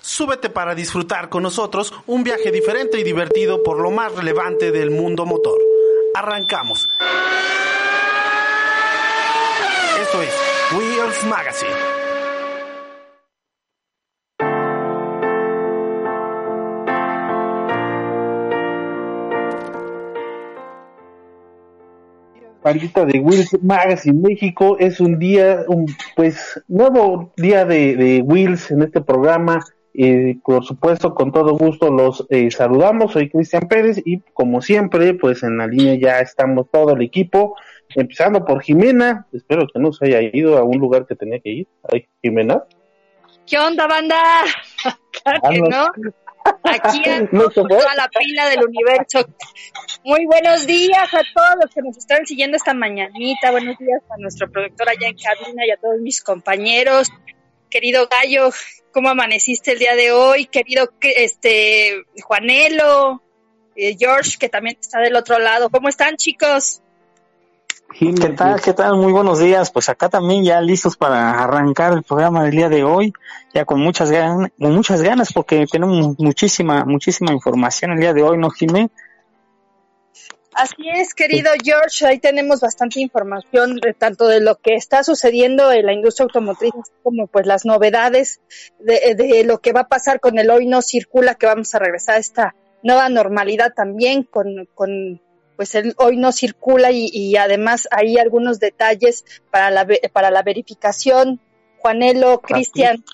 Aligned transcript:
Súbete 0.00 0.48
para 0.48 0.74
disfrutar 0.74 1.28
con 1.28 1.42
nosotros 1.42 1.92
un 2.06 2.24
viaje 2.24 2.50
diferente 2.50 2.98
y 2.98 3.02
divertido 3.02 3.62
por 3.62 3.80
lo 3.80 3.90
más 3.90 4.14
relevante 4.14 4.72
del 4.72 4.90
mundo 4.90 5.26
motor. 5.26 5.58
Arrancamos. 6.14 6.88
Esto 10.00 10.22
es 10.22 10.34
Wheels 10.74 11.24
Magazine. 11.24 12.11
Pandita 22.62 23.04
de 23.04 23.18
Wheels 23.20 23.58
Magazine 23.62 24.20
México. 24.20 24.76
Es 24.78 25.00
un 25.00 25.18
día, 25.18 25.64
un 25.68 25.86
pues 26.16 26.62
nuevo 26.68 27.32
día 27.36 27.64
de, 27.64 27.96
de 27.96 28.22
Wheels 28.22 28.70
en 28.70 28.82
este 28.82 29.00
programa. 29.00 29.64
Eh, 29.94 30.38
por 30.42 30.64
supuesto, 30.64 31.14
con 31.14 31.32
todo 31.32 31.56
gusto 31.56 31.90
los 31.90 32.26
eh, 32.30 32.50
saludamos. 32.50 33.12
Soy 33.12 33.28
Cristian 33.28 33.68
Pérez 33.68 34.00
y 34.04 34.20
como 34.32 34.62
siempre, 34.62 35.14
pues 35.14 35.42
en 35.42 35.58
la 35.58 35.66
línea 35.66 35.94
ya 36.00 36.20
estamos 36.20 36.66
todo 36.70 36.94
el 36.94 37.02
equipo, 37.02 37.56
empezando 37.94 38.44
por 38.44 38.62
Jimena. 38.62 39.26
Espero 39.32 39.66
que 39.72 39.80
no 39.80 39.92
se 39.92 40.06
haya 40.06 40.30
ido 40.32 40.56
a 40.56 40.64
un 40.64 40.78
lugar 40.78 41.06
que 41.06 41.16
tenía 41.16 41.40
que 41.40 41.50
ir. 41.50 41.68
Ay, 41.92 42.06
Jimena. 42.22 42.64
¿Qué 43.46 43.58
onda, 43.58 43.86
banda? 43.86 44.16
claro 45.22 45.40
que 45.50 45.60
no. 45.60 46.12
Aquí 46.64 47.02
no, 47.32 47.48
toda 47.50 47.94
la 47.94 48.08
pila 48.08 48.48
del 48.48 48.64
universo. 48.64 49.26
Muy 50.04 50.26
buenos 50.26 50.66
días 50.66 51.12
a 51.12 51.22
todos 51.34 51.56
los 51.62 51.74
que 51.74 51.82
nos 51.82 51.96
están 51.96 52.26
siguiendo 52.26 52.56
esta 52.56 52.74
mañanita. 52.74 53.50
Buenos 53.50 53.78
días 53.78 54.02
a 54.10 54.16
nuestro 54.18 54.50
productor 54.50 54.88
allá 54.88 55.08
en 55.08 55.16
cabina 55.16 55.66
y 55.66 55.70
a 55.70 55.76
todos 55.76 56.00
mis 56.00 56.22
compañeros. 56.22 57.08
Querido 57.70 58.08
Gallo, 58.08 58.50
¿cómo 58.92 59.08
amaneciste 59.08 59.72
el 59.72 59.78
día 59.78 59.94
de 59.94 60.12
hoy? 60.12 60.46
Querido 60.46 60.92
este 61.00 62.04
Juanelo, 62.22 63.22
eh, 63.76 63.96
George, 63.98 64.36
que 64.38 64.48
también 64.48 64.76
está 64.80 65.00
del 65.00 65.16
otro 65.16 65.38
lado. 65.38 65.70
¿Cómo 65.70 65.88
están, 65.88 66.16
chicos? 66.16 66.82
¿Qué 67.98 68.34
tal? 68.36 68.60
¿Qué 68.60 68.72
tal? 68.72 68.96
Muy 68.96 69.12
buenos 69.12 69.38
días. 69.38 69.70
Pues 69.70 69.88
acá 69.88 70.08
también 70.08 70.44
ya 70.44 70.60
listos 70.60 70.96
para 70.96 71.42
arrancar 71.42 71.92
el 71.92 72.02
programa 72.02 72.44
del 72.44 72.52
día 72.52 72.68
de 72.68 72.84
hoy, 72.84 73.12
ya 73.52 73.64
con 73.64 73.80
muchas 73.80 74.10
ganas, 74.10 74.50
con 74.58 74.74
muchas 74.74 75.02
ganas 75.02 75.32
porque 75.32 75.66
tenemos 75.70 76.18
muchísima, 76.18 76.84
muchísima 76.84 77.32
información 77.32 77.92
el 77.92 78.00
día 78.00 78.14
de 78.14 78.22
hoy, 78.22 78.38
¿no, 78.38 78.50
Jimé? 78.50 78.90
Así 80.54 80.88
es, 80.94 81.14
querido 81.14 81.50
George, 81.62 82.06
ahí 82.06 82.18
tenemos 82.18 82.60
bastante 82.60 83.00
información 83.00 83.76
de, 83.76 83.94
tanto 83.94 84.26
de 84.26 84.40
lo 84.40 84.56
que 84.56 84.74
está 84.74 85.02
sucediendo 85.02 85.72
en 85.72 85.86
la 85.86 85.94
industria 85.94 86.24
automotriz 86.24 86.72
como 87.02 87.26
pues 87.26 87.46
las 87.46 87.64
novedades 87.64 88.40
de, 88.78 89.14
de 89.14 89.44
lo 89.44 89.60
que 89.60 89.72
va 89.72 89.80
a 89.80 89.88
pasar 89.88 90.20
con 90.20 90.38
el 90.38 90.50
hoy 90.50 90.66
no 90.66 90.82
circula, 90.82 91.36
que 91.36 91.46
vamos 91.46 91.74
a 91.74 91.78
regresar 91.78 92.16
a 92.16 92.18
esta 92.18 92.54
nueva 92.82 93.08
normalidad 93.08 93.72
también 93.74 94.24
con, 94.24 94.68
con 94.74 95.20
pues 95.62 95.76
él 95.76 95.94
hoy 95.98 96.16
no 96.16 96.32
circula 96.32 96.90
y, 96.90 97.36
además 97.36 97.86
hay 97.92 98.18
algunos 98.18 98.58
detalles 98.58 99.24
para 99.48 99.70
la, 99.70 99.86
para 100.12 100.32
la 100.32 100.42
verificación. 100.42 101.38
Juanelo, 101.78 102.40
Cristian. 102.40 103.04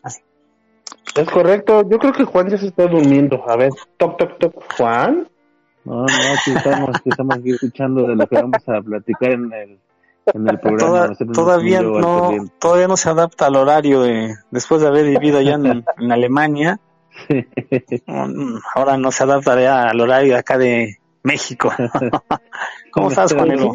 Es 1.14 1.28
correcto, 1.28 1.86
yo 1.86 1.98
creo 1.98 2.14
que 2.14 2.24
Juan 2.24 2.48
ya 2.48 2.56
se 2.56 2.68
está 2.68 2.86
durmiendo. 2.86 3.44
A 3.46 3.56
ver, 3.56 3.70
toc, 3.98 4.16
toc, 4.16 4.38
toc, 4.38 4.76
Juan. 4.78 5.28
No, 5.84 6.06
no, 6.06 6.06
aquí 6.06 6.52
estamos, 6.56 6.96
estamos 7.04 7.36
aquí 7.36 7.50
escuchando 7.50 8.06
de 8.06 8.16
lo 8.16 8.26
que 8.26 8.36
vamos 8.36 8.66
a 8.66 8.80
platicar 8.80 9.32
en 9.32 9.52
el, 9.52 9.78
en 10.32 10.48
el 10.48 10.58
programa. 10.58 11.14
todavía 11.34 11.82
no, 11.82 12.32
todavía 12.58 12.88
no 12.88 12.96
se 12.96 13.10
adapta 13.10 13.48
al 13.48 13.56
horario 13.56 14.00
de, 14.00 14.36
después 14.50 14.80
de 14.80 14.86
haber 14.86 15.04
vivido 15.04 15.36
allá 15.36 15.56
en, 15.56 15.84
en 15.98 16.12
Alemania. 16.12 16.80
Ahora 18.74 18.96
no 18.96 19.12
se 19.12 19.22
adapta 19.22 19.52
al 19.90 20.00
horario 20.00 20.32
de 20.32 20.38
acá 20.38 20.56
de, 20.56 20.98
México. 21.28 21.70
¿Cómo 22.92 23.10
estás, 23.10 23.34
Juanelo? 23.34 23.72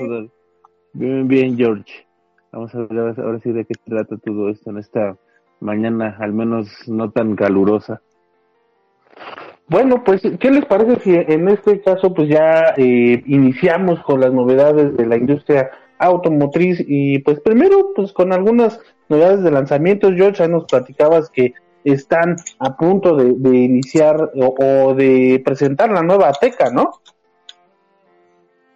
Bien, 0.93 1.27
bien, 1.27 1.55
George. 1.55 2.07
Vamos 2.51 2.73
a 2.75 2.79
ver 2.79 3.19
ahora 3.19 3.39
sí 3.39 3.51
de 3.51 3.65
qué 3.65 3.75
trata 3.85 4.17
todo 4.17 4.49
esto 4.49 4.71
en 4.71 4.79
esta 4.79 5.17
mañana, 5.59 6.17
al 6.19 6.33
menos 6.33 6.67
no 6.87 7.11
tan 7.11 7.35
calurosa. 7.35 8.01
Bueno, 9.67 10.03
pues, 10.03 10.21
¿qué 10.39 10.51
les 10.51 10.65
parece 10.65 10.99
si 11.01 11.15
en 11.15 11.47
este 11.47 11.81
caso 11.81 12.13
pues 12.13 12.27
ya 12.27 12.73
eh, 12.75 13.23
iniciamos 13.25 14.01
con 14.03 14.19
las 14.19 14.33
novedades 14.33 14.97
de 14.97 15.05
la 15.05 15.15
industria 15.15 15.71
automotriz 15.99 16.83
y 16.85 17.19
pues 17.19 17.39
primero 17.39 17.91
pues 17.95 18.11
con 18.13 18.33
algunas 18.33 18.79
novedades 19.09 19.43
de 19.43 19.51
lanzamientos, 19.51 20.13
George, 20.15 20.39
ya 20.39 20.47
nos 20.47 20.65
platicabas 20.65 21.29
que 21.29 21.53
están 21.83 22.35
a 22.59 22.75
punto 22.75 23.15
de, 23.15 23.57
iniciar 23.57 24.31
o, 24.35 24.55
o, 24.57 24.93
de 24.93 25.41
presentar 25.45 25.91
la 25.91 26.01
nueva 26.01 26.29
Ateca, 26.29 26.69
¿no? 26.71 26.91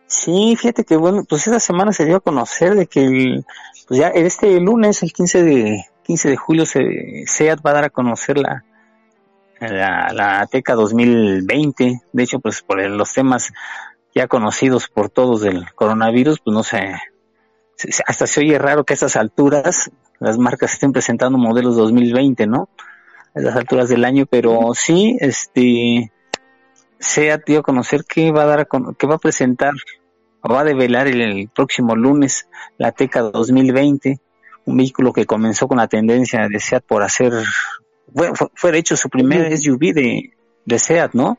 Sí, 0.07 0.55
fíjate 0.55 0.85
que 0.85 0.95
bueno, 0.95 1.25
pues 1.27 1.45
esta 1.47 1.59
semana 1.59 1.91
se 1.91 2.05
dio 2.05 2.17
a 2.17 2.21
conocer 2.21 2.75
de 2.75 2.87
que 2.87 3.03
el, 3.03 3.45
pues 3.87 3.99
ya 3.99 4.07
este 4.07 4.59
lunes, 4.59 5.03
el 5.03 5.11
15 5.11 5.43
de 5.43 5.85
15 6.03 6.29
de 6.29 6.37
julio, 6.37 6.65
se, 6.65 7.25
SEAT 7.27 7.59
va 7.65 7.71
a 7.71 7.73
dar 7.73 7.83
a 7.83 7.89
conocer 7.89 8.37
la, 8.37 8.63
la, 9.59 10.07
la 10.13 10.39
Ateca 10.39 10.75
2020. 10.75 12.01
De 12.13 12.23
hecho, 12.23 12.39
pues 12.39 12.61
por 12.61 12.81
los 12.81 13.13
temas 13.13 13.51
ya 14.15 14.27
conocidos 14.27 14.87
por 14.87 15.09
todos 15.09 15.41
del 15.41 15.71
coronavirus, 15.73 16.39
pues 16.39 16.53
no 16.53 16.63
sé, 16.63 16.95
hasta 18.07 18.27
se 18.27 18.39
oye 18.39 18.57
raro 18.57 18.83
que 18.83 18.93
a 18.93 18.95
estas 18.95 19.15
alturas 19.15 19.91
las 20.19 20.37
marcas 20.37 20.73
estén 20.73 20.91
presentando 20.91 21.37
modelos 21.37 21.75
2020, 21.75 22.47
¿no? 22.47 22.69
A 23.35 23.39
estas 23.39 23.55
alturas 23.55 23.89
del 23.89 24.05
año, 24.05 24.25
pero 24.25 24.73
sí, 24.73 25.17
este, 25.19 26.11
SEAT 26.99 27.43
dio 27.45 27.59
a 27.59 27.63
conocer 27.63 28.03
que 28.03 28.31
va 28.31 28.43
a 28.43 28.45
dar 28.45 28.67
que 28.97 29.07
va 29.07 29.15
a 29.15 29.19
presentar 29.19 29.73
o 30.41 30.53
va 30.53 30.61
a 30.61 30.63
develar 30.63 31.07
el, 31.07 31.49
próximo 31.53 31.95
lunes 31.95 32.47
la 32.77 32.91
Teca 32.91 33.21
2020, 33.21 34.19
un 34.65 34.77
vehículo 34.77 35.13
que 35.13 35.25
comenzó 35.25 35.67
con 35.67 35.77
la 35.77 35.87
tendencia 35.87 36.47
de 36.47 36.59
SEAT 36.59 36.83
por 36.85 37.03
hacer 37.03 37.33
fue, 38.13 38.31
fue 38.53 38.77
hecho 38.77 38.95
su 38.95 39.09
primer 39.09 39.55
SUV 39.57 39.93
de, 39.93 40.31
de 40.65 40.79
SEAT, 40.79 41.13
¿no? 41.13 41.37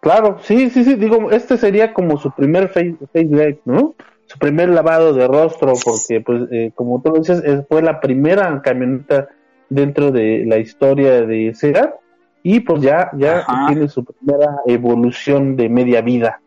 Claro, 0.00 0.38
sí, 0.42 0.70
sí, 0.70 0.84
sí, 0.84 0.94
digo, 0.94 1.30
este 1.30 1.58
sería 1.58 1.92
como 1.92 2.18
su 2.18 2.30
primer 2.30 2.68
face, 2.68 2.96
face 3.12 3.60
¿no? 3.66 3.94
Su 4.24 4.38
primer 4.38 4.70
lavado 4.70 5.12
de 5.12 5.26
rostro, 5.26 5.72
porque, 5.84 6.20
pues, 6.20 6.42
eh, 6.52 6.72
como 6.74 7.02
tú 7.02 7.10
lo 7.10 7.18
dices, 7.18 7.42
fue 7.68 7.82
la 7.82 8.00
primera 8.00 8.62
camioneta 8.62 9.28
dentro 9.68 10.10
de 10.10 10.44
la 10.46 10.58
historia 10.58 11.20
de 11.22 11.52
SEAT 11.54 11.94
y 12.42 12.60
pues 12.60 12.82
ya, 12.82 13.10
ya 13.16 13.46
tiene 13.68 13.88
su 13.88 14.04
primera 14.04 14.60
evolución 14.66 15.56
de 15.56 15.68
media 15.68 16.00
vida. 16.00 16.40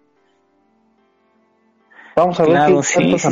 Vamos 2.16 2.40
a 2.40 2.44
ver 2.44 2.68
qué 2.68 2.84
sí, 2.84 3.18
sí, 3.18 3.32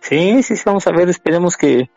sí, 0.00 0.42
sí, 0.42 0.56
sí, 0.56 0.62
vamos 0.64 0.86
a 0.86 0.90
ver, 0.92 1.08
esperemos 1.08 1.56
que, 1.56 1.90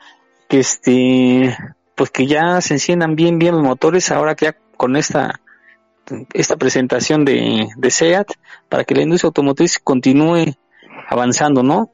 que 0.48 0.60
este, 0.60 1.58
pues 1.96 2.12
que 2.12 2.28
ya 2.28 2.62
se 2.62 2.74
enciendan 2.76 3.16
bien, 3.16 3.40
bien 3.40 3.56
los 3.56 3.64
motores 3.64 4.12
ahora 4.12 4.36
que 4.36 4.46
ya 4.46 4.58
con 4.78 4.96
esta, 4.96 5.42
esta 6.34 6.58
presentación 6.58 7.26
de, 7.26 7.70
de 7.76 7.92
SEAT 7.92 8.32
para 8.70 8.84
que 8.84 8.96
la 8.96 9.04
industria 9.04 9.30
automotriz 9.30 9.80
continúe 9.80 10.56
avanzando, 11.10 11.64
¿no? 11.64 11.92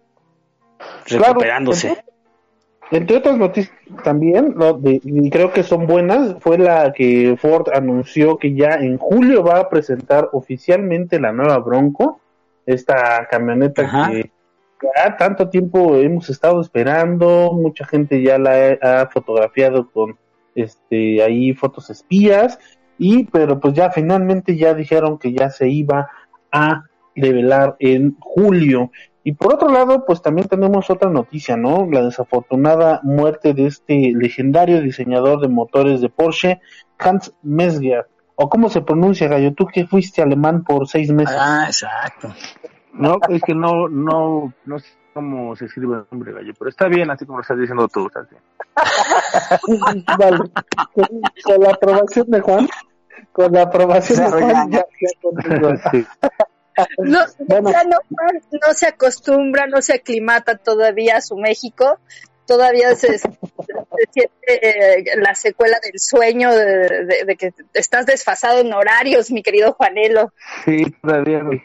Recuperándose. 1.06 2.04
Entre 2.92 3.18
otras 3.18 3.38
noticias 3.38 3.74
también, 4.04 4.56
y 4.84 5.30
creo 5.30 5.54
que 5.54 5.64
son 5.64 5.88
buenas, 5.88 6.36
fue 6.42 6.58
la 6.58 6.92
que 6.92 7.38
Ford 7.40 7.70
anunció 7.74 8.38
que 8.38 8.54
ya 8.54 8.76
en 8.76 8.98
julio 8.98 9.44
va 9.44 9.60
a 9.60 9.70
presentar 9.70 10.30
oficialmente 10.34 11.18
la 11.18 11.32
nueva 11.32 11.58
Bronco, 11.60 12.20
esta 12.66 13.28
camioneta 13.32 14.10
que 14.12 14.30
ya 14.82 15.16
tanto 15.16 15.50
tiempo 15.50 15.96
hemos 15.96 16.30
estado 16.30 16.60
esperando, 16.60 17.54
mucha 17.54 17.86
gente 17.86 18.22
ya 18.22 18.38
la 18.38 18.78
ha, 18.82 19.08
fotografiado 19.08 19.90
con 19.90 20.18
este 20.54 21.24
ahí 21.24 21.54
fotos 21.54 21.90
espías 21.90 22.60
y 22.98 23.24
pero 23.26 23.60
pues 23.60 23.74
ya 23.74 23.90
finalmente 23.90 24.58
ya 24.58 24.74
dijeron 24.74 25.18
que 25.18 25.32
ya 25.32 25.50
se 25.50 25.70
iba 25.70 26.10
a 26.52 26.84
develar 27.16 27.78
en 27.80 28.18
julio 28.20 28.92
Y 29.24 29.34
por 29.34 29.54
otro 29.54 29.70
lado, 29.70 30.06
pues 30.06 30.22
también 30.22 30.48
tenemos 30.48 30.90
otra 30.90 31.10
noticia, 31.10 31.56
¿no? 31.56 31.88
La 31.90 32.02
desafortunada 32.02 33.02
muerte 33.04 33.54
de 33.54 33.68
este 33.68 34.14
legendario 34.16 34.82
diseñador 34.82 35.42
de 35.42 35.48
motores 35.48 36.02
de 36.02 36.10
Porsche, 36.10 36.60
Hans 36.98 37.34
Messger. 37.44 38.08
¿O 38.36 38.50
cómo 38.50 38.70
se 38.70 38.82
pronuncia, 38.82 39.28
Gallo? 39.28 39.54
Tú 39.54 39.68
que 39.68 39.86
fuiste 39.86 40.24
alemán 40.24 40.64
por 40.64 40.88
seis 40.88 41.12
meses. 41.12 41.38
Ah, 41.40 41.66
exacto. 41.68 42.34
No, 42.94 43.20
es 43.30 43.42
que 43.44 43.54
no, 43.54 43.88
no, 43.88 44.54
no 44.66 44.80
sé 44.80 44.88
cómo 45.14 45.56
se 45.56 45.66
escribe 45.66 45.98
el 45.98 46.06
nombre, 46.10 46.34
Gallo, 46.34 46.54
pero 46.58 46.70
está 46.70 46.88
bien, 46.88 47.12
así 47.12 47.26
como 47.26 47.38
lo 47.38 47.42
estás 47.42 47.60
diciendo 47.60 47.88
tú, 47.88 48.08
está 48.08 48.22
bien. 48.22 48.42
vale. 50.18 50.38
Con, 51.44 51.62
la 51.62 51.70
aprobación 51.72 52.32
de 52.32 52.42
Juan, 52.42 52.68
con 53.32 53.52
la 53.52 53.64
aprobación 53.64 54.20
de 54.20 54.32
Juan, 54.32 54.72
ya, 54.72 54.86
ya 55.00 56.08
no, 57.00 57.20
no, 57.40 58.74
se 58.74 58.88
acostumbra, 58.88 59.68
no 59.68 59.82
se 59.82 59.94
aclimata 59.94 60.58
todavía 60.58 61.18
a 61.18 61.22
su 61.22 61.36
México, 61.38 62.00
todavía 62.46 62.96
se, 62.96 63.18
siente 63.18 65.00
eh, 65.00 65.04
la 65.18 65.36
secuela 65.36 65.78
del 65.84 66.00
sueño 66.00 66.52
de, 66.54 67.36
que 67.38 67.54
estás 67.74 68.06
desfasado 68.06 68.60
en 68.60 68.74
horarios, 68.74 69.32
mi 69.32 69.44
querido 69.44 69.74
Juanelo. 69.74 70.34
Sí, 70.66 70.84
todavía 71.02 71.44
me 71.44 71.62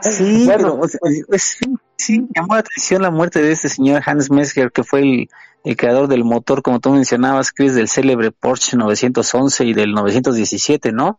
Sí, 0.00 0.46
pero 0.48 0.80
pues, 1.28 1.58
sí, 1.96 2.26
llamó 2.34 2.54
la 2.54 2.60
atención 2.60 3.02
la 3.02 3.10
muerte 3.10 3.42
de 3.42 3.52
este 3.52 3.68
señor 3.68 4.02
Hans 4.04 4.30
Messger, 4.30 4.72
que 4.72 4.82
fue 4.82 5.00
el, 5.00 5.28
el 5.64 5.76
creador 5.76 6.08
del 6.08 6.24
motor, 6.24 6.62
como 6.62 6.80
tú 6.80 6.90
mencionabas, 6.90 7.52
Chris, 7.52 7.74
del 7.74 7.88
célebre 7.88 8.32
Porsche 8.32 8.76
911 8.76 9.64
y 9.64 9.74
del 9.74 9.92
917, 9.92 10.92
¿no? 10.92 11.18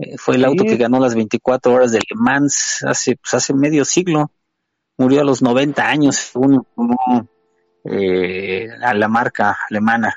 Eh, 0.00 0.16
fue 0.16 0.36
el 0.36 0.44
auto 0.46 0.64
que 0.64 0.76
ganó 0.76 0.98
las 0.98 1.14
24 1.14 1.74
horas 1.74 1.92
de 1.92 1.98
Le 1.98 2.16
Mans 2.16 2.82
hace, 2.86 3.16
pues, 3.16 3.34
hace 3.34 3.52
medio 3.52 3.84
siglo. 3.84 4.30
Murió 4.96 5.20
a 5.20 5.24
los 5.24 5.42
90 5.42 5.88
años, 5.88 6.16
según 6.16 6.66
eh, 7.84 8.68
a 8.82 8.94
la 8.94 9.08
marca 9.08 9.58
alemana. 9.68 10.14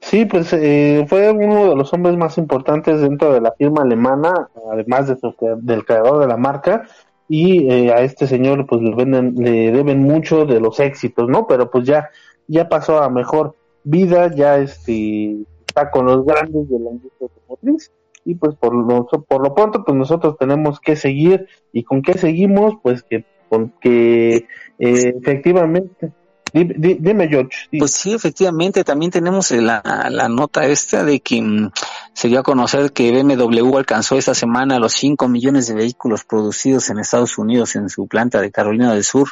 Sí, 0.00 0.26
pues 0.26 0.52
eh, 0.52 1.06
fue 1.08 1.30
uno 1.30 1.70
de 1.70 1.76
los 1.76 1.92
hombres 1.94 2.16
más 2.16 2.36
importantes 2.36 3.00
dentro 3.00 3.32
de 3.32 3.40
la 3.40 3.52
firma 3.52 3.82
alemana, 3.82 4.50
además 4.70 5.08
de 5.08 5.16
del 5.60 5.84
creador 5.84 6.20
de 6.20 6.26
la 6.26 6.36
marca, 6.36 6.86
y 7.28 7.88
a 7.88 8.02
este 8.02 8.26
señor 8.26 8.66
pues 8.66 8.82
le, 8.82 8.94
venden, 8.94 9.34
le 9.36 9.70
deben 9.70 10.02
mucho 10.02 10.44
de 10.44 10.60
los 10.60 10.78
éxitos, 10.80 11.28
¿no? 11.28 11.46
Pero 11.46 11.70
pues 11.70 11.86
ya, 11.86 12.10
ya 12.48 12.68
pasó 12.68 13.02
a 13.02 13.08
mejor 13.08 13.56
vida, 13.84 14.30
ya 14.34 14.58
este, 14.58 15.38
está 15.66 15.90
con 15.90 16.04
los 16.04 16.26
grandes 16.26 16.68
de 16.68 16.78
la 16.78 16.90
industria 16.90 17.28
automotriz 17.30 17.90
y 18.24 18.34
pues 18.34 18.54
por 18.56 18.74
lo, 18.74 19.06
por 19.06 19.42
lo 19.42 19.54
pronto 19.54 19.84
pues 19.84 19.96
nosotros 19.96 20.36
tenemos 20.38 20.80
que 20.80 20.96
seguir 20.96 21.46
y 21.72 21.82
con 21.82 22.02
qué 22.02 22.14
seguimos 22.14 22.74
pues 22.82 23.02
que 23.02 23.24
con 23.48 23.74
que 23.80 24.46
eh, 24.78 25.14
efectivamente 25.20 26.12
Dime, 26.52 27.28
George. 27.28 27.68
Pues 27.78 27.92
sí, 27.92 28.12
efectivamente, 28.12 28.84
también 28.84 29.10
tenemos 29.10 29.50
la, 29.52 29.82
la 30.10 30.28
nota 30.28 30.66
esta 30.66 31.02
de 31.02 31.20
que 31.20 31.40
mm, 31.40 31.70
se 32.12 32.28
dio 32.28 32.40
a 32.40 32.42
conocer 32.42 32.92
que 32.92 33.10
BMW 33.10 33.76
alcanzó 33.78 34.18
esta 34.18 34.34
semana 34.34 34.78
los 34.78 34.92
5 34.92 35.28
millones 35.28 35.68
de 35.68 35.74
vehículos 35.74 36.24
producidos 36.24 36.90
en 36.90 36.98
Estados 36.98 37.38
Unidos 37.38 37.74
en 37.76 37.88
su 37.88 38.06
planta 38.06 38.42
de 38.42 38.50
Carolina 38.50 38.92
del 38.92 39.02
Sur. 39.02 39.30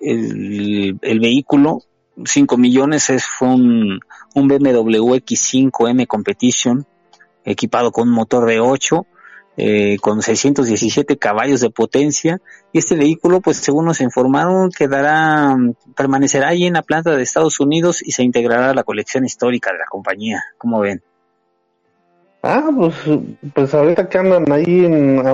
El, 0.00 0.98
el 1.00 1.20
vehículo, 1.20 1.82
5 2.24 2.56
millones, 2.56 3.10
es, 3.10 3.26
fue 3.26 3.48
un, 3.48 4.00
un 4.34 4.48
BMW 4.48 5.14
X5M 5.14 6.08
Competition 6.08 6.84
equipado 7.44 7.92
con 7.92 8.08
un 8.08 8.14
motor 8.14 8.46
de 8.46 8.60
8, 8.60 9.06
eh, 9.56 9.98
con 10.00 10.20
617 10.20 11.16
caballos 11.16 11.60
de 11.60 11.70
potencia. 11.70 12.40
Y 12.72 12.78
este 12.78 12.96
vehículo, 12.96 13.40
pues 13.40 13.58
según 13.58 13.84
nos 13.84 14.00
informaron, 14.00 14.70
quedará, 14.70 15.56
permanecerá 15.96 16.48
ahí 16.48 16.64
en 16.64 16.74
la 16.74 16.82
planta 16.82 17.14
de 17.14 17.22
Estados 17.22 17.60
Unidos 17.60 18.02
y 18.02 18.12
se 18.12 18.24
integrará 18.24 18.70
a 18.70 18.74
la 18.74 18.82
colección 18.82 19.24
histórica 19.24 19.72
de 19.72 19.78
la 19.78 19.86
compañía. 19.86 20.42
¿Cómo 20.58 20.80
ven? 20.80 21.02
Ah, 22.42 22.68
pues, 22.76 22.94
pues 23.54 23.72
ahorita 23.72 24.08
que 24.08 24.18
andan 24.18 24.50
ahí 24.52 24.84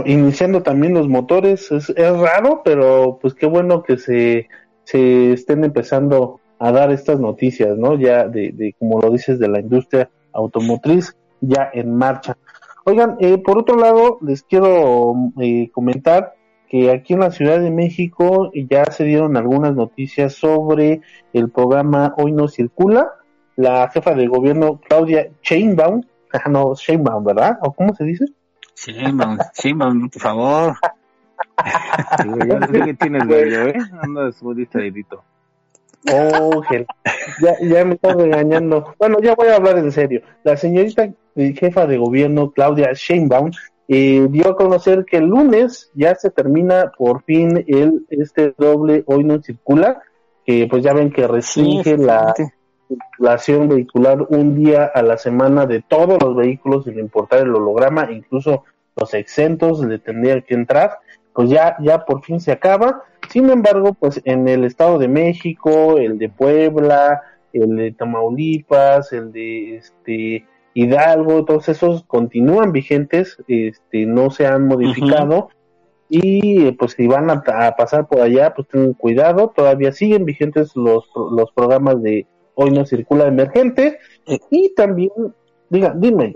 iniciando 0.06 0.62
también 0.62 0.94
los 0.94 1.08
motores, 1.08 1.72
es, 1.72 1.90
es, 1.90 2.16
raro, 2.16 2.62
pero 2.64 3.18
pues 3.20 3.34
qué 3.34 3.46
bueno 3.46 3.82
que 3.82 3.96
se, 3.96 4.48
se 4.84 5.32
estén 5.32 5.64
empezando 5.64 6.40
a 6.60 6.70
dar 6.70 6.92
estas 6.92 7.18
noticias, 7.18 7.76
¿no? 7.76 7.98
Ya 7.98 8.28
de, 8.28 8.52
de, 8.52 8.76
como 8.78 9.00
lo 9.00 9.10
dices, 9.10 9.40
de 9.40 9.48
la 9.48 9.58
industria 9.58 10.08
automotriz 10.32 11.16
ya 11.40 11.70
en 11.72 11.94
marcha. 11.94 12.36
Oigan, 12.84 13.16
eh, 13.20 13.38
por 13.38 13.58
otro 13.58 13.76
lado, 13.76 14.18
les 14.22 14.42
quiero 14.42 15.14
eh, 15.40 15.70
comentar 15.72 16.34
que 16.68 16.90
aquí 16.90 17.14
en 17.14 17.20
la 17.20 17.30
Ciudad 17.30 17.60
de 17.60 17.70
México 17.70 18.50
ya 18.54 18.84
se 18.86 19.04
dieron 19.04 19.36
algunas 19.36 19.74
noticias 19.74 20.34
sobre 20.34 21.00
el 21.32 21.50
programa 21.50 22.14
Hoy 22.16 22.32
no 22.32 22.48
circula. 22.48 23.10
La 23.56 23.90
jefa 23.90 24.14
de 24.14 24.28
gobierno 24.28 24.80
Claudia 24.80 25.30
Sheinbaum, 25.42 26.02
no 26.50 26.74
Sheinbaum, 26.74 27.24
¿verdad? 27.24 27.58
¿O 27.62 27.72
cómo 27.72 27.94
se 27.94 28.04
dice? 28.04 28.26
Sheinbaum, 28.76 29.38
Sheinbaum, 29.54 30.08
por 30.08 30.22
favor. 30.22 30.76
ya 32.48 32.66
sé 32.66 32.80
que 32.84 32.94
tienes, 32.94 33.24
¿eh? 33.30 33.74
Andas 34.00 34.42
muy 34.42 34.54
distraídito. 34.54 35.22
Oh, 36.08 36.62
ya, 37.42 37.56
ya 37.60 37.84
me 37.84 37.94
está 37.94 38.14
regañando. 38.14 38.94
Bueno, 38.98 39.18
ya 39.20 39.34
voy 39.34 39.48
a 39.48 39.56
hablar 39.56 39.78
en 39.78 39.92
serio. 39.92 40.22
La 40.44 40.56
señorita 40.56 41.10
jefa 41.36 41.86
de 41.86 41.98
gobierno, 41.98 42.50
Claudia 42.52 42.92
Sheinbaum, 42.94 43.50
eh, 43.88 44.26
dio 44.30 44.50
a 44.50 44.56
conocer 44.56 45.04
que 45.04 45.18
el 45.18 45.26
lunes 45.26 45.90
ya 45.94 46.14
se 46.14 46.30
termina 46.30 46.92
por 46.96 47.22
fin 47.24 47.64
el 47.66 48.06
este 48.08 48.54
doble 48.56 49.02
hoy 49.06 49.24
no 49.24 49.42
circula, 49.42 50.00
que 50.46 50.68
pues 50.70 50.82
ya 50.82 50.92
ven 50.92 51.10
que 51.10 51.26
restringe 51.26 51.98
la 51.98 52.32
circulación 52.86 53.68
vehicular 53.68 54.22
un 54.28 54.54
día 54.54 54.84
a 54.84 55.02
la 55.02 55.16
semana 55.16 55.66
de 55.66 55.82
todos 55.82 56.22
los 56.22 56.36
vehículos 56.36 56.84
sin 56.84 56.98
importar 56.98 57.40
el 57.40 57.54
holograma, 57.54 58.10
incluso 58.10 58.64
los 58.96 59.12
exentos 59.14 59.80
le 59.84 59.98
tendrían 59.98 60.42
que 60.42 60.54
entrar, 60.54 60.98
pues 61.32 61.50
ya, 61.50 61.76
ya 61.80 62.04
por 62.04 62.22
fin 62.22 62.40
se 62.40 62.52
acaba. 62.52 63.02
Sin 63.30 63.48
embargo, 63.48 63.94
pues 63.94 64.20
en 64.24 64.48
el 64.48 64.64
Estado 64.64 64.98
de 64.98 65.08
México, 65.08 65.98
el 65.98 66.18
de 66.18 66.28
Puebla, 66.28 67.22
el 67.52 67.76
de 67.76 67.92
Tamaulipas, 67.92 69.12
el 69.12 69.32
de 69.32 69.76
este 69.76 70.46
Hidalgo, 70.74 71.44
todos 71.44 71.68
esos 71.68 72.04
continúan 72.04 72.72
vigentes, 72.72 73.38
este, 73.48 74.06
no 74.06 74.30
se 74.30 74.46
han 74.46 74.66
modificado. 74.66 75.48
Y 76.08 76.72
pues 76.72 76.92
si 76.92 77.06
van 77.06 77.30
a, 77.30 77.42
pasar 77.76 78.08
por 78.08 78.20
allá, 78.20 78.52
pues 78.52 78.66
tengan 78.66 78.94
cuidado, 78.94 79.52
todavía 79.54 79.92
siguen 79.92 80.24
vigentes 80.24 80.74
los, 80.74 81.04
los 81.14 81.52
programas 81.52 82.02
de 82.02 82.26
Hoy 82.62 82.70
no 82.72 82.84
circula 82.84 83.26
emergente. 83.26 83.98
Y 84.50 84.74
también, 84.74 85.10
diga, 85.70 85.94
dime. 85.96 86.34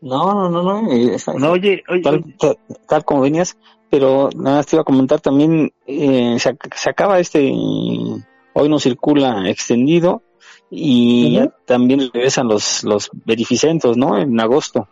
No, 0.00 0.34
no, 0.34 0.50
no, 0.50 0.62
no. 0.62 0.92
Eh, 0.92 1.16
no 1.38 1.50
oye, 1.52 1.84
oye, 1.88 2.02
tal, 2.88 3.04
como 3.04 3.20
venías, 3.20 3.56
pero 3.90 4.30
nada 4.34 4.56
más 4.58 4.66
te 4.66 4.76
iba 4.76 4.82
a 4.82 4.84
comentar 4.84 5.20
también, 5.20 5.72
eh, 5.86 6.36
se, 6.38 6.56
se, 6.74 6.90
acaba 6.90 7.18
este 7.18 7.52
Hoy 8.52 8.68
no 8.68 8.78
circula 8.78 9.48
extendido 9.48 10.22
y 10.70 11.40
también 11.66 12.10
regresan 12.12 12.48
los, 12.48 12.84
los 12.84 13.10
verificentos, 13.24 13.96
¿no? 13.96 14.18
En 14.18 14.38
agosto. 14.40 14.88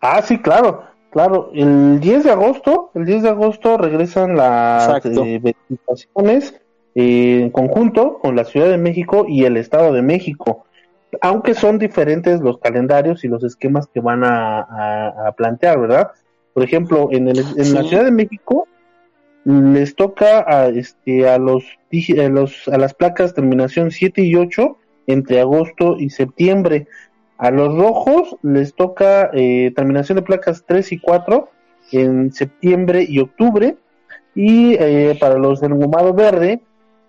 Ah, 0.00 0.20
sí, 0.22 0.38
claro, 0.38 0.84
claro. 1.10 1.50
El 1.54 2.00
10 2.00 2.24
de 2.24 2.30
agosto, 2.30 2.90
el 2.94 3.04
10 3.04 3.22
de 3.22 3.28
agosto 3.30 3.78
regresan 3.78 4.36
las 4.36 5.04
eh, 5.04 5.40
verificaciones 5.42 6.60
eh, 6.94 7.40
en 7.42 7.50
conjunto 7.50 8.18
con 8.18 8.36
la 8.36 8.44
Ciudad 8.44 8.68
de 8.68 8.78
México 8.78 9.24
y 9.28 9.44
el 9.44 9.56
Estado 9.56 9.92
de 9.92 10.02
México. 10.02 10.64
Aunque 11.20 11.54
son 11.54 11.78
diferentes 11.78 12.40
los 12.40 12.58
calendarios 12.58 13.24
y 13.24 13.28
los 13.28 13.44
esquemas 13.44 13.86
que 13.86 14.00
van 14.00 14.24
a, 14.24 15.32
plantear, 15.36 15.80
¿verdad? 15.80 16.10
Por 16.54 16.62
ejemplo, 16.62 17.08
en, 17.10 17.28
el, 17.28 17.38
en 17.38 17.74
la 17.74 17.82
Ciudad 17.82 18.04
de 18.04 18.12
México 18.12 18.66
les 19.44 19.94
toca 19.94 20.44
a, 20.46 20.68
este, 20.68 21.28
a, 21.28 21.38
los, 21.38 21.64
a, 21.92 22.28
los, 22.28 22.68
a 22.68 22.78
las 22.78 22.94
placas 22.94 23.34
terminación 23.34 23.90
7 23.90 24.22
y 24.22 24.36
8 24.36 24.78
entre 25.06 25.40
agosto 25.40 25.96
y 25.98 26.10
septiembre. 26.10 26.86
A 27.36 27.50
los 27.50 27.76
rojos 27.76 28.36
les 28.42 28.74
toca 28.74 29.30
eh, 29.34 29.72
terminación 29.74 30.16
de 30.16 30.22
placas 30.22 30.64
3 30.66 30.92
y 30.92 30.98
4 30.98 31.50
en 31.92 32.32
septiembre 32.32 33.04
y 33.06 33.18
octubre. 33.18 33.76
Y 34.34 34.74
eh, 34.74 35.16
para 35.20 35.36
los 35.36 35.60
del 35.60 35.72
engomado 35.72 36.14
verde, 36.14 36.62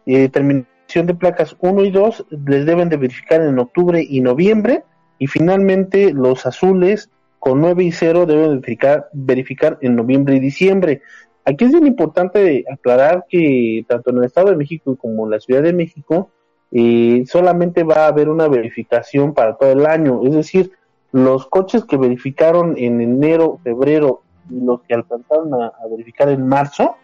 eh, 0.06 0.30
terminación 0.30 1.06
de 1.06 1.16
placas 1.16 1.56
1 1.60 1.86
y 1.86 1.92
2 1.92 2.26
les 2.48 2.66
deben 2.66 2.90
de 2.90 2.98
verificar 2.98 3.42
en 3.42 3.60
octubre 3.60 4.06
y 4.08 4.22
noviembre. 4.22 4.84
Y 5.20 5.28
finalmente 5.28 6.12
los 6.12 6.46
azules 6.46 7.10
con 7.46 7.62
9 7.62 7.84
y 7.84 7.92
0 7.92 8.26
deben 8.26 8.60
verificar, 8.60 9.08
verificar 9.14 9.78
en 9.82 9.96
noviembre 9.96 10.36
y 10.36 10.40
diciembre. 10.40 11.04
Aquí 11.46 11.66
es 11.66 11.72
bien 11.74 11.86
importante 11.86 12.66
aclarar 12.68 13.26
que 13.30 13.86
tanto 13.88 14.10
en 14.10 14.18
el 14.18 14.24
Estado 14.24 14.50
de 14.50 14.56
México 14.56 14.96
como 14.96 15.26
en 15.26 15.32
la 15.32 15.40
Ciudad 15.40 15.62
de 15.62 15.72
México 15.72 16.32
eh, 16.72 17.24
solamente 17.28 17.84
va 17.84 18.06
a 18.06 18.08
haber 18.08 18.30
una 18.30 18.48
verificación 18.48 19.36
para 19.36 19.58
todo 19.58 19.72
el 19.72 19.86
año. 19.86 20.22
Es 20.26 20.34
decir, 20.34 20.72
los 21.12 21.46
coches 21.46 21.86
que 21.86 21.98
verificaron 21.98 22.74
en 22.80 23.00
enero, 23.00 23.60
febrero 23.64 24.24
y 24.50 24.66
los 24.66 24.82
que 24.82 24.96
alcanzaron 24.96 25.54
a, 25.54 25.72
verificar 25.88 26.30
en 26.30 26.48
marzo, 26.48 26.96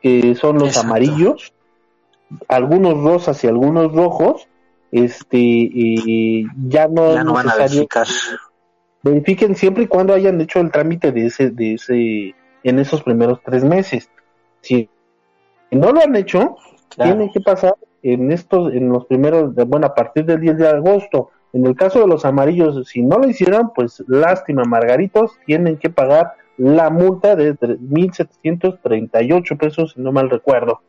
que 0.00 0.34
son 0.36 0.58
los 0.58 0.78
amarillos, 0.78 1.52
algunos 2.48 2.94
rosas 3.02 3.44
y 3.44 3.46
algunos 3.46 3.92
rojos, 3.92 4.48
este, 4.90 5.70
ya 6.66 6.88
no, 6.88 7.12
ya 7.12 7.24
no 7.24 7.34
van 7.34 7.50
a 7.50 7.56
verificar. 7.56 8.06
Verifiquen 9.06 9.54
siempre 9.54 9.84
y 9.84 9.86
cuando 9.86 10.12
hayan 10.14 10.40
hecho 10.40 10.58
el 10.58 10.72
trámite 10.72 11.12
de 11.12 11.26
ese, 11.26 11.50
de 11.50 11.74
ese, 11.74 12.34
en 12.64 12.78
esos 12.80 13.04
primeros 13.04 13.40
tres 13.44 13.62
meses. 13.62 14.10
Si 14.62 14.90
no 15.70 15.92
lo 15.92 16.00
han 16.00 16.16
hecho, 16.16 16.56
tienen 16.96 17.30
que 17.30 17.40
pasar 17.40 17.76
en 18.02 18.32
estos, 18.32 18.74
en 18.74 18.88
los 18.88 19.06
primeros, 19.06 19.54
bueno, 19.54 19.86
a 19.86 19.94
partir 19.94 20.24
del 20.24 20.40
10 20.40 20.58
de 20.58 20.68
agosto. 20.68 21.30
En 21.52 21.64
el 21.66 21.76
caso 21.76 22.00
de 22.00 22.08
los 22.08 22.24
amarillos, 22.24 22.88
si 22.88 23.02
no 23.02 23.18
lo 23.18 23.28
hicieron, 23.28 23.72
pues 23.74 24.02
lástima, 24.08 24.64
Margaritos, 24.64 25.38
tienen 25.46 25.76
que 25.76 25.88
pagar 25.88 26.32
la 26.56 26.90
multa 26.90 27.36
de 27.36 27.54
1.738 27.54 29.56
pesos, 29.56 29.92
si 29.92 30.00
no 30.00 30.10
mal 30.10 30.30
recuerdo. 30.30 30.80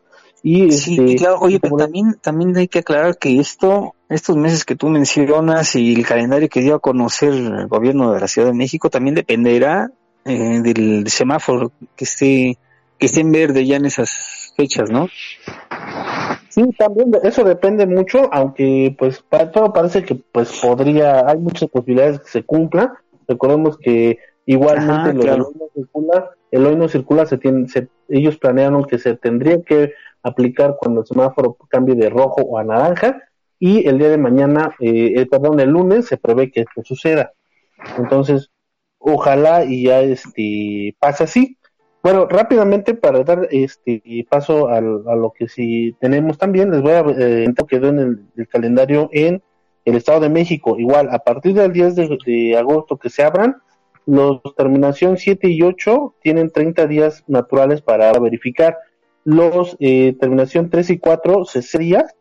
Y 0.44 0.72
sí, 0.72 0.98
este, 1.00 1.15
claro, 1.15 1.39
oye, 1.41 1.60
pero 1.60 1.75
también, 1.77 2.15
también 2.22 2.56
hay 2.56 2.67
que 2.67 2.79
aclarar 2.79 3.17
que 3.17 3.39
esto, 3.39 3.96
estos 4.08 4.38
meses 4.38 4.65
que 4.65 4.75
tú 4.75 4.88
mencionas 4.89 5.75
y 5.75 5.94
el 5.94 6.06
calendario 6.06 6.50
que 6.50 6.62
dio 6.62 6.75
a 6.75 6.79
conocer 6.79 7.34
el 7.34 7.67
gobierno 7.67 8.13
de 8.13 8.20
la 8.20 8.27
Ciudad 8.27 8.48
de 8.48 8.53
México 8.53 8.89
también 8.89 9.15
dependerá 9.15 9.91
eh, 10.25 10.62
del 10.62 11.08
semáforo 11.10 11.72
que 11.96 12.06
esté, 12.06 12.58
que 12.98 13.06
esté 13.08 13.22
en 13.22 13.32
verde 13.32 13.65
ya 13.65 13.77
en 13.77 13.86
esas 13.86 14.53
fechas, 14.56 14.89
¿no? 14.89 15.08
Sí, 16.50 16.63
también 16.77 17.12
eso 17.24 17.44
depende 17.44 17.86
mucho, 17.86 18.29
aunque 18.34 18.96
pues 18.98 19.22
para 19.22 19.51
todo 19.51 19.72
parece 19.72 20.03
que 20.03 20.15
pues 20.15 20.60
podría, 20.60 21.27
hay 21.27 21.38
muchas 21.38 21.70
posibilidades 21.70 22.20
que 22.20 22.29
se 22.29 22.44
cumpla. 22.44 22.94
Recordemos 23.27 23.77
que 23.77 24.17
igualmente 24.46 25.22
el 25.22 25.41
hoy 25.41 25.53
no 25.60 25.67
circula, 25.74 26.29
el 26.51 26.65
hoy 26.65 26.75
no 26.75 26.88
circula, 26.88 27.25
se 27.25 27.38
tiene, 27.38 27.67
ellos 28.10 28.38
planearon 28.38 28.86
que 28.86 28.98
se 28.98 29.15
tendría 29.15 29.62
que 29.62 29.94
aplicar 30.27 30.75
cuando 30.79 31.01
el 31.01 31.07
semáforo 31.07 31.57
cambie 31.69 31.96
de 31.96 32.10
rojo 32.10 32.41
o 32.41 32.57
a 32.57 32.63
naranja 32.63 33.22
y 33.60 33.88
el 33.88 33.98
día 33.98 34.10
de 34.10 34.17
mañana, 34.17 34.75
eh, 34.79 35.13
eh 35.15 35.25
perdón, 35.25 35.60
el 35.60 35.69
lunes 35.69 36.05
se 36.05 36.17
prevé 36.17 36.51
que 36.51 36.62
esto 36.62 36.84
suceda. 36.84 37.34
Entonces, 37.98 38.51
ojalá 39.00 39.65
y 39.65 39.84
ya 39.84 40.01
este 40.01 40.96
pase 41.00 41.24
así. 41.24 41.57
Bueno, 42.03 42.27
rápidamente 42.27 42.93
para 42.93 43.24
dar 43.24 43.48
este 43.51 44.01
paso 44.29 44.69
a 44.69 44.79
lo 44.79 45.34
que 45.38 45.48
sí 45.48 45.96
tenemos 46.00 46.38
también, 46.38 46.72
les 46.72 46.81
voy 46.81 46.91
a 46.91 47.03
eh, 47.17 47.53
quedó 47.67 47.89
en 47.89 48.00
el, 48.36 48.48
calendario 48.48 49.10
en 49.12 49.41
el 49.84 49.96
Estado 49.96 50.22
de 50.22 50.29
México. 50.29 50.77
Igual, 50.79 51.10
a 51.12 51.19
partir 51.19 51.53
del 51.53 51.74
10 51.74 51.96
de, 51.96 52.57
agosto 52.57 52.98
que 52.98 53.10
se 53.10 53.24
abran, 53.24 53.57
los 54.05 54.41
terminación 54.55 55.17
7 55.17 55.50
y 55.50 55.62
8 55.63 56.15
tienen 56.22 56.50
30 56.50 56.88
días 56.88 57.24
naturales 57.27 57.81
para 57.81 58.12
verificar. 58.19 58.77
Los 59.27 59.75
eh, 59.81 60.15
terminación 60.17 60.69
3 60.69 60.89
y 60.91 61.00
4, 61.00 61.43
60 61.43 61.77
días. 61.79 62.15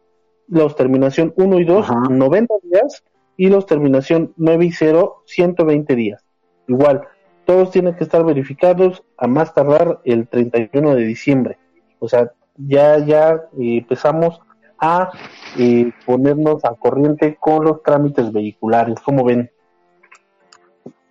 Los 0.48 0.74
terminación 0.74 1.32
1 1.36 1.60
y 1.60 1.64
2, 1.64 1.86
90 2.10 2.54
días. 2.64 3.04
Y 3.36 3.46
los 3.48 3.64
terminación 3.64 4.34
9 4.36 4.64
y 4.64 4.72
0, 4.72 5.22
120 5.24 5.94
días. 5.94 6.24
Igual, 6.66 7.02
todos 7.44 7.70
tienen 7.70 7.94
que 7.94 8.02
estar 8.02 8.24
verificados 8.24 9.04
a 9.16 9.28
más 9.28 9.54
tardar 9.54 10.00
el 10.04 10.26
31 10.26 10.96
de 10.96 11.04
diciembre. 11.04 11.58
O 12.00 12.08
sea, 12.08 12.32
ya, 12.56 12.98
ya 12.98 13.34
eh, 13.56 13.78
empezamos 13.78 14.40
a 14.80 15.12
eh, 15.56 15.92
ponernos 16.06 16.64
al 16.64 16.76
corriente 16.76 17.36
con 17.38 17.66
los 17.66 17.84
trámites 17.84 18.32
vehiculares. 18.32 18.96
¿Cómo 19.04 19.22
ven? 19.22 19.52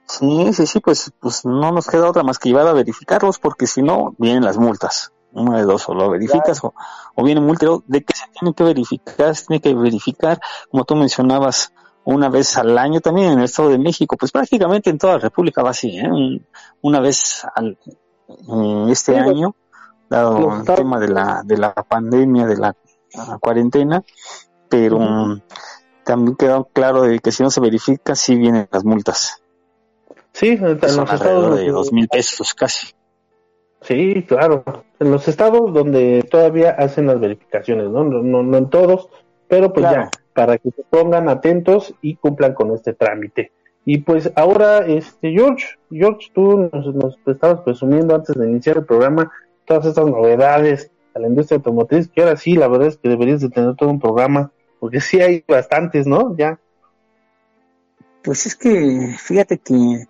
Sí, 0.08 0.52
sí, 0.52 0.66
sí, 0.68 0.82
pues, 0.82 1.14
pues 1.22 1.46
no 1.46 1.72
nos 1.72 1.88
queda 1.88 2.10
otra 2.10 2.24
más 2.24 2.38
que 2.38 2.50
llevar 2.50 2.68
a 2.68 2.74
verificarlos 2.74 3.40
porque 3.40 3.66
si 3.66 3.82
no, 3.82 4.14
vienen 4.18 4.44
las 4.44 4.58
multas. 4.58 5.15
Una 5.36 5.58
de 5.58 5.64
dos, 5.64 5.88
o 5.90 5.94
lo 5.94 6.10
verificas 6.10 6.64
o, 6.64 6.74
o 7.14 7.24
viene 7.24 7.42
multa. 7.42 7.68
¿De 7.86 8.04
qué 8.04 8.16
se 8.16 8.26
tiene 8.40 8.54
que 8.54 8.64
verificar? 8.64 9.36
Se 9.36 9.46
tiene 9.46 9.62
que 9.62 9.76
verificar, 9.76 10.40
como 10.72 10.86
tú 10.86 10.96
mencionabas, 10.96 11.74
una 12.06 12.30
vez 12.30 12.58
al 12.58 12.78
año 12.78 13.02
también 13.02 13.34
en 13.34 13.40
el 13.40 13.46
Estado 13.46 13.70
de 13.70 13.80
México, 13.80 14.16
pues 14.16 14.32
prácticamente 14.32 14.90
en 14.90 14.98
toda 14.98 15.14
la 15.14 15.20
República 15.20 15.64
va 15.64 15.72
así, 15.72 15.98
¿eh? 15.98 16.40
una 16.82 17.00
vez 17.00 17.46
al, 17.56 17.78
este 18.90 19.18
año, 19.18 19.56
dado 20.10 20.56
el 20.56 20.66
tema 20.66 21.00
de 21.00 21.10
la, 21.10 21.42
de 21.44 21.58
la 21.58 21.74
pandemia, 21.74 22.46
de 22.46 22.58
la, 22.58 22.76
cuarentena, 23.40 24.04
pero 24.70 25.40
también 26.04 26.36
quedó 26.36 26.66
claro 26.66 27.04
de 27.04 27.20
que 27.20 27.32
si 27.32 27.44
no 27.44 27.50
se 27.50 27.62
verifica, 27.62 28.14
sí 28.14 28.36
vienen 28.36 28.68
las 28.72 28.84
multas. 28.84 29.42
Sí, 30.34 30.50
en 30.50 30.80
los 30.80 31.12
estados 31.12 31.56
de 31.56 31.72
dos 31.72 31.94
mil 31.94 32.08
pesos 32.10 32.54
casi. 32.54 32.88
Sí, 33.86 34.24
claro. 34.28 34.64
En 35.00 35.12
los 35.12 35.28
estados 35.28 35.74
donde 35.74 36.26
todavía 36.30 36.72
hacen 36.72 37.08
las 37.08 37.20
verificaciones, 37.20 37.90
¿no? 37.90 38.04
No, 38.04 38.44
no, 38.44 38.58
en 38.58 38.70
todos, 38.70 39.10
pero 39.48 39.72
pues 39.72 39.90
ya 39.90 40.10
para 40.36 40.58
que 40.58 40.70
se 40.72 40.84
pongan 40.84 41.30
atentos 41.30 41.96
y 42.02 42.18
cumplan 42.18 42.54
con 42.54 42.72
este 42.72 42.94
trámite. 42.94 43.52
Y 43.86 44.00
pues 44.00 44.32
ahora, 44.36 44.80
este 44.86 45.32
George, 45.32 45.66
George, 45.90 46.30
tú 46.34 46.70
nos, 46.72 47.18
estabas 47.26 47.62
presumiendo 47.62 48.14
antes 48.16 48.36
de 48.36 48.50
iniciar 48.50 48.78
el 48.78 48.86
programa 48.86 49.32
todas 49.66 49.86
estas 49.86 50.06
novedades 50.06 50.92
a 51.14 51.20
la 51.20 51.28
industria 51.28 51.58
automotriz, 51.58 52.10
que 52.10 52.22
ahora 52.22 52.36
sí, 52.36 52.56
la 52.56 52.68
verdad 52.68 52.90
es 52.90 52.98
que 52.98 53.08
deberías 53.08 53.40
de 53.40 53.50
tener 53.50 53.76
todo 53.76 53.90
un 53.90 54.00
programa, 54.00 54.52
porque 54.80 55.00
sí 55.00 55.22
hay 55.22 55.44
bastantes, 55.48 56.06
¿no? 56.06 56.36
Ya. 56.36 56.60
Pues 58.22 58.46
es 58.46 58.56
que, 58.56 59.16
fíjate 59.18 59.58
que 59.60 60.06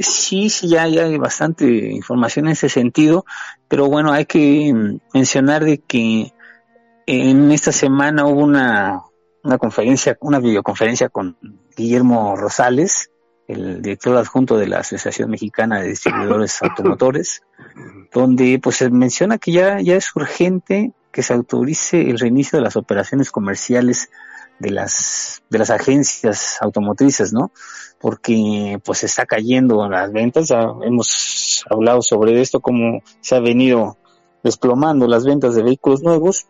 sí, 0.00 0.48
sí, 0.50 0.68
ya, 0.68 0.86
ya 0.88 1.04
hay 1.04 1.18
bastante 1.18 1.66
información 1.66 2.46
en 2.46 2.52
ese 2.52 2.68
sentido, 2.68 3.24
pero 3.68 3.88
bueno, 3.88 4.12
hay 4.12 4.26
que 4.26 4.72
mencionar 5.12 5.64
de 5.64 5.78
que 5.78 6.32
en 7.06 7.50
esta 7.52 7.72
semana 7.72 8.26
hubo 8.26 8.42
una 8.42 9.02
una 9.46 9.58
conferencia, 9.58 10.18
una 10.20 10.40
videoconferencia 10.40 11.08
con 11.08 11.36
Guillermo 11.76 12.34
Rosales, 12.36 13.10
el 13.46 13.80
director 13.80 14.16
adjunto 14.16 14.58
de 14.58 14.66
la 14.66 14.78
Asociación 14.78 15.30
Mexicana 15.30 15.80
de 15.80 15.88
Distribuidores 15.88 16.60
Automotores, 16.62 17.42
donde 18.12 18.58
pues 18.60 18.76
se 18.76 18.90
menciona 18.90 19.38
que 19.38 19.52
ya, 19.52 19.80
ya 19.80 19.94
es 19.94 20.14
urgente 20.16 20.92
que 21.12 21.22
se 21.22 21.32
autorice 21.32 22.10
el 22.10 22.18
reinicio 22.18 22.58
de 22.58 22.64
las 22.64 22.76
operaciones 22.76 23.30
comerciales 23.30 24.10
de 24.58 24.70
las 24.70 25.42
de 25.50 25.58
las 25.58 25.70
agencias 25.70 26.58
automotrices, 26.60 27.32
¿no? 27.32 27.52
Porque 28.00 28.78
pues 28.84 29.04
está 29.04 29.26
cayendo 29.26 29.88
las 29.88 30.12
ventas, 30.12 30.48
ya 30.48 30.60
hemos 30.82 31.64
hablado 31.70 32.02
sobre 32.02 32.40
esto 32.40 32.60
como 32.60 33.02
se 33.20 33.36
ha 33.36 33.40
venido 33.40 33.96
desplomando 34.42 35.06
las 35.06 35.24
ventas 35.24 35.54
de 35.54 35.62
vehículos 35.62 36.02
nuevos 36.02 36.46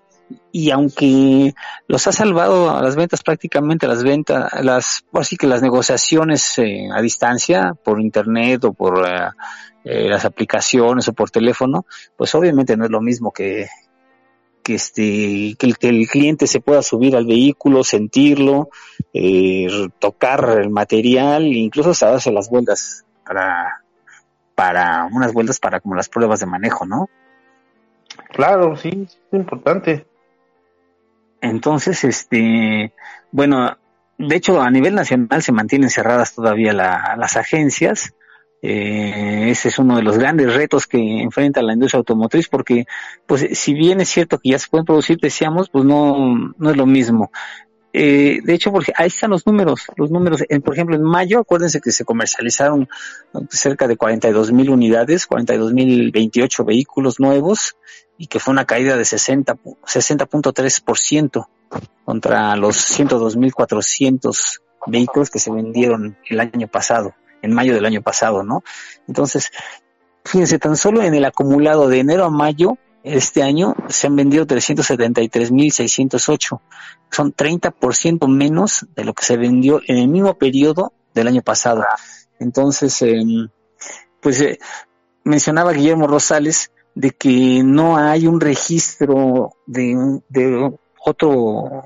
y 0.53 0.71
aunque 0.71 1.55
los 1.87 2.07
ha 2.07 2.13
salvado 2.13 2.71
a 2.71 2.83
las 2.83 2.97
ventas 2.97 3.23
prácticamente 3.23 3.87
las 3.87 4.03
ventas 4.03 4.53
las 4.63 5.05
así 5.13 5.37
que 5.37 5.47
las 5.47 5.63
negociaciones 5.63 6.59
eh, 6.59 6.89
a 6.93 7.01
distancia 7.01 7.75
por 7.85 8.01
internet 8.01 8.65
o 8.65 8.73
por 8.73 9.07
eh, 9.07 9.31
eh, 9.85 10.09
las 10.09 10.25
aplicaciones 10.25 11.07
o 11.09 11.13
por 11.13 11.31
teléfono 11.31 11.87
pues 12.17 12.35
obviamente 12.35 12.77
no 12.77 12.85
es 12.85 12.91
lo 12.91 13.01
mismo 13.01 13.31
que 13.31 13.69
que 14.67 14.75
este 14.75 15.55
que 15.57 15.67
el, 15.67 15.79
que 15.79 15.89
el 15.89 16.09
cliente 16.09 16.49
se 16.49 16.61
pueda 16.61 16.83
subir 16.83 17.15
al 17.15 17.27
vehículo 17.27 17.85
sentirlo 17.85 18.69
tocar 20.01 20.59
el 20.61 20.71
material 20.71 21.45
incluso 21.45 21.91
hasta 21.91 22.11
darse 22.11 22.33
las 22.33 22.51
vueltas 22.51 23.05
para 23.25 23.83
para 24.57 25.09
unas 25.13 25.33
vueltas 25.33 25.61
para 25.61 25.81
como 25.81 25.95
las 25.95 26.09
pruebas 26.09 26.41
de 26.41 26.47
manejo 26.47 26.85
no 26.85 27.09
Claro, 28.33 28.77
sí, 28.77 29.07
es 29.07 29.19
importante. 29.33 30.07
Entonces, 31.41 32.05
este, 32.05 32.93
bueno, 33.31 33.77
de 34.19 34.37
hecho 34.37 34.61
a 34.61 34.71
nivel 34.71 34.95
nacional 34.95 35.43
se 35.43 35.53
mantienen 35.53 35.91
cerradas 35.91 36.35
todavía 36.35 36.73
las 36.73 37.37
agencias. 37.37 38.15
Eh, 38.69 39.49
ese 39.51 39.69
es 39.69 39.79
uno 39.79 39.95
de 39.95 40.03
los 40.03 40.19
grandes 40.19 40.53
retos 40.53 40.89
que 40.89 40.99
enfrenta 40.99 41.63
la 41.63 41.75
industria 41.75 41.99
automotriz 41.99 42.49
porque, 42.49 42.85
pues, 43.25 43.47
si 43.53 43.75
bien 43.75 44.01
es 44.01 44.09
cierto 44.09 44.39
que 44.39 44.51
ya 44.51 44.59
se 44.59 44.67
pueden 44.69 44.85
producir, 44.85 45.19
decíamos, 45.21 45.71
pues 45.71 45.85
no, 45.85 46.53
no 46.59 46.71
es 46.71 46.77
lo 46.77 46.85
mismo. 46.85 47.31
Eh, 47.93 48.41
de 48.43 48.55
hecho, 48.55 48.73
porque 48.73 48.93
ahí 48.97 49.07
están 49.07 49.31
los 49.31 49.47
números, 49.47 49.87
los 49.95 50.11
números, 50.11 50.43
por 50.65 50.75
ejemplo, 50.75 50.97
en 50.97 51.05
mayo, 51.05 51.39
acuérdense 51.39 51.81
que 51.81 51.93
se 51.93 52.05
comercializaron 52.05 52.89
cerca 53.51 53.87
de 53.87 53.97
42 53.97 54.51
mil 54.51 54.71
unidades, 54.71 55.29
42 55.29 55.73
mil 55.73 56.11
28 56.11 56.65
vehículos 56.65 57.21
nuevos, 57.21 57.77
y 58.19 58.27
que 58.27 58.41
fue 58.41 58.51
una 58.51 58.65
caída 58.65 58.97
de 58.97 59.05
60, 59.05 59.59
60.3% 59.63 61.47
contra 62.05 62.57
los 62.57 62.99
102.400 62.99 64.61
vehículos 64.89 65.31
que 65.31 65.39
se 65.39 65.53
vendieron 65.53 66.19
el 66.29 66.41
año 66.41 66.67
pasado, 66.67 67.15
en 67.43 67.53
mayo 67.53 67.75
del 67.75 67.87
año 67.87 68.03
pasado, 68.03 68.43
¿no? 68.43 68.63
Entonces, 69.09 69.51
fíjense, 70.25 70.59
tan 70.59 70.77
solo 70.77 71.03
en 71.03 71.15
el 71.15 71.25
acumulado 71.25 71.89
de 71.89 72.01
enero 72.01 72.25
a 72.25 72.31
mayo 72.31 72.79
este 73.07 73.43
año 73.45 73.77
se 73.89 74.09
han 74.09 74.17
vendido 74.17 74.47
373.608. 74.47 76.61
Son 77.11 77.33
30% 77.33 78.29
menos 78.29 78.85
de 78.97 79.05
lo 79.05 79.15
que 79.15 79.25
se 79.25 79.37
vendió 79.37 79.81
en 79.87 79.99
el 79.99 80.09
mismo 80.09 80.35
periodo 80.35 80.93
del 81.15 81.29
año 81.29 81.43
pasado. 81.43 81.85
Entonces, 82.41 83.01
eh, 83.03 83.23
pues 84.21 84.41
eh, 84.41 84.59
mencionaba 85.23 85.73
Guillermo 85.73 86.09
Rosales 86.09 86.73
de 86.97 87.13
que 87.13 87.63
no 87.63 87.97
hay 87.97 88.27
un 88.27 88.41
registro 88.41 89.53
de, 89.67 90.21
de 90.29 90.77
otro 91.05 91.85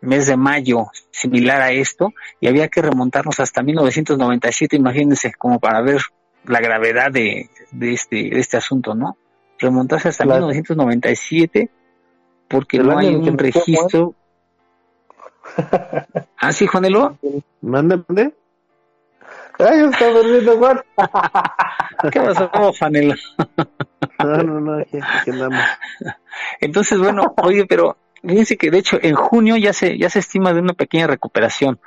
mes 0.00 0.26
de 0.26 0.36
mayo 0.36 0.86
similar 1.10 1.62
a 1.62 1.72
esto 1.72 2.12
y 2.40 2.48
había 2.48 2.68
que 2.68 2.82
remontarnos 2.82 3.40
hasta 3.40 3.62
1997, 3.62 4.76
imagínense, 4.76 5.32
como 5.36 5.58
para 5.58 5.80
ver 5.80 6.00
la 6.44 6.60
gravedad 6.60 7.10
de, 7.10 7.50
de, 7.72 7.92
este, 7.92 8.16
de 8.16 8.38
este 8.38 8.56
asunto, 8.56 8.94
¿no? 8.94 9.16
Remontarse 9.58 10.08
hasta 10.08 10.24
1997 10.24 11.70
porque 12.48 12.78
no 12.78 12.98
hay 12.98 13.14
un 13.14 13.38
registro. 13.38 14.14
¿Ah, 16.38 16.52
sí, 16.52 16.66
Juanelo? 16.66 17.18
Mande, 17.60 18.02
mande. 18.08 18.34
Ay, 19.58 19.80
está 19.90 20.12
perdiendo 20.12 20.58
Juan. 20.58 20.80
¿Qué 22.12 22.20
pasó, 22.20 22.50
Juanelo? 22.78 23.14
no, 24.18 24.36
no, 24.42 24.60
no, 24.60 24.78
aquí, 24.80 24.98
aquí 24.98 25.30
andamos. 25.30 25.60
Entonces, 26.60 26.98
bueno, 26.98 27.34
oye, 27.42 27.64
pero 27.66 27.96
fíjense 28.26 28.56
que 28.56 28.70
de 28.70 28.78
hecho 28.78 28.98
en 29.02 29.14
junio 29.14 29.56
ya 29.56 29.72
se, 29.72 29.98
ya 29.98 30.10
se 30.10 30.18
estima 30.18 30.52
de 30.52 30.60
una 30.60 30.74
pequeña 30.74 31.06
recuperación. 31.06 31.78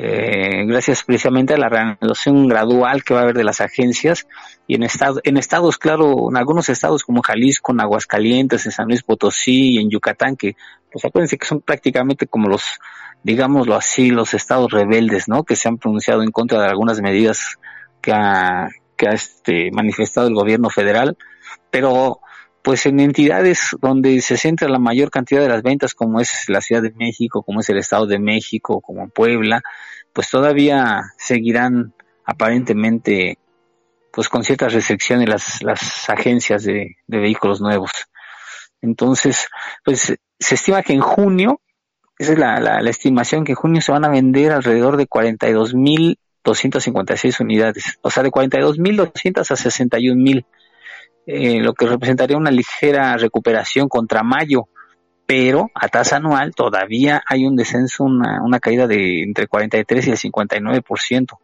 Eh, 0.00 0.64
gracias 0.66 1.02
precisamente 1.02 1.54
a 1.54 1.58
la 1.58 1.68
reanudación 1.68 2.46
gradual 2.46 3.02
que 3.02 3.14
va 3.14 3.20
a 3.20 3.22
haber 3.24 3.36
de 3.36 3.42
las 3.42 3.60
agencias 3.60 4.28
y 4.68 4.76
en 4.76 4.84
estados, 4.84 5.20
en 5.24 5.36
estados, 5.36 5.76
claro, 5.76 6.30
en 6.30 6.36
algunos 6.36 6.68
estados 6.68 7.02
como 7.02 7.20
Jalisco, 7.20 7.72
en 7.72 7.80
Aguascalientes, 7.80 8.64
en 8.64 8.70
San 8.70 8.86
Luis 8.86 9.02
Potosí 9.02 9.72
y 9.72 9.78
en 9.78 9.90
Yucatán, 9.90 10.36
que 10.36 10.54
pues 10.92 11.04
acuérdense 11.04 11.36
que 11.36 11.46
son 11.46 11.62
prácticamente 11.62 12.28
como 12.28 12.48
los, 12.48 12.78
digámoslo 13.24 13.74
así, 13.74 14.10
los 14.10 14.34
estados 14.34 14.70
rebeldes, 14.70 15.26
¿no? 15.26 15.42
Que 15.42 15.56
se 15.56 15.66
han 15.66 15.78
pronunciado 15.78 16.22
en 16.22 16.30
contra 16.30 16.60
de 16.60 16.68
algunas 16.68 17.00
medidas 17.00 17.56
que 18.00 18.12
ha, 18.12 18.68
que 18.96 19.08
ha 19.08 19.12
este, 19.14 19.72
manifestado 19.72 20.28
el 20.28 20.34
gobierno 20.34 20.70
federal, 20.70 21.16
pero 21.72 22.20
pues 22.62 22.86
en 22.86 23.00
entidades 23.00 23.76
donde 23.80 24.20
se 24.20 24.36
centra 24.36 24.68
la 24.68 24.78
mayor 24.78 25.10
cantidad 25.10 25.40
de 25.40 25.48
las 25.48 25.62
ventas, 25.62 25.94
como 25.94 26.20
es 26.20 26.44
la 26.48 26.60
Ciudad 26.60 26.82
de 26.82 26.92
México, 26.92 27.42
como 27.42 27.60
es 27.60 27.70
el 27.70 27.78
Estado 27.78 28.06
de 28.06 28.18
México, 28.18 28.80
como 28.80 29.08
Puebla, 29.08 29.62
pues 30.12 30.28
todavía 30.30 31.02
seguirán 31.16 31.94
aparentemente 32.24 33.38
pues 34.12 34.28
con 34.28 34.44
ciertas 34.44 34.74
restricciones 34.74 35.28
las, 35.28 35.62
las 35.62 36.10
agencias 36.10 36.64
de, 36.64 36.96
vehículos 37.06 37.60
nuevos. 37.60 37.92
Entonces, 38.82 39.48
pues 39.84 40.16
se 40.38 40.54
estima 40.54 40.82
que 40.82 40.92
en 40.92 41.00
junio, 41.00 41.60
esa 42.18 42.32
es 42.32 42.38
la, 42.38 42.60
la, 42.60 42.82
la 42.82 42.90
estimación, 42.90 43.44
que 43.44 43.52
en 43.52 43.56
junio 43.56 43.80
se 43.80 43.92
van 43.92 44.04
a 44.04 44.08
vender 44.08 44.52
alrededor 44.52 44.96
de 44.96 45.08
42.256 45.08 47.40
unidades, 47.40 47.98
o 48.02 48.10
sea, 48.10 48.22
de 48.22 48.30
42.200 48.30 49.38
a 49.38 49.54
61.000 49.54 50.44
eh, 51.30 51.60
lo 51.60 51.74
que 51.74 51.84
representaría 51.84 52.38
una 52.38 52.50
ligera 52.50 53.14
recuperación 53.18 53.86
contra 53.86 54.22
mayo, 54.22 54.68
pero 55.26 55.70
a 55.74 55.88
tasa 55.88 56.16
anual 56.16 56.54
todavía 56.54 57.22
hay 57.26 57.44
un 57.44 57.54
descenso, 57.54 58.04
una, 58.04 58.42
una 58.42 58.60
caída 58.60 58.86
de 58.86 59.24
entre 59.24 59.46
43 59.46 60.06
y 60.06 60.10
el 60.10 60.16
59%. 60.16 61.38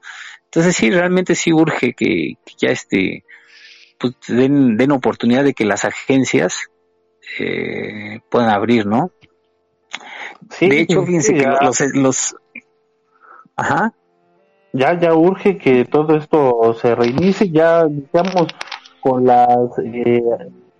Entonces 0.47 0.75
sí, 0.75 0.91
realmente 0.91 1.35
sí 1.35 1.53
urge 1.53 1.93
que, 1.93 2.39
ya 2.57 2.71
este, 2.71 3.25
pues 3.99 4.15
den, 4.27 4.79
den 4.79 4.91
oportunidad 4.91 5.45
de 5.45 5.53
que 5.53 5.67
las 5.67 5.85
agencias 5.85 6.71
eh, 7.39 8.21
puedan 8.31 8.49
abrir, 8.49 8.87
¿no? 8.87 9.11
Sí, 10.49 10.71
de 10.71 10.81
hecho, 10.81 11.05
fíjense 11.05 11.35
que 11.35 11.47
los, 11.61 11.81
los, 11.93 12.37
ajá. 13.55 13.93
Ya, 14.73 14.99
ya 14.99 15.13
urge 15.13 15.59
que 15.59 15.85
todo 15.85 16.17
esto 16.17 16.75
se 16.81 16.95
reinicie, 16.95 17.51
ya 17.51 17.85
digamos 17.85 18.47
con 19.05 19.27
las 19.27 19.79
eh, 19.85 20.25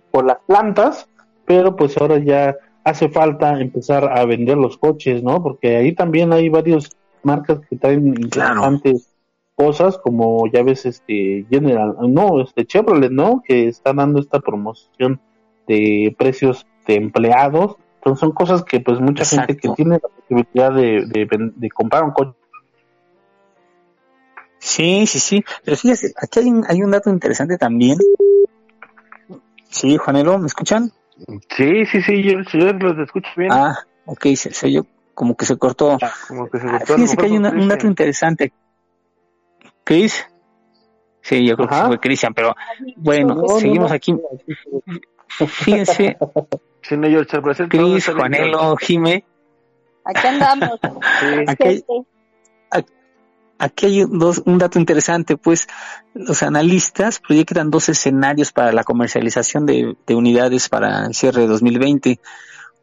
con 0.09 0.25
las 0.25 0.39
plantas, 0.47 1.07
pero 1.45 1.75
pues 1.75 1.95
ahora 1.97 2.17
ya 2.17 2.55
hace 2.83 3.07
falta 3.07 3.61
empezar 3.61 4.17
a 4.17 4.25
vender 4.25 4.57
los 4.57 4.77
coches, 4.77 5.21
¿no? 5.21 5.43
Porque 5.43 5.77
ahí 5.77 5.93
también 5.93 6.33
hay 6.33 6.49
varias 6.49 6.89
marcas 7.21 7.59
que 7.69 7.75
traen 7.75 8.07
interesantes 8.07 9.11
cosas, 9.53 9.99
como 9.99 10.47
ya 10.51 10.63
ves 10.63 10.87
este 10.87 11.45
General, 11.51 11.95
no, 12.01 12.41
este 12.41 12.65
Chevrolet, 12.65 13.11
¿no? 13.11 13.43
Que 13.45 13.67
está 13.67 13.93
dando 13.93 14.19
esta 14.19 14.39
promoción 14.39 15.21
de 15.67 16.15
precios 16.17 16.65
de 16.87 16.95
empleados. 16.95 17.75
Entonces 17.97 18.19
son 18.21 18.31
cosas 18.31 18.63
que 18.63 18.79
pues 18.79 18.99
mucha 18.99 19.23
gente 19.23 19.55
que 19.55 19.69
tiene 19.69 19.99
la 20.01 20.09
posibilidad 20.09 20.73
de, 20.73 21.05
de, 21.05 21.51
de 21.55 21.69
comprar 21.69 22.03
un 22.03 22.11
coche 22.11 22.33
Sí, 24.65 25.05
sí, 25.05 25.19
sí. 25.19 25.45
Pero 25.63 25.77
fíjese, 25.77 26.11
aquí 26.19 26.39
hay 26.39 26.47
un, 26.47 26.65
hay 26.67 26.81
un 26.81 26.89
dato 26.89 27.11
interesante 27.11 27.55
también. 27.55 27.99
Sí, 29.69 29.95
Juanelo, 29.97 30.39
¿me 30.39 30.47
escuchan? 30.47 30.91
Sí, 31.55 31.85
sí, 31.85 32.01
sí, 32.01 32.23
yo, 32.23 32.39
yo 32.51 32.73
los 32.73 32.97
escucho 32.97 33.29
bien. 33.37 33.51
Ah, 33.51 33.77
ok, 34.07 34.25
se, 34.35 34.51
se 34.53 34.71
yo 34.71 34.87
como 35.13 35.37
que 35.37 35.45
se 35.45 35.55
cortó. 35.57 35.99
Ah, 36.01 36.11
como 36.27 36.49
que 36.49 36.57
se 36.57 36.65
cortó. 36.65 36.93
Ah, 36.93 36.95
fíjese 36.95 37.15
que 37.15 37.25
hay 37.27 37.37
una, 37.37 37.51
un 37.51 37.67
dato 37.67 37.85
interesante. 37.85 38.53
¿Chris? 39.83 40.25
Sí, 41.21 41.45
yo 41.45 41.55
creo 41.57 41.69
Ajá. 41.69 41.81
que 41.81 41.87
fue 41.87 41.99
Cristian, 41.99 42.33
pero 42.33 42.55
bueno, 42.97 43.35
no, 43.35 43.47
seguimos 43.59 43.91
no, 43.91 43.95
aquí. 43.95 44.15
Fíjense. 45.29 46.17
Sí, 46.81 46.97
no, 46.97 47.07
George, 47.07 47.67
Cris, 47.69 48.09
Juanelo, 48.09 48.75
Jime. 48.77 49.23
Aquí 50.05 50.27
andamos. 50.27 50.79
sí. 51.19 51.45
Aquí, 51.47 51.85
aquí 53.57 53.85
hay 53.85 54.05
dos, 54.09 54.41
un 54.45 54.57
dato 54.57 54.79
interesante, 54.79 55.37
pues 55.37 55.67
los 56.13 56.43
analistas 56.43 57.19
proyectan 57.19 57.71
dos 57.71 57.89
escenarios 57.89 58.51
para 58.51 58.71
la 58.71 58.83
comercialización 58.83 59.65
de, 59.65 59.95
de 60.05 60.15
unidades 60.15 60.69
para 60.69 61.07
el 61.07 61.13
cierre 61.13 61.41
de 61.41 61.47
2020. 61.47 62.19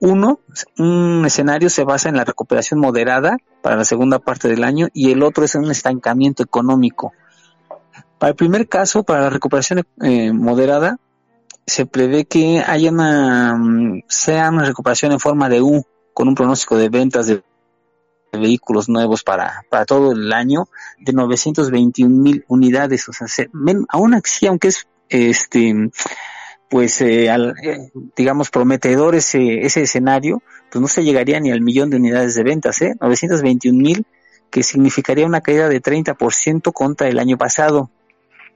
Uno, 0.01 0.41
un 0.79 1.25
escenario 1.25 1.71
se 1.71 1.85
basa 1.85 2.09
en 2.09 2.17
la 2.17 2.25
recuperación 2.25 2.81
moderada 2.81 3.37
para 3.63 3.77
la 3.77 3.85
segunda 3.85 4.19
parte 4.19 4.49
del 4.49 4.65
año 4.65 4.89
y 4.93 5.13
el 5.13 5.23
otro 5.23 5.45
es 5.45 5.55
un 5.55 5.71
estancamiento 5.71 6.43
económico. 6.43 7.13
Para 8.19 8.31
el 8.31 8.37
primer 8.37 8.69
caso, 8.69 9.05
para 9.05 9.23
la 9.23 9.31
recuperación 9.31 9.85
eh, 10.03 10.33
moderada, 10.33 10.99
se 11.67 11.87
prevé 11.87 12.25
que 12.25 12.63
haya 12.67 12.91
una, 12.91 13.57
sea 14.09 14.51
una 14.51 14.65
recuperación 14.65 15.13
en 15.13 15.21
forma 15.21 15.49
de 15.49 15.63
U, 15.63 15.85
con 16.15 16.29
un 16.29 16.35
pronóstico 16.35 16.77
de 16.77 16.89
ventas 16.89 17.27
de 17.27 17.43
vehículos 18.41 18.89
nuevos 18.89 19.23
para, 19.23 19.65
para 19.69 19.85
todo 19.85 20.13
el 20.13 20.33
año 20.33 20.69
de 20.99 21.13
921 21.13 22.15
mil 22.15 22.45
unidades. 22.49 23.09
O 23.09 23.13
sea, 23.13 23.27
aún 23.89 24.15
así, 24.15 24.47
aunque 24.47 24.69
es 24.69 24.87
este 25.09 25.91
pues 26.73 27.03
eh, 27.03 27.29
al, 27.29 27.55
eh, 27.63 27.91
digamos 28.17 28.49
prometedor 28.49 29.15
ese, 29.15 29.61
ese 29.61 29.83
escenario, 29.83 30.43
pues 30.71 30.81
no 30.81 30.89
se 30.89 31.05
llegaría 31.05 31.39
ni 31.39 31.51
al 31.51 31.61
millón 31.61 31.91
de 31.91 31.99
unidades 31.99 32.35
de 32.35 32.43
ventas, 32.45 32.81
¿eh? 32.81 32.95
921 32.99 33.79
mil, 33.79 34.07
que 34.51 34.63
significaría 34.63 35.27
una 35.27 35.43
caída 35.43 35.69
de 35.69 35.83
30% 35.83 36.73
contra 36.73 37.09
el 37.09 37.19
año 37.19 37.37
pasado. 37.37 37.91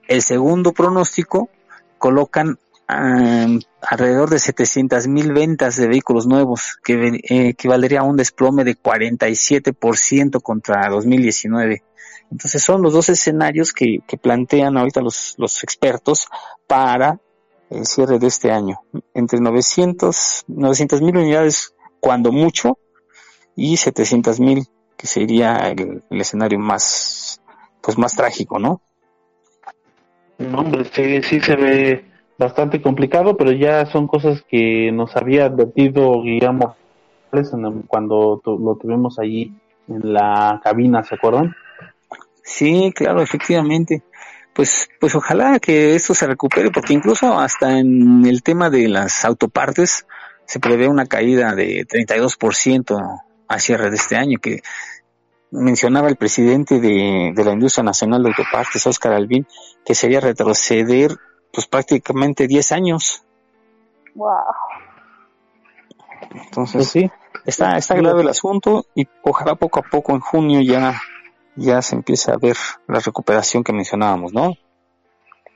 El 0.09 0.23
segundo 0.23 0.73
pronóstico 0.73 1.51
colocan 1.99 2.59
um, 2.89 3.61
alrededor 3.83 4.31
de 4.31 4.39
700 4.39 5.07
mil 5.09 5.33
ventas 5.33 5.77
de 5.77 5.89
vehículos 5.89 6.27
nuevos, 6.27 6.79
que 6.85 6.95
eh, 6.95 7.49
equivalería 7.49 8.01
a 8.01 8.05
un 8.05 8.17
desplome 8.17 8.65
de 8.65 8.77
47% 8.77 10.41
contra 10.43 10.89
2019. 10.89 11.83
Entonces 12.31 12.63
son 12.63 12.83
los 12.83 12.93
dos 12.93 13.09
escenarios 13.09 13.73
que, 13.73 14.01
plantean 14.21 14.77
ahorita 14.77 15.01
los, 15.01 15.35
los 15.39 15.63
expertos 15.63 16.27
para 16.67 17.21
el 17.71 17.87
cierre 17.87 18.19
de 18.19 18.27
este 18.27 18.51
año. 18.51 18.81
Entre 19.15 19.41
900 19.41 20.45
mil 21.03 21.17
unidades 21.17 21.75
cuando 22.01 22.33
mucho 22.33 22.79
y 23.55 23.77
700 23.77 24.41
mil 24.41 24.67
que 24.97 25.07
sería 25.07 25.57
el, 25.71 26.03
escenario 26.11 26.59
más 26.59 27.41
pues 27.83 27.99
más 27.99 28.17
trágico, 28.17 28.59
¿no? 28.59 28.83
No, 30.39 30.59
hombre, 30.59 30.85
sí 31.23 31.41
se 31.41 31.57
ve 31.57 32.05
bastante 32.39 32.83
complicado, 32.83 33.37
pero 33.37 33.53
ya 33.53 33.87
son 33.87 34.07
cosas 34.07 34.43
que 34.49 34.91
nos 34.93 35.17
había 35.17 35.47
advertido 35.47 36.23
Guillermo 36.23 36.77
cuando 37.89 38.41
lo 38.45 38.77
tuvimos 38.77 39.19
allí 39.19 39.53
en 39.89 40.13
la 40.13 40.61
cabina, 40.63 41.03
¿se 41.03 41.15
acuerdan? 41.17 41.55
Sí, 42.43 42.93
claro, 42.95 43.21
efectivamente. 43.21 44.03
Pues, 44.55 44.89
pues 45.01 45.15
ojalá 45.15 45.59
que 45.59 45.95
esto 45.95 46.15
se 46.15 46.27
recupere, 46.27 46.71
porque 46.71 46.95
incluso 46.95 47.39
hasta 47.39 47.79
en 47.79 48.25
el 48.25 48.43
tema 48.43 48.71
de 48.71 48.89
las 48.89 49.25
autopartes 49.25 50.07
se 50.47 50.61
prevé 50.61 50.89
una 50.89 51.07
caída 51.07 51.55
de 51.55 51.87
32% 51.87 53.21
a 53.49 53.59
cierre 53.59 53.91
de 53.91 53.97
este 53.97 54.17
año, 54.17 54.39
que 54.41 54.63
mencionaba 55.51 56.09
el 56.09 56.17
presidente 56.17 56.81
de, 56.81 57.33
de 57.35 57.45
la 57.45 57.53
industria 57.53 57.85
nacional 57.85 58.23
de 58.23 58.31
autopartes, 58.31 58.87
Oscar 58.87 59.13
Albín, 59.13 59.47
que 59.85 59.95
sería 59.95 60.21
retroceder 60.21 61.11
pues 61.57 61.67
prácticamente 61.67 62.47
10 62.47 62.73
años. 62.73 63.25
Wow. 64.15 64.29
Entonces, 66.33 66.77
pues 66.77 66.89
sí, 66.91 67.11
está, 67.47 67.79
está 67.79 67.95
grave 67.95 68.21
el 68.21 68.29
asunto 68.29 68.85
y 68.95 69.09
ojalá 69.23 69.55
poco 69.55 69.81
a 69.81 69.83
poco 69.83 70.13
en 70.13 70.21
junio 70.21 70.61
ya, 70.61 71.01
ya 71.55 71.81
se 71.81 71.97
empiece 71.97 72.31
a 72.31 72.37
ver 72.37 72.57
la 72.87 73.01
recuperación 73.01 73.65
que 73.65 73.73
mencionábamos, 73.73 74.35
¿no? 74.35 74.53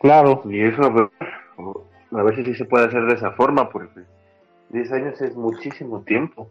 Claro. 0.00 0.42
Y 0.46 0.62
eso, 0.62 0.82
a 0.84 2.22
ver 2.22 2.36
si 2.36 2.44
sí 2.44 2.54
se 2.54 2.64
puede 2.64 2.86
hacer 2.86 3.02
de 3.02 3.16
esa 3.16 3.32
forma, 3.32 3.68
porque 3.68 4.00
10 4.70 4.92
años 4.92 5.20
es 5.20 5.36
muchísimo 5.36 6.00
tiempo. 6.00 6.50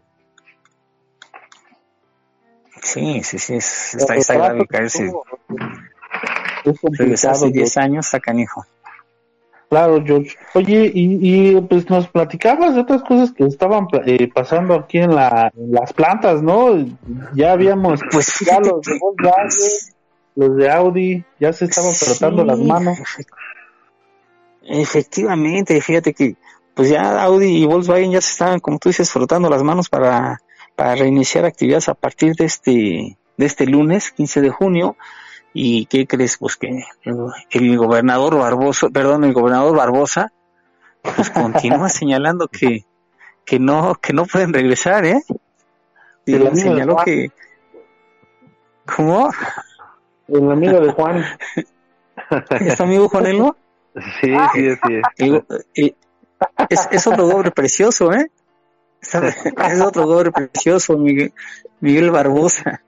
Sí, 2.82 3.20
sí, 3.24 3.40
sí, 3.40 3.56
es, 3.56 3.96
está, 3.96 4.14
está 4.14 4.34
grave 4.34 4.64
caerse. 4.68 5.10
Es 7.00 7.24
hace 7.24 7.50
10 7.50 7.76
años, 7.78 8.06
está 8.06 8.20
canijo. 8.20 8.64
Claro, 9.70 10.02
George. 10.04 10.36
Oye, 10.54 10.90
y, 10.92 11.52
y, 11.52 11.60
pues 11.60 11.88
nos 11.88 12.08
platicabas 12.08 12.74
de 12.74 12.80
otras 12.80 13.04
cosas 13.04 13.30
que 13.30 13.44
estaban 13.44 13.86
eh, 14.04 14.28
pasando 14.34 14.74
aquí 14.74 14.98
en, 14.98 15.14
la, 15.14 15.52
en 15.56 15.70
las 15.70 15.92
plantas, 15.92 16.42
¿no? 16.42 16.74
Ya 17.34 17.52
habíamos, 17.52 18.00
pues 18.10 18.34
ya 18.44 18.58
los 18.58 18.80
de 18.82 18.98
Volkswagen, 18.98 19.48
los 20.34 20.56
de 20.56 20.70
Audi, 20.72 21.24
ya 21.38 21.52
se 21.52 21.66
estaban 21.66 21.94
frotando 21.94 22.44
las 22.44 22.58
manos. 22.58 22.98
Efectivamente, 24.64 25.80
fíjate 25.80 26.14
que 26.14 26.34
pues 26.74 26.88
ya 26.88 27.22
Audi 27.22 27.62
y 27.62 27.64
Volkswagen 27.64 28.10
ya 28.10 28.20
se 28.20 28.32
estaban, 28.32 28.58
como 28.58 28.80
tú 28.80 28.88
dices, 28.88 29.08
frotando 29.08 29.48
las 29.48 29.62
manos 29.62 29.88
para, 29.88 30.42
para 30.74 30.96
reiniciar 30.96 31.44
actividades 31.44 31.88
a 31.88 31.94
partir 31.94 32.34
de 32.34 32.46
este, 32.46 33.18
de 33.36 33.46
este 33.46 33.66
lunes, 33.66 34.10
15 34.10 34.40
de 34.40 34.50
junio. 34.50 34.96
¿Y 35.52 35.86
qué 35.86 36.06
crees? 36.06 36.36
Pues 36.38 36.56
que 36.56 36.84
el 37.50 37.76
gobernador 37.76 38.38
Barbosa, 38.38 38.88
perdón, 38.88 39.24
el 39.24 39.32
gobernador 39.32 39.76
Barbosa, 39.76 40.32
pues 41.02 41.30
continúa 41.30 41.88
señalando 41.88 42.48
que, 42.48 42.84
que 43.44 43.58
no, 43.58 43.94
que 43.96 44.12
no 44.12 44.26
pueden 44.26 44.52
regresar, 44.52 45.04
¿eh? 45.04 45.22
Y 46.26 46.36
le 46.36 46.54
señaló 46.54 46.96
que, 47.04 47.32
¿cómo? 48.96 49.30
El 50.28 50.50
amigo 50.50 50.80
de 50.80 50.92
Juan. 50.92 51.24
¿Es 52.60 52.80
amigo 52.80 53.08
Juanelo? 53.08 53.56
Sí, 54.20 54.32
sí, 54.54 54.68
sí. 55.16 55.94
es, 56.68 56.88
es 56.92 57.06
otro 57.08 57.26
doble 57.26 57.50
precioso, 57.50 58.12
¿eh? 58.12 58.30
Es 59.00 59.80
otro 59.80 60.06
doble 60.06 60.30
precioso, 60.30 60.96
Miguel, 60.96 61.32
Miguel 61.80 62.10
Barbosa 62.10 62.82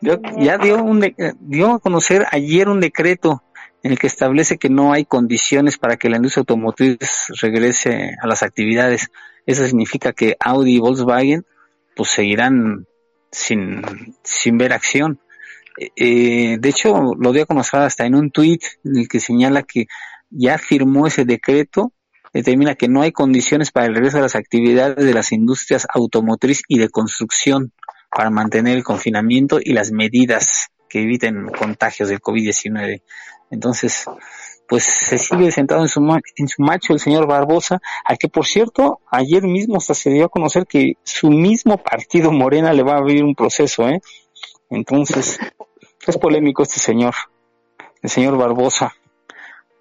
ya 0.00 0.58
dio, 0.58 0.82
un 0.82 1.14
dio 1.40 1.72
a 1.72 1.78
conocer 1.80 2.26
ayer 2.30 2.68
un 2.68 2.80
decreto 2.80 3.42
en 3.82 3.92
el 3.92 3.98
que 3.98 4.06
establece 4.06 4.58
que 4.58 4.68
no 4.68 4.92
hay 4.92 5.04
condiciones 5.04 5.78
para 5.78 5.96
que 5.96 6.08
la 6.08 6.16
industria 6.16 6.42
automotriz 6.42 6.98
regrese 7.40 8.16
a 8.20 8.26
las 8.26 8.42
actividades. 8.42 9.10
Eso 9.46 9.66
significa 9.66 10.12
que 10.12 10.36
Audi 10.40 10.76
y 10.76 10.78
Volkswagen 10.78 11.44
pues 11.96 12.10
seguirán 12.10 12.86
sin, 13.30 13.82
sin 14.22 14.58
ver 14.58 14.72
acción. 14.72 15.20
Eh, 15.96 16.56
de 16.58 16.68
hecho, 16.68 17.14
lo 17.18 17.32
dio 17.32 17.44
a 17.44 17.46
conocer 17.46 17.80
hasta 17.80 18.04
en 18.04 18.14
un 18.14 18.30
tuit 18.30 18.62
en 18.84 18.98
el 18.98 19.08
que 19.08 19.20
señala 19.20 19.62
que 19.62 19.86
ya 20.30 20.58
firmó 20.58 21.06
ese 21.06 21.24
decreto, 21.24 21.92
determina 22.32 22.74
que 22.74 22.88
no 22.88 23.02
hay 23.02 23.12
condiciones 23.12 23.70
para 23.70 23.86
el 23.86 23.94
regreso 23.94 24.18
a 24.18 24.22
las 24.22 24.34
actividades 24.34 25.04
de 25.04 25.14
las 25.14 25.32
industrias 25.32 25.86
automotriz 25.92 26.62
y 26.68 26.78
de 26.78 26.88
construcción 26.88 27.72
para 28.10 28.30
mantener 28.30 28.76
el 28.76 28.84
confinamiento 28.84 29.58
y 29.62 29.72
las 29.72 29.90
medidas 29.90 30.68
que 30.88 31.02
eviten 31.02 31.48
contagios 31.48 32.08
del 32.08 32.20
COVID-19. 32.20 33.02
Entonces, 33.50 34.06
pues 34.68 34.84
se 34.84 35.18
sigue 35.18 35.50
sentado 35.50 35.80
en 35.82 35.88
su, 35.88 36.00
en 36.36 36.48
su 36.48 36.62
macho 36.62 36.92
el 36.92 37.00
señor 37.00 37.26
Barbosa, 37.26 37.80
al 38.04 38.18
que 38.18 38.28
por 38.28 38.46
cierto, 38.46 39.00
ayer 39.10 39.42
mismo 39.42 39.78
hasta 39.78 39.94
se 39.94 40.10
dio 40.10 40.26
a 40.26 40.28
conocer 40.28 40.66
que 40.66 40.94
su 41.02 41.30
mismo 41.30 41.78
partido 41.78 42.32
Morena 42.32 42.72
le 42.72 42.82
va 42.82 42.94
a 42.94 42.98
abrir 42.98 43.24
un 43.24 43.34
proceso, 43.34 43.88
¿eh? 43.88 44.00
Entonces, 44.70 45.38
es 46.06 46.18
polémico 46.18 46.62
este 46.62 46.80
señor, 46.80 47.14
el 48.02 48.10
señor 48.10 48.36
Barbosa. 48.36 48.94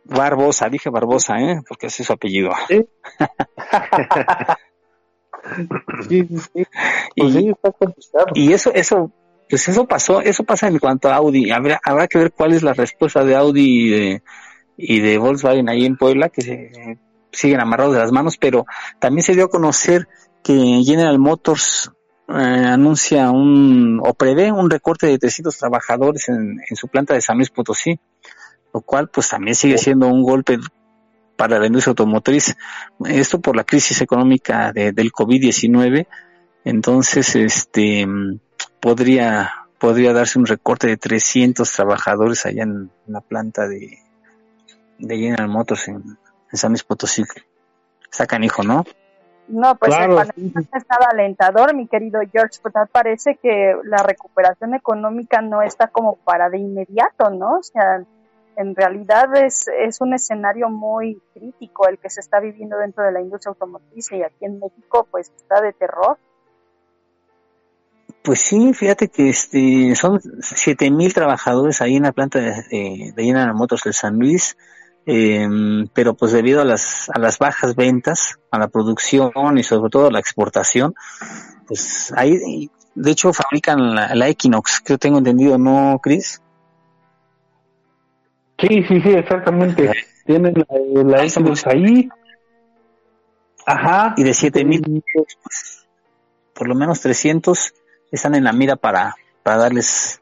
Barbosa, 0.05 0.69
dije 0.69 0.89
Barbosa, 0.89 1.37
¿eh? 1.39 1.61
Porque 1.67 1.87
ese 1.87 2.03
es 2.03 2.07
su 2.07 2.13
apellido. 2.13 2.51
y, 8.35 8.53
eso, 8.53 8.71
eso, 8.73 9.11
pues 9.49 9.67
eso 9.67 9.87
pasó, 9.87 10.21
eso 10.21 10.43
pasa 10.43 10.67
en 10.67 10.79
cuanto 10.79 11.09
a 11.09 11.15
Audi. 11.15 11.51
Habrá, 11.51 11.79
habrá 11.83 12.07
que 12.07 12.17
ver 12.17 12.31
cuál 12.31 12.53
es 12.53 12.63
la 12.63 12.73
respuesta 12.73 13.23
de 13.23 13.35
Audi 13.35 13.85
y 13.85 13.89
de, 13.89 14.23
y 14.77 14.99
de 14.99 15.17
Volkswagen 15.17 15.69
ahí 15.69 15.85
en 15.85 15.97
Puebla, 15.97 16.29
que 16.29 16.41
se 16.41 16.99
siguen 17.31 17.61
amarrados 17.61 17.93
de 17.93 17.99
las 17.99 18.11
manos, 18.11 18.37
pero 18.37 18.65
también 18.99 19.23
se 19.23 19.33
dio 19.33 19.45
a 19.45 19.49
conocer 19.49 20.07
que 20.43 20.81
General 20.83 21.19
Motors 21.19 21.91
eh, 22.29 22.33
anuncia 22.33 23.31
un, 23.31 23.99
o 24.03 24.13
prevé 24.13 24.51
un 24.51 24.69
recorte 24.69 25.07
de 25.07 25.17
300 25.17 25.57
trabajadores 25.57 26.29
en, 26.29 26.59
en 26.67 26.75
su 26.75 26.87
planta 26.87 27.13
de 27.13 27.21
San 27.21 27.37
Luis 27.37 27.49
Potosí, 27.49 27.99
lo 28.73 28.81
cual 28.81 29.09
pues 29.09 29.29
también 29.29 29.55
sigue 29.55 29.77
siendo 29.77 30.07
un 30.07 30.23
golpe 30.23 30.57
para 31.37 31.59
la 31.59 31.67
industria 31.67 31.91
automotriz. 31.91 32.57
Esto 33.05 33.39
por 33.39 33.55
la 33.55 33.63
crisis 33.63 34.01
económica 34.01 34.73
de, 34.73 34.91
del 34.91 35.11
COVID-19. 35.11 36.07
Entonces, 36.65 37.35
este, 37.35 38.05
podría, 38.81 39.67
podría 39.77 40.11
darse 40.11 40.39
un 40.39 40.47
recorte 40.47 40.87
de 40.87 40.97
300 40.97 41.71
trabajadores 41.71 42.45
allá 42.45 42.63
en, 42.63 42.91
la 43.05 43.21
planta 43.21 43.67
de, 43.67 43.99
de 44.97 45.17
General 45.17 45.47
Motors 45.47 45.87
en, 45.87 46.17
San 46.51 46.71
Luis 46.71 46.83
Potosí. 46.83 47.23
Está 48.09 48.25
canijo, 48.25 48.63
¿no? 48.63 48.83
No, 49.47 49.75
pues 49.75 49.95
claro. 49.95 50.21
el 50.21 50.53
está 50.57 50.97
alentador, 51.09 51.73
mi 51.73 51.87
querido 51.87 52.19
George, 52.31 52.59
pues 52.61 52.73
parece 52.91 53.37
que 53.41 53.75
la 53.83 54.03
recuperación 54.03 54.73
económica 54.73 55.41
no 55.41 55.61
está 55.61 55.87
como 55.87 56.17
para 56.17 56.49
de 56.49 56.57
inmediato, 56.57 57.29
¿no? 57.29 57.59
O 57.59 57.63
sea, 57.63 58.03
en 58.57 58.75
realidad 58.75 59.29
es, 59.35 59.69
un 60.01 60.15
escenario 60.15 60.67
muy 60.69 61.21
crítico 61.33 61.87
el 61.87 61.99
que 61.99 62.09
se 62.09 62.21
está 62.21 62.39
viviendo 62.39 62.75
dentro 62.77 63.03
de 63.03 63.11
la 63.11 63.21
industria 63.21 63.51
automotriz 63.51 64.11
y 64.11 64.23
aquí 64.23 64.45
en 64.45 64.59
México 64.59 65.07
pues 65.11 65.31
está 65.37 65.61
de 65.61 65.73
terror. 65.73 66.17
Pues 68.23 68.39
sí, 68.39 68.73
fíjate 68.73 69.09
que 69.09 69.29
este 69.29 69.95
son 69.95 70.19
siete 70.41 70.89
mil 70.89 71.13
trabajadores 71.13 71.81
ahí 71.81 71.97
en 71.97 72.03
la 72.03 72.11
planta 72.11 72.39
de, 72.39 72.51
de, 72.71 73.13
de 73.15 73.23
General 73.23 73.53
Motors 73.53 73.83
de 73.83 73.93
San 73.93 74.17
Luis, 74.17 74.57
em, 75.05 75.87
pero 75.93 76.15
pues 76.15 76.31
debido 76.31 76.59
a 76.61 76.65
las, 76.65 77.11
a 77.13 77.19
las 77.19 77.37
bajas 77.37 77.75
ventas, 77.75 78.39
a 78.49 78.57
la 78.57 78.69
producción 78.69 79.31
y 79.57 79.63
sobre 79.63 79.91
todo 79.91 80.07
a 80.07 80.11
la 80.11 80.19
exportación, 80.19 80.95
pues 81.67 82.11
ahí, 82.17 82.69
de 82.95 83.11
hecho 83.11 83.31
fabrican 83.33 83.93
la, 83.93 84.15
la 84.15 84.27
Equinox, 84.29 84.81
que 84.81 84.97
tengo 84.97 85.19
entendido, 85.19 85.59
¿no, 85.59 85.99
Cris? 86.01 86.41
Sí, 88.59 88.83
sí, 88.83 89.01
sí, 89.01 89.09
exactamente. 89.09 89.91
Tienen 90.25 90.53
la, 90.55 91.03
la 91.03 91.71
ahí. 91.71 92.09
Ajá. 93.65 94.13
Y 94.17 94.23
de 94.23 94.33
7000, 94.33 95.03
por 96.53 96.67
lo 96.67 96.75
menos 96.75 97.01
300 97.01 97.73
están 98.11 98.35
en 98.35 98.43
la 98.43 98.53
mira 98.53 98.75
para, 98.75 99.15
para 99.43 99.57
darles, 99.57 100.21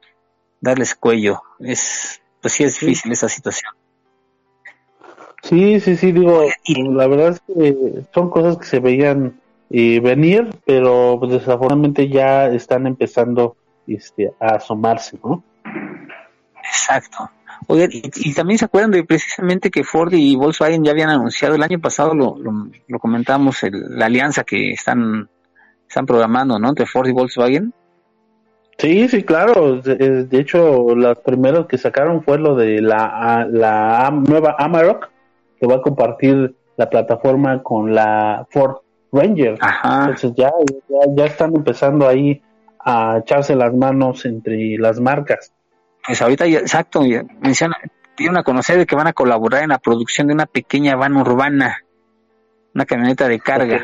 darles 0.60 0.96
cuello. 0.96 1.42
Es, 1.60 2.22
pues 2.42 2.54
sí 2.54 2.64
es 2.64 2.80
difícil 2.80 3.12
esa 3.12 3.30
situación. 3.30 3.74
Sí, 5.44 5.80
sí, 5.80 5.96
sí, 5.96 6.12
digo, 6.12 6.44
la 6.68 7.08
verdad 7.08 7.34
es 7.34 7.42
que 7.42 8.04
son 8.14 8.32
cosas 8.32 8.58
que 8.58 8.66
se 8.66 8.80
veían 8.80 9.40
eh, 9.70 10.00
venir, 10.00 10.50
pero 10.66 11.18
pues, 11.20 11.34
desafortunadamente 11.34 12.10
ya 12.10 12.48
están 12.48 12.88
empezando 12.88 13.56
este, 13.88 14.34
a 14.40 14.56
asomarse, 14.56 15.20
¿no? 15.24 15.44
Exacto. 16.64 17.30
Oigan, 17.68 17.90
y, 17.92 18.34
también 18.34 18.58
se 18.58 18.66
acuerdan 18.66 18.92
de 18.92 19.04
precisamente 19.04 19.72
que 19.72 19.84
Ford 19.84 20.14
y 20.14 20.36
Volkswagen 20.36 20.84
ya 20.84 20.92
habían 20.92 21.10
anunciado 21.10 21.56
el 21.56 21.64
año 21.64 21.80
pasado, 21.80 22.14
lo, 22.14 22.38
lo, 22.88 23.00
comentamos, 23.00 23.60
la 23.72 24.06
alianza 24.06 24.44
que 24.44 24.72
están, 24.72 25.30
están 25.88 26.06
programando, 26.06 26.60
¿no? 26.60 26.70
Entre 26.70 26.86
Ford 26.86 27.08
y 27.08 27.12
Volkswagen. 27.12 27.74
Sí, 28.78 29.08
sí, 29.08 29.24
claro. 29.24 29.82
De, 29.82 30.28
hecho, 30.32 30.96
los 30.96 31.18
primeros 31.20 31.66
que 31.66 31.78
sacaron 31.78 32.24
fue 32.24 32.38
lo 32.38 32.56
de 32.56 32.82
la, 32.82 33.48
la 33.50 34.12
nueva 34.12 34.56
Amarok, 34.60 35.10
que 35.60 35.66
va 35.66 35.76
a 35.76 35.82
compartir 35.82 36.56
la 36.76 36.90
plataforma 36.90 37.64
con 37.64 37.96
la 37.96 38.46
Ford 38.52 38.78
Ranger. 39.12 39.58
Ajá. 39.62 40.00
Entonces 40.02 40.34
ya, 40.36 40.52
ya, 40.90 41.14
ya 41.16 41.26
están 41.26 41.56
empezando 41.56 42.08
ahí 42.08 42.42
a 42.80 43.20
echarse 43.20 43.56
las 43.56 43.74
manos 43.74 44.26
entre 44.26 44.78
las 44.78 45.00
marcas 45.00 45.55
pues 46.08 46.22
ahorita 46.22 46.48
ya, 46.48 46.60
exacto, 46.60 47.02
mencionan, 47.42 47.80
dieron 48.18 48.38
a 48.38 48.44
conocer 48.44 48.78
de 48.78 48.86
que 48.86 48.96
van 48.96 49.08
a 49.08 49.14
colaborar 49.14 49.64
en 49.64 49.70
la 49.70 49.80
producción 49.80 50.28
de 50.28 50.34
una 50.34 50.46
pequeña 50.46 50.96
van 50.96 51.16
urbana, 51.16 51.84
una 52.74 52.86
camioneta 52.86 53.28
de 53.28 53.40
carga, 53.40 53.84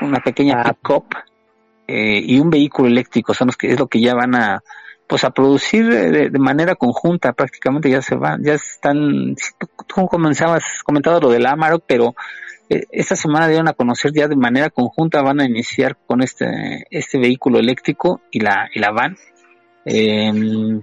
una 0.00 0.20
pequeña 0.20 0.62
ah. 0.62 0.72
pick-up 0.72 1.06
eh, 1.86 2.20
y 2.24 2.38
un 2.40 2.50
vehículo 2.50 2.88
eléctrico, 2.88 3.34
son 3.34 3.48
los 3.48 3.56
que 3.56 3.72
es 3.72 3.78
lo 3.78 3.86
que 3.86 4.00
ya 4.00 4.14
van 4.14 4.34
a 4.34 4.62
pues 5.08 5.24
a 5.24 5.30
producir 5.30 5.88
de, 5.88 6.30
manera 6.38 6.74
conjunta 6.74 7.34
prácticamente 7.34 7.90
ya 7.90 8.00
se 8.00 8.14
van, 8.14 8.42
ya 8.42 8.54
están, 8.54 9.34
tú 9.86 10.06
comenzabas, 10.06 10.82
comentado 10.84 11.20
lo 11.20 11.28
del 11.28 11.44
Amarok, 11.44 11.84
pero 11.86 12.14
eh, 12.70 12.84
esta 12.90 13.14
semana 13.14 13.46
dieron 13.46 13.68
a 13.68 13.74
conocer 13.74 14.12
ya 14.14 14.26
de 14.26 14.36
manera 14.36 14.70
conjunta 14.70 15.20
van 15.20 15.40
a 15.40 15.44
iniciar 15.44 15.98
con 16.06 16.22
este 16.22 16.86
este 16.90 17.18
vehículo 17.18 17.58
eléctrico 17.58 18.22
y 18.30 18.40
la 18.40 18.70
y 18.72 18.78
la 18.78 18.90
van 18.90 19.16
Eh, 19.84 20.80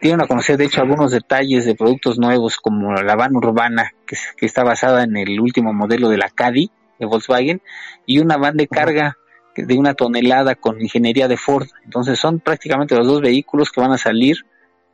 dieron 0.00 0.22
a 0.22 0.26
conocer, 0.26 0.56
de 0.56 0.66
hecho, 0.66 0.82
algunos 0.82 1.12
detalles 1.12 1.64
de 1.64 1.74
productos 1.74 2.18
nuevos 2.18 2.56
como 2.56 2.94
la 2.94 3.16
van 3.16 3.36
urbana, 3.36 3.90
que, 4.06 4.16
que 4.36 4.46
está 4.46 4.64
basada 4.64 5.04
en 5.04 5.16
el 5.16 5.40
último 5.40 5.72
modelo 5.72 6.08
de 6.08 6.18
la 6.18 6.28
Caddy 6.28 6.70
de 6.98 7.06
Volkswagen, 7.06 7.62
y 8.06 8.18
una 8.18 8.36
van 8.36 8.56
de 8.56 8.68
carga 8.68 9.16
de 9.56 9.78
una 9.78 9.94
tonelada 9.94 10.54
con 10.54 10.80
ingeniería 10.80 11.28
de 11.28 11.36
Ford. 11.36 11.68
Entonces 11.84 12.18
son 12.18 12.40
prácticamente 12.40 12.96
los 12.96 13.06
dos 13.06 13.20
vehículos 13.20 13.70
que 13.70 13.80
van 13.80 13.92
a 13.92 13.98
salir 13.98 14.38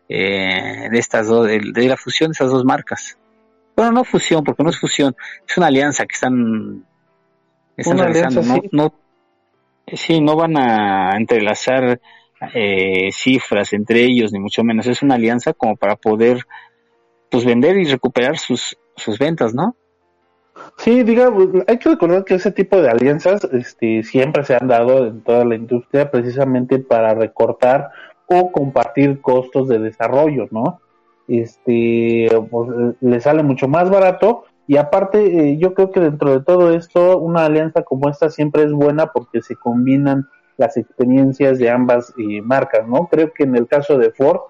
eh, 0.08 0.88
de 0.90 0.98
estas 0.98 1.28
dos, 1.28 1.46
de, 1.46 1.60
la 1.60 1.96
fusión 1.96 2.30
de 2.30 2.32
esas 2.32 2.50
dos 2.50 2.64
marcas. 2.64 3.16
Bueno, 3.76 3.92
no 3.92 4.04
fusión, 4.04 4.44
porque 4.44 4.62
no 4.62 4.70
es 4.70 4.78
fusión, 4.78 5.16
es 5.48 5.56
una 5.56 5.68
alianza 5.68 6.04
que 6.04 6.14
están, 6.14 6.84
están 7.76 7.98
realizando. 7.98 8.42
no, 8.42 8.60
no, 8.72 8.94
sí, 9.94 10.20
no 10.20 10.36
van 10.36 10.56
a 10.58 11.16
entrelazar 11.16 12.00
eh, 12.54 13.10
cifras 13.12 13.72
entre 13.72 14.04
ellos, 14.04 14.32
ni 14.32 14.38
mucho 14.38 14.64
menos. 14.64 14.86
Es 14.86 15.02
una 15.02 15.16
alianza 15.16 15.52
como 15.52 15.76
para 15.76 15.96
poder 15.96 16.44
pues 17.30 17.44
vender 17.44 17.76
y 17.78 17.84
recuperar 17.84 18.38
sus, 18.38 18.76
sus 18.96 19.18
ventas, 19.18 19.54
¿no? 19.54 19.76
Sí, 20.76 21.02
digamos, 21.04 21.48
hay 21.66 21.78
que 21.78 21.90
recordar 21.90 22.24
que 22.24 22.34
ese 22.34 22.50
tipo 22.50 22.80
de 22.80 22.90
alianzas 22.90 23.44
este, 23.52 24.02
siempre 24.02 24.44
se 24.44 24.54
han 24.54 24.68
dado 24.68 25.06
en 25.06 25.22
toda 25.22 25.44
la 25.44 25.54
industria 25.54 26.10
precisamente 26.10 26.78
para 26.78 27.14
recortar 27.14 27.90
o 28.26 28.50
compartir 28.52 29.20
costos 29.20 29.68
de 29.68 29.78
desarrollo, 29.78 30.48
¿no? 30.50 30.80
Este, 31.28 32.28
pues, 32.50 32.70
le 33.00 33.20
sale 33.20 33.42
mucho 33.42 33.68
más 33.68 33.88
barato 33.90 34.44
y 34.66 34.76
aparte 34.76 35.50
eh, 35.50 35.58
yo 35.58 35.74
creo 35.74 35.90
que 35.90 36.00
dentro 36.00 36.32
de 36.32 36.44
todo 36.44 36.72
esto 36.72 37.18
una 37.18 37.44
alianza 37.44 37.82
como 37.82 38.08
esta 38.08 38.30
siempre 38.30 38.64
es 38.64 38.72
buena 38.72 39.06
porque 39.12 39.42
se 39.42 39.56
combinan 39.56 40.28
las 40.60 40.76
experiencias 40.76 41.58
de 41.58 41.70
ambas 41.70 42.12
eh, 42.18 42.42
marcas, 42.42 42.86
¿no? 42.86 43.08
Creo 43.10 43.32
que 43.32 43.44
en 43.44 43.56
el 43.56 43.66
caso 43.66 43.96
de 43.96 44.10
Ford, 44.10 44.40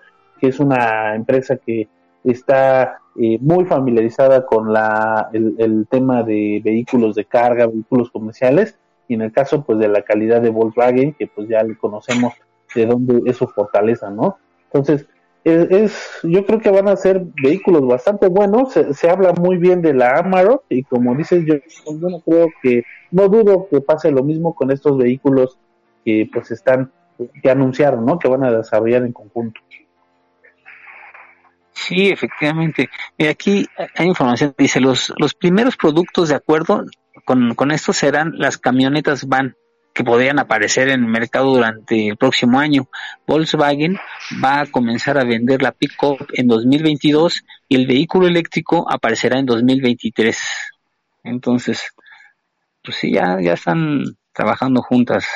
que 0.41 0.49
es 0.49 0.59
una 0.59 1.15
empresa 1.15 1.57
que 1.57 1.89
está 2.25 2.99
eh, 3.17 3.39
muy 3.41 3.65
familiarizada 3.65 4.45
con 4.45 4.73
la, 4.73 5.31
el, 5.33 5.87
tema 5.89 6.25
de 6.25 6.61
vehículos 6.65 7.15
de 7.15 7.27
carga, 7.27 7.69
vehículos 7.69 8.11
comerciales, 8.11 8.77
y 9.07 9.15
en 9.15 9.23
el 9.23 9.31
caso 9.31 9.65
pues 9.65 9.79
de 9.79 9.87
la 9.87 10.03
calidad 10.03 10.43
de 10.43 10.51
Volkswagen, 10.51 11.15
que 11.15 11.29
pues 11.29 11.49
ya 11.49 11.63
le 11.63 11.79
conocemos 11.79 12.35
de 12.75 12.87
dónde 12.87 13.23
es 13.27 13.37
su 13.37 13.47
fortaleza, 13.47 14.11
¿no? 14.11 14.39
Entonces, 14.65 15.07
es, 15.45 16.21
yo 16.25 16.45
creo 16.45 16.59
que 16.59 16.71
van 16.71 16.89
a 16.89 16.97
ser 16.97 17.25
vehículos 17.41 17.87
bastante 17.87 18.27
buenos, 18.27 18.73
se, 18.73 19.11
habla 19.11 19.33
muy 19.33 19.59
bien 19.59 19.81
de 19.81 19.95
la 19.95 20.19
Amarok 20.19 20.65
y 20.69 20.83
como 20.83 21.15
dices 21.15 21.45
yo, 21.47 21.55
yo 21.55 22.09
no 22.09 22.21
creo 22.21 22.49
que, 22.63 22.83
no 23.13 23.29
dudo 23.29 23.69
que 23.71 23.81
pase 23.81 24.11
lo 24.11 24.25
mismo 24.25 24.55
con 24.55 24.71
estos 24.71 24.99
vehículos 24.99 25.57
que 26.05 26.29
pues 26.33 26.51
están, 26.51 26.93
que 27.43 27.51
anunciaron, 27.51 28.05
¿no? 28.05 28.19
Que 28.19 28.29
van 28.29 28.45
a 28.45 28.51
desarrollar 28.51 29.03
en 29.03 29.13
conjunto. 29.13 29.61
Sí, 31.73 32.09
efectivamente. 32.11 32.91
Y 33.17 33.27
aquí 33.27 33.67
hay 33.97 34.07
información, 34.07 34.55
dice, 34.57 34.81
los, 34.81 35.13
los 35.17 35.35
primeros 35.35 35.77
productos 35.77 36.29
de 36.29 36.35
acuerdo 36.35 36.85
con, 37.25 37.55
con 37.55 37.71
esto 37.71 37.93
serán 37.93 38.33
las 38.37 38.59
camionetas 38.59 39.27
van 39.27 39.57
que 39.93 40.05
podrían 40.05 40.39
aparecer 40.39 40.89
en 40.89 41.05
el 41.05 41.11
mercado 41.11 41.53
durante 41.53 42.09
el 42.09 42.17
próximo 42.17 42.61
año. 42.61 42.89
Volkswagen 43.27 43.99
va 44.43 44.61
a 44.61 44.67
comenzar 44.67 45.19
a 45.19 45.25
vender 45.25 45.63
la 45.63 45.73
pick-up 45.73 46.27
en 46.33 46.47
2022 46.47 47.43
y 47.69 47.77
el 47.77 47.87
vehículo 47.87 48.27
eléctrico 48.27 48.87
aparecerá 48.91 49.39
en 49.39 49.47
2023. 49.47 50.39
Entonces, 51.25 51.83
pues 52.85 52.97
sí, 52.97 53.13
ya, 53.13 53.39
ya 53.41 53.55
están 53.55 54.05
trabajando 54.33 54.81
juntas 54.83 55.27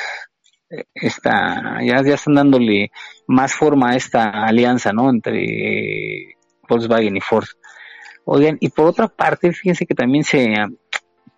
esta, 0.93 1.79
ya, 1.83 2.01
ya 2.03 2.15
están 2.15 2.35
dándole 2.35 2.91
más 3.27 3.53
forma 3.53 3.91
a 3.91 3.95
esta 3.95 4.45
alianza, 4.45 4.91
¿no? 4.91 5.09
Entre 5.09 6.35
Volkswagen 6.67 7.15
y 7.15 7.21
Ford. 7.21 7.45
Oigan, 8.25 8.57
y 8.59 8.69
por 8.69 8.87
otra 8.87 9.07
parte, 9.07 9.51
fíjense 9.51 9.85
que 9.85 9.93
también 9.93 10.23
se, 10.23 10.53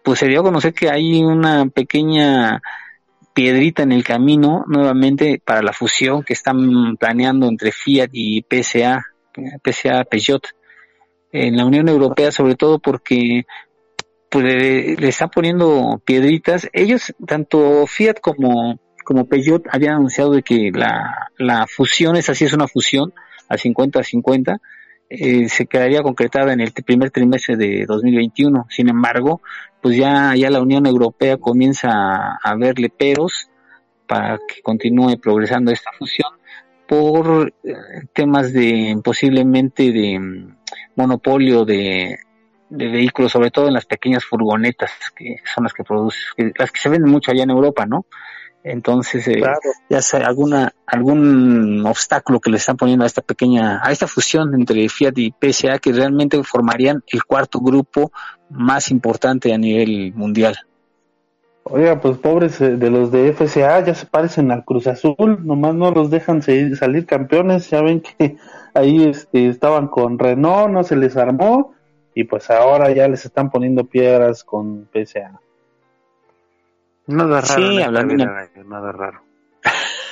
pues 0.03 0.19
se 0.19 0.27
dio 0.27 0.39
a 0.39 0.43
conocer 0.43 0.73
que 0.73 0.89
hay 0.89 1.21
una 1.21 1.65
pequeña 1.67 2.61
piedrita 3.33 3.83
en 3.83 3.91
el 3.91 4.03
camino 4.03 4.63
nuevamente 4.67 5.41
para 5.43 5.61
la 5.61 5.73
fusión 5.73 6.23
que 6.23 6.33
están 6.33 6.95
planeando 6.97 7.47
entre 7.47 7.71
Fiat 7.71 8.09
y 8.13 8.43
PSA, 8.49 9.05
PSA 9.63 10.05
Peugeot 10.05 10.47
en 11.31 11.57
la 11.57 11.65
Unión 11.65 11.89
Europea, 11.89 12.31
sobre 12.31 12.55
todo 12.55 12.79
porque 12.79 13.45
pues 14.29 14.45
le, 14.45 14.95
le 14.95 15.07
están 15.09 15.29
poniendo 15.29 16.01
piedritas. 16.03 16.69
Ellos, 16.73 17.13
tanto 17.27 17.85
Fiat 17.85 18.19
como 18.21 18.79
como 19.07 19.25
Peugeot 19.25 19.63
había 19.71 19.93
anunciado 19.93 20.33
de 20.33 20.43
que 20.43 20.69
la, 20.73 21.29
la 21.37 21.65
fusión, 21.65 22.17
esa 22.17 22.35
sí 22.35 22.43
es 22.43 22.51
una 22.51 22.67
fusión, 22.67 23.13
a 23.47 23.55
50-50, 23.55 24.59
eh, 25.09 25.47
se 25.47 25.65
quedaría 25.65 26.03
concretada 26.03 26.51
en 26.51 26.59
el 26.59 26.73
primer 26.73 27.09
trimestre 27.09 27.55
de 27.55 27.85
2021. 27.85 28.65
Sin 28.69 28.89
embargo, 28.89 29.39
pues 29.81 29.95
ya, 29.95 30.35
ya 30.35 30.49
la 30.49 30.61
Unión 30.61 30.85
Europea 30.85 31.37
comienza 31.37 31.89
a, 32.43 32.55
verle 32.57 32.89
peros 32.89 33.49
para 34.07 34.39
que 34.39 34.61
continúe 34.61 35.17
progresando 35.21 35.71
esta 35.71 35.91
fusión 35.97 36.33
por 36.85 37.53
eh, 37.63 37.75
temas 38.11 38.51
de 38.51 38.99
posiblemente 39.01 39.93
de 39.93 40.19
mm, 40.19 40.57
monopolio 40.97 41.63
de, 41.63 42.19
de 42.69 42.87
vehículos, 42.89 43.31
sobre 43.31 43.51
todo 43.51 43.69
en 43.69 43.73
las 43.73 43.85
pequeñas 43.85 44.25
furgonetas, 44.25 44.91
que 45.15 45.37
son 45.45 45.63
las 45.63 45.71
que 45.71 45.85
producen, 45.85 46.51
las 46.59 46.73
que 46.73 46.81
se 46.81 46.89
venden 46.89 47.09
mucho 47.09 47.31
allá 47.31 47.43
en 47.43 47.51
Europa, 47.51 47.85
¿no? 47.85 48.05
Entonces, 48.69 49.25
eh, 49.29 49.41
ya 49.89 50.01
sea 50.01 50.27
alguna, 50.27 50.73
algún 50.85 51.85
obstáculo 51.85 52.41
que 52.41 52.49
le 52.49 52.57
están 52.57 52.75
poniendo 52.75 53.05
a 53.05 53.07
esta 53.07 53.21
pequeña, 53.21 53.79
a 53.81 53.91
esta 53.91 54.07
fusión 54.07 54.53
entre 54.53 54.89
Fiat 54.89 55.17
y 55.17 55.33
PSA 55.39 55.79
que 55.79 55.93
realmente 55.93 56.41
formarían 56.43 57.01
el 57.07 57.23
cuarto 57.23 57.59
grupo 57.59 58.11
más 58.49 58.91
importante 58.91 59.53
a 59.53 59.57
nivel 59.57 60.13
mundial. 60.13 60.57
Oiga, 61.63 62.01
pues 62.01 62.17
pobres 62.17 62.59
eh, 62.59 62.75
de 62.75 62.89
los 62.89 63.11
de 63.11 63.31
FCA 63.33 63.83
ya 63.85 63.93
se 63.93 64.05
parecen 64.05 64.51
al 64.51 64.65
Cruz 64.65 64.87
Azul, 64.87 65.45
nomás 65.45 65.73
no 65.73 65.91
los 65.91 66.09
dejan 66.09 66.41
salir 66.41 67.05
campeones, 67.05 67.69
ya 67.69 67.81
ven 67.81 68.01
que 68.01 68.35
ahí 68.73 69.03
este, 69.03 69.47
estaban 69.47 69.87
con 69.87 70.19
Renault, 70.19 70.71
no 70.71 70.83
se 70.83 70.97
les 70.97 71.15
armó 71.15 71.73
y 72.13 72.25
pues 72.25 72.49
ahora 72.49 72.91
ya 72.91 73.07
les 73.07 73.23
están 73.23 73.49
poniendo 73.49 73.85
piedras 73.85 74.43
con 74.43 74.89
PSA. 74.91 75.39
Nada 77.07 77.41
raro. 77.41 77.55
Sí, 77.55 77.81
hablando 77.81 78.15
nada 78.65 78.91
raro. 78.91 79.21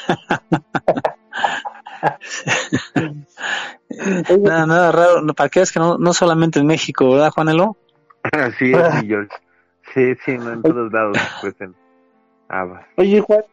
nada, 4.41 4.65
nada 4.65 4.91
raro. 4.91 5.33
Para 5.35 5.49
que 5.49 5.61
es 5.61 5.71
que 5.71 5.79
no, 5.79 5.97
no 5.97 6.13
solamente 6.13 6.59
en 6.59 6.67
México, 6.67 7.11
¿verdad, 7.11 7.31
Juanelo? 7.31 7.77
sí, 8.57 8.71
es, 8.71 9.01
George. 9.05 9.35
Sí, 9.93 10.15
sí, 10.25 10.37
no 10.37 10.53
en 10.53 10.61
todos 10.61 10.91
lados. 10.91 11.17
Pues 11.41 11.55
en... 11.59 11.75
Oye, 12.97 13.21
Juan, 13.21 13.43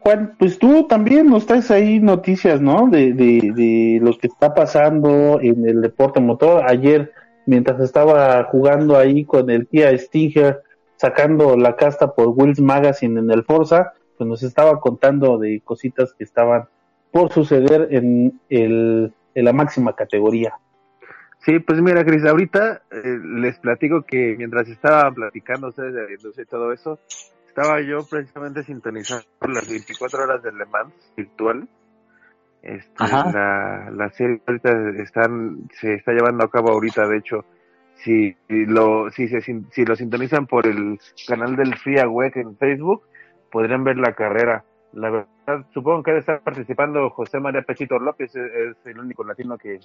Juan, 0.00 0.36
pues 0.38 0.58
tú 0.58 0.86
también 0.86 1.30
nos 1.30 1.46
traes 1.46 1.70
ahí 1.70 1.98
noticias, 1.98 2.60
¿no? 2.60 2.88
De, 2.88 3.14
de, 3.14 3.52
de 3.54 4.00
lo 4.02 4.18
que 4.18 4.26
está 4.26 4.54
pasando 4.54 5.40
en 5.40 5.66
el 5.66 5.80
deporte 5.80 6.20
motor. 6.20 6.62
Ayer, 6.68 7.10
mientras 7.46 7.80
estaba 7.80 8.44
jugando 8.44 8.98
ahí 8.98 9.24
con 9.24 9.48
el 9.50 9.66
Kia 9.66 9.96
Stinger, 9.98 10.62
sacando 10.96 11.56
la 11.56 11.76
casta 11.76 12.14
por 12.14 12.28
Wills 12.28 12.60
Magazine 12.60 13.20
en 13.20 13.30
el 13.30 13.44
Forza, 13.44 13.92
pues 14.16 14.28
nos 14.28 14.42
estaba 14.42 14.80
contando 14.80 15.38
de 15.38 15.60
cositas 15.64 16.14
que 16.14 16.24
estaban 16.24 16.68
por 17.10 17.32
suceder 17.32 17.88
en, 17.90 18.40
el, 18.48 19.12
en 19.34 19.44
la 19.44 19.52
máxima 19.52 19.94
categoría. 19.94 20.54
Sí, 21.44 21.58
pues 21.58 21.80
mira, 21.80 22.04
Cris, 22.04 22.24
ahorita 22.24 22.82
eh, 22.90 23.18
les 23.22 23.58
platico 23.58 24.02
que 24.02 24.34
mientras 24.38 24.68
estaba 24.68 25.10
platicando 25.10 25.68
ustedes 25.68 25.94
de 26.36 26.46
todo 26.46 26.72
eso, 26.72 26.98
estaba 27.46 27.80
yo 27.82 28.04
precisamente 28.04 28.64
sintonizando 28.64 29.26
las 29.46 29.68
24 29.68 30.24
horas 30.24 30.42
de 30.42 30.52
Le 30.52 30.64
Mans 30.66 30.94
virtual. 31.16 31.68
Este, 32.62 33.04
la, 33.06 33.90
la 33.94 34.10
serie 34.10 34.40
ahorita 34.46 34.70
están, 35.02 35.68
se 35.78 35.94
está 35.94 36.12
llevando 36.12 36.44
a 36.44 36.50
cabo 36.50 36.70
ahorita, 36.70 37.06
de 37.06 37.18
hecho, 37.18 37.44
si 37.96 38.36
lo 38.48 39.10
si 39.10 39.28
se 39.28 39.40
si 39.40 39.84
lo 39.84 39.96
sintonizan 39.96 40.46
por 40.46 40.66
el 40.66 40.98
canal 41.26 41.56
del 41.56 41.76
Free 41.76 42.02
Web 42.02 42.32
en 42.36 42.56
Facebook 42.56 43.02
podrían 43.50 43.84
ver 43.84 43.96
la 43.96 44.12
carrera. 44.14 44.64
La 44.92 45.10
verdad 45.10 45.66
supongo 45.72 46.02
que 46.02 46.10
debe 46.10 46.20
estar 46.20 46.40
participando 46.40 47.10
José 47.10 47.40
María 47.40 47.62
Pechito 47.62 47.98
López 47.98 48.34
es, 48.36 48.76
el 48.84 48.98
único 48.98 49.24
latino 49.24 49.56
que 49.58 49.80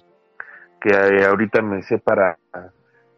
que 0.80 1.24
ahorita 1.24 1.62
me 1.62 1.82
sé 1.82 1.98
para 1.98 2.38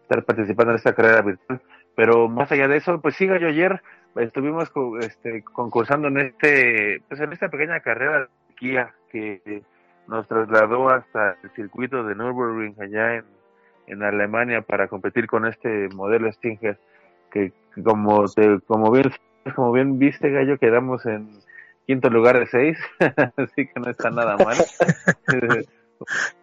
estar 0.02 0.24
participando 0.24 0.72
en 0.72 0.76
esta 0.76 0.94
carrera 0.94 1.22
virtual. 1.22 1.60
Pero 1.94 2.28
más 2.28 2.50
allá 2.52 2.68
de 2.68 2.76
eso 2.76 3.00
pues 3.00 3.16
siga 3.16 3.38
yo 3.38 3.48
ayer 3.48 3.82
estuvimos 4.16 4.70
este, 5.00 5.42
concursando 5.42 6.08
en 6.08 6.18
este 6.18 7.02
pues 7.08 7.20
en 7.20 7.32
esta 7.32 7.48
pequeña 7.48 7.80
carrera 7.80 8.20
de 8.20 8.54
Kia 8.56 8.94
que 9.10 9.62
nos 10.08 10.26
trasladó 10.26 10.88
hasta 10.90 11.36
el 11.42 11.50
circuito 11.50 12.04
de 12.04 12.14
Nürburgring 12.14 12.76
allá 12.80 13.16
en 13.16 13.24
en 13.86 14.02
Alemania 14.02 14.62
para 14.62 14.88
competir 14.88 15.26
con 15.26 15.46
este 15.46 15.88
modelo 15.94 16.32
Stinger 16.32 16.78
que 17.30 17.52
como 17.82 18.28
te, 18.28 18.60
como 18.66 18.90
bien 18.90 19.10
como 19.54 19.72
bien 19.72 19.98
viste 19.98 20.30
gallo 20.30 20.58
quedamos 20.58 21.04
en 21.06 21.28
quinto 21.86 22.10
lugar 22.10 22.38
de 22.38 22.46
seis, 22.46 22.78
así 23.36 23.66
que 23.66 23.80
no 23.80 23.90
está 23.90 24.10
nada 24.10 24.36
mal. 24.36 24.56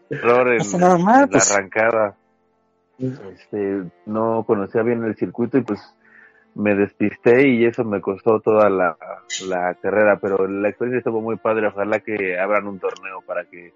Error 0.09 0.53
en, 0.53 0.57
la 1.05 1.27
pues. 1.29 1.51
arrancada. 1.51 2.15
Este, 2.97 3.83
no 4.05 4.43
conocía 4.45 4.81
bien 4.81 5.03
el 5.03 5.15
circuito 5.15 5.57
y 5.57 5.61
pues 5.61 5.79
me 6.55 6.75
despisté 6.75 7.47
y 7.47 7.65
eso 7.65 7.83
me 7.85 8.01
costó 8.01 8.39
toda 8.41 8.69
la, 8.69 8.97
la 9.47 9.75
carrera, 9.75 10.19
pero 10.19 10.47
la 10.47 10.69
experiencia 10.69 10.99
estuvo 10.99 11.21
muy 11.21 11.37
padre. 11.37 11.67
Ojalá 11.67 11.99
que 11.99 12.39
abran 12.39 12.67
un 12.67 12.79
torneo 12.79 13.21
para 13.25 13.45
que 13.45 13.73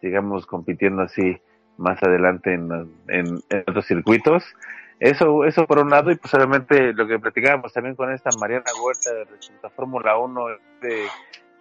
sigamos 0.00 0.46
compitiendo 0.46 1.02
así 1.02 1.40
más 1.78 2.02
adelante 2.02 2.54
en, 2.54 2.70
en, 3.08 3.42
otros 3.66 3.86
circuitos. 3.86 4.44
Eso, 4.98 5.44
eso 5.44 5.66
por 5.66 5.78
un 5.78 5.90
lado, 5.90 6.10
y 6.10 6.16
pues 6.16 6.32
obviamente 6.34 6.92
lo 6.94 7.06
que 7.06 7.18
platicábamos 7.18 7.72
también 7.72 7.96
con 7.96 8.10
esta 8.12 8.30
Mariana 8.40 8.64
Huerta 8.82 9.12
de 9.12 9.26
la 9.62 9.70
Fórmula 9.70 10.16
1, 10.18 10.46
de 10.80 11.06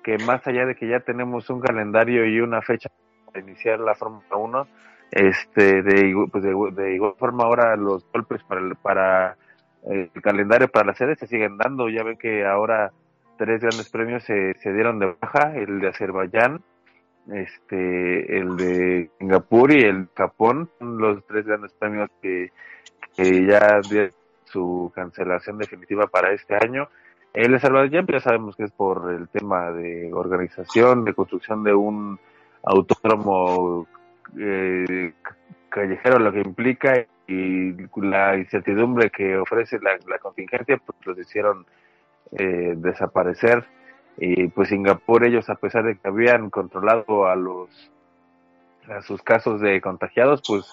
que 0.04 0.18
más 0.20 0.46
allá 0.48 0.66
de 0.66 0.76
que 0.76 0.88
ya 0.88 1.00
tenemos 1.02 1.50
un 1.50 1.60
calendario 1.60 2.26
y 2.26 2.40
una 2.40 2.62
fecha 2.62 2.90
para 3.26 3.40
iniciar 3.40 3.80
la 3.80 3.96
Fórmula 3.96 4.36
1, 4.36 4.68
este, 5.12 5.82
de, 5.82 6.28
pues 6.32 6.44
de, 6.44 6.94
igual 6.94 7.14
forma 7.18 7.44
ahora 7.44 7.76
los 7.76 8.06
golpes 8.12 8.42
para, 8.44 8.62
para 8.76 9.38
el 9.86 10.10
calendario 10.22 10.68
para 10.68 10.88
las 10.88 10.98
sedes 10.98 11.20
se 11.20 11.28
siguen 11.28 11.58
dando. 11.58 11.90
Ya 11.90 12.04
ven 12.04 12.18
que 12.18 12.46
ahora 12.46 12.92
tres 13.38 13.62
grandes 13.62 13.90
premios 13.90 14.24
se, 14.24 14.54
se 14.56 14.74
dieron 14.74 15.00
de 15.00 15.16
baja, 15.20 15.56
el 15.56 15.80
de 15.80 15.90
Azerbaiyán, 15.90 16.62
este, 17.34 18.38
el 18.38 18.56
de 18.58 19.10
Singapur 19.18 19.72
y 19.72 19.84
el 19.84 20.08
Japón, 20.16 20.70
los 20.80 21.26
tres 21.26 21.46
grandes 21.46 21.74
premios 21.74 22.10
que, 22.22 22.52
ya 23.18 23.80
dio 23.90 24.10
su 24.46 24.92
cancelación 24.94 25.58
definitiva 25.58 26.08
para 26.08 26.34
este 26.34 26.56
año. 26.56 26.90
El 27.34 27.52
de 27.52 27.58
Azerbaiyán 27.58 28.06
ya 28.08 28.20
sabemos 28.20 28.56
que 28.56 28.64
es 28.64 28.72
por 28.72 29.12
el 29.12 29.28
tema 29.30 29.72
de 29.72 30.14
organización, 30.14 31.06
de 31.06 31.14
construcción 31.14 31.64
de 31.64 31.74
un 31.74 32.20
autódromo 32.64 33.88
eh, 34.40 35.14
callejero, 35.70 36.20
lo 36.20 36.32
que 36.32 36.42
implica 36.42 37.06
y 37.28 37.74
la 38.02 38.38
incertidumbre 38.38 39.10
que 39.10 39.38
ofrece 39.38 39.80
la, 39.80 39.98
la 40.08 40.20
contingencia, 40.20 40.78
pues 40.86 40.98
los 41.06 41.18
hicieron 41.18 41.66
eh, 42.32 42.74
desaparecer. 42.76 43.66
Y 44.18 44.48
pues 44.48 44.70
Singapur, 44.70 45.26
ellos 45.26 45.50
a 45.50 45.56
pesar 45.56 45.84
de 45.84 45.98
que 45.98 46.08
habían 46.08 46.50
controlado 46.50 47.28
a 47.28 47.36
los 47.36 47.92
a 48.90 49.02
sus 49.02 49.22
casos 49.24 49.62
de 49.62 49.82
contagiados, 49.82 50.42
pues 50.48 50.72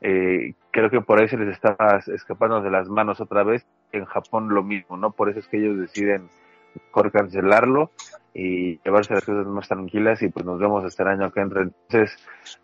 eh, 0.00 0.54
creo 0.70 0.90
que 0.90 1.00
por 1.00 1.20
ahí 1.20 1.28
se 1.28 1.36
les 1.36 1.48
estaba 1.48 2.00
escapando 2.06 2.62
de 2.62 2.70
las 2.70 2.88
manos 2.88 3.20
otra 3.20 3.42
vez. 3.42 3.66
En 3.92 4.04
Japón 4.04 4.54
lo 4.54 4.62
mismo, 4.62 4.96
¿no? 4.96 5.10
Por 5.10 5.28
eso 5.28 5.40
es 5.40 5.48
que 5.48 5.58
ellos 5.58 5.78
deciden 5.78 6.28
mejor 6.74 7.10
cancelarlo 7.10 7.90
y 8.34 8.78
llevarse 8.84 9.14
las 9.14 9.24
cosas 9.24 9.46
más 9.46 9.66
tranquilas 9.66 10.22
y 10.22 10.28
pues 10.28 10.44
nos 10.44 10.60
vemos 10.60 10.84
este 10.84 11.02
año 11.02 11.32
que 11.32 11.40
entra. 11.40 11.62
Entonces, 11.62 12.16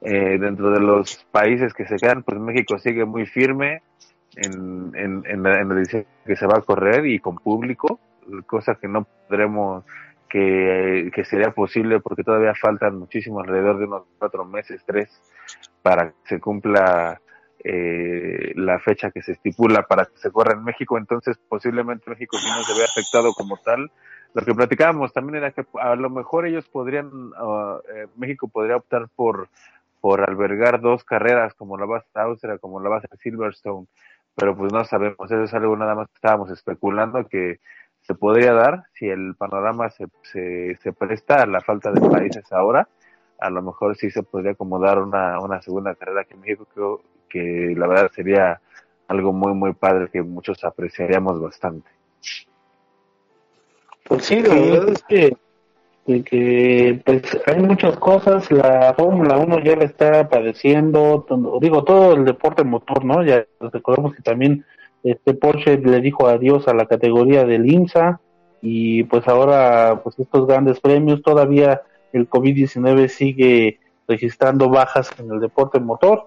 eh, 0.03 0.39
dentro 0.39 0.71
de 0.71 0.81
los 0.81 1.25
países 1.33 1.73
que 1.75 1.87
se 1.87 1.97
quedan, 1.97 2.23
pues 2.23 2.39
México 2.39 2.79
sigue 2.79 3.05
muy 3.05 3.27
firme 3.27 3.83
en, 4.37 4.93
en, 4.95 5.23
en, 5.27 5.43
la, 5.43 5.61
en 5.61 5.73
edición 5.73 6.07
que 6.25 6.37
se 6.37 6.47
va 6.47 6.59
a 6.59 6.63
correr 6.63 7.07
y 7.07 7.19
con 7.19 7.37
público, 7.37 7.99
cosa 8.47 8.75
que 8.77 8.89
no 8.89 9.07
podremos, 9.29 9.85
que, 10.35 11.25
sería 11.25 11.51
posible 11.53 12.01
porque 12.01 12.25
todavía 12.25 12.55
faltan 12.61 12.99
muchísimo, 12.99 13.39
alrededor 13.39 13.79
de 13.79 13.85
unos 13.85 14.03
cuatro 14.19 14.45
meses, 14.45 14.83
tres, 14.85 15.09
para 15.81 16.09
que 16.09 16.15
se 16.25 16.41
cumpla 16.41 17.21
eh, 17.63 18.53
la 18.57 18.81
fecha 18.81 19.13
que 19.13 19.23
se 19.23 19.33
estipula 19.33 19.83
para 19.83 20.07
que 20.07 20.17
se 20.17 20.33
corra 20.33 20.55
en 20.55 20.65
México, 20.65 20.99
entonces 20.99 21.39
posiblemente 21.49 22.11
México 22.11 22.37
no 22.37 22.65
se 22.65 22.77
ve 22.77 22.85
afectado 22.85 23.33
como 23.33 23.59
tal. 23.59 23.93
Lo 24.35 24.45
que 24.45 24.55
platicábamos 24.55 25.13
también 25.13 25.37
era 25.37 25.53
que 25.53 25.65
a 25.81 25.95
lo 25.95 26.11
mejor 26.11 26.47
ellos 26.47 26.69
podrían, 26.69 27.07
uh, 27.07 27.79
eh, 27.95 28.09
México 28.17 28.49
podría 28.49 28.77
optar 28.77 29.07
por, 29.15 29.49
por 30.01 30.29
albergar 30.29 30.81
dos 30.81 31.05
carreras 31.05 31.55
como 31.55 31.79
la 31.79 31.87
base 31.87 32.09
Austria, 32.15 32.59
como 32.59 32.81
la 32.81 32.89
base 32.89 33.07
Silverstone, 33.23 33.87
pero 34.35 34.57
pues 34.57 34.73
no 34.73 34.85
sabemos, 34.85 35.31
eso 35.31 35.45
es 35.45 35.55
algo 35.55 35.77
nada 35.77 35.95
más 35.95 36.09
que 36.09 36.17
estábamos 36.17 36.51
especulando 36.51 37.29
que 37.29 37.61
se 38.07 38.15
podría 38.15 38.53
dar 38.53 38.85
si 38.95 39.09
el 39.09 39.35
panorama 39.35 39.91
se, 39.91 40.07
se, 40.23 40.77
se 40.77 40.93
presta 40.93 41.43
a 41.43 41.47
la 41.47 41.61
falta 41.61 41.91
de 41.91 42.01
países 42.01 42.53
ahora, 42.53 42.87
a 43.39 43.51
lo 43.51 43.63
mejor 43.63 43.97
sí 43.97 44.11
se 44.11 44.23
podría 44.23 44.53
acomodar 44.53 44.99
una, 44.99 45.41
una 45.41 45.61
segunda 45.63 45.95
carrera 45.95 46.25
que 46.25 46.37
México 46.37 46.67
creo, 46.73 47.01
que 47.29 47.75
la 47.77 47.87
verdad 47.87 48.11
sería 48.15 48.61
algo 49.09 49.33
muy, 49.33 49.55
muy 49.55 49.73
padre 49.73 50.09
que 50.11 50.23
muchos 50.23 50.65
apreciaríamos 50.65 51.41
bastante. 51.41 51.91
Pues 54.05 54.25
sí, 54.27 54.41
la 54.43 54.55
verdad 54.55 54.89
es 54.91 55.03
que, 55.05 55.37
que, 56.23 57.03
pues 57.05 57.23
hay 57.47 57.59
muchas 57.61 57.97
cosas, 57.99 58.51
la 58.53 58.95
Fórmula 58.97 59.39
1 59.39 59.61
ya 59.61 59.77
le 59.77 59.87
está 59.87 60.29
padeciendo, 60.29 61.27
digo, 61.61 61.85
todo 61.85 62.15
el 62.15 62.25
deporte 62.25 62.65
motor, 62.65 63.05
¿no? 63.05 63.23
Ya 63.25 63.47
recordemos 63.61 64.15
que 64.15 64.23
también 64.23 64.65
este 65.05 65.35
Porsche 65.35 65.79
le 65.79 66.01
dijo 66.01 66.27
adiós 66.27 66.67
a 66.67 66.75
la 66.75 66.87
categoría 66.87 67.45
del 67.45 67.71
IMSA 67.71 68.21
y 68.63 69.05
pues 69.05 69.29
ahora 69.29 70.01
pues 70.03 70.19
estos 70.19 70.47
grandes 70.47 70.81
premios 70.81 71.23
todavía 71.23 71.83
el 72.13 72.29
COVID-19 72.29 73.09
sigue 73.09 73.81
registrando 74.09 74.71
bajas 74.71 75.11
en 75.19 75.31
el 75.31 75.41
deporte 75.41 75.79
motor. 75.81 76.25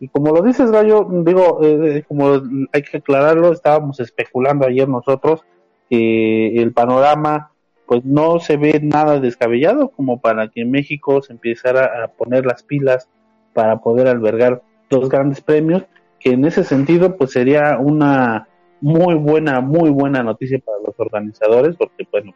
Y 0.00 0.08
como 0.08 0.32
lo 0.32 0.42
dices, 0.42 0.70
Gallo, 0.70 1.06
digo, 1.10 1.60
eh, 1.62 2.04
como 2.06 2.40
hay 2.72 2.82
que 2.82 2.98
aclararlo, 2.98 3.52
estábamos 3.52 3.98
especulando 4.00 4.66
ayer 4.66 4.88
nosotros 4.88 5.44
que 5.88 6.56
el 6.60 6.72
panorama 6.72 7.52
pues 7.86 8.04
no 8.04 8.38
se 8.38 8.58
ve 8.58 8.80
nada 8.82 9.18
descabellado 9.18 9.88
como 9.88 10.20
para 10.20 10.48
que 10.48 10.66
México 10.66 11.22
se 11.22 11.32
empezara 11.32 12.04
a 12.04 12.08
poner 12.08 12.44
las 12.44 12.62
pilas 12.62 13.08
para 13.54 13.78
poder 13.78 14.08
albergar 14.08 14.62
dos 14.90 15.08
grandes 15.08 15.40
premios, 15.40 15.84
que 16.18 16.30
en 16.30 16.44
ese 16.44 16.64
sentido 16.64 17.16
pues 17.16 17.32
sería 17.32 17.78
una 17.78 18.48
muy 18.80 19.14
buena, 19.14 19.60
muy 19.60 19.90
buena 19.90 20.22
noticia 20.22 20.58
para 20.58 20.78
los 20.84 20.98
organizadores, 20.98 21.76
porque 21.76 22.06
bueno, 22.10 22.34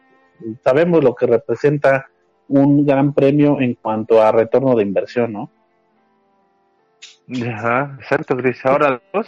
sabemos 0.63 1.03
lo 1.03 1.15
que 1.15 1.27
representa 1.27 2.07
un 2.47 2.85
gran 2.85 3.13
premio 3.13 3.59
en 3.61 3.75
cuanto 3.75 4.21
a 4.21 4.31
retorno 4.31 4.75
de 4.75 4.83
inversión, 4.83 5.33
¿no? 5.33 5.49
Ajá, 7.47 7.95
exacto, 7.99 8.35
Gris. 8.35 8.65
Ahora 8.65 9.01
dos, 9.13 9.27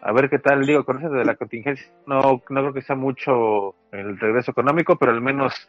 a 0.00 0.12
ver 0.12 0.30
qué 0.30 0.38
tal, 0.38 0.66
digo, 0.66 0.84
con 0.84 0.98
eso 0.98 1.10
de 1.10 1.24
la 1.24 1.36
contingencia, 1.36 1.86
no, 2.06 2.20
no 2.22 2.40
creo 2.60 2.72
que 2.72 2.82
sea 2.82 2.96
mucho 2.96 3.74
el 3.92 4.18
regreso 4.18 4.50
económico, 4.50 4.96
pero 4.96 5.12
al 5.12 5.20
menos 5.20 5.68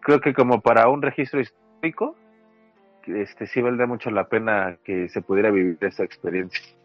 creo 0.00 0.20
que 0.20 0.32
como 0.32 0.60
para 0.60 0.88
un 0.88 1.02
registro 1.02 1.40
histórico, 1.40 2.16
este 3.06 3.46
sí 3.46 3.60
valdría 3.60 3.86
mucho 3.86 4.10
la 4.10 4.28
pena 4.28 4.78
que 4.84 5.08
se 5.08 5.22
pudiera 5.22 5.50
vivir 5.50 5.78
esa 5.80 6.04
experiencia. 6.04 6.77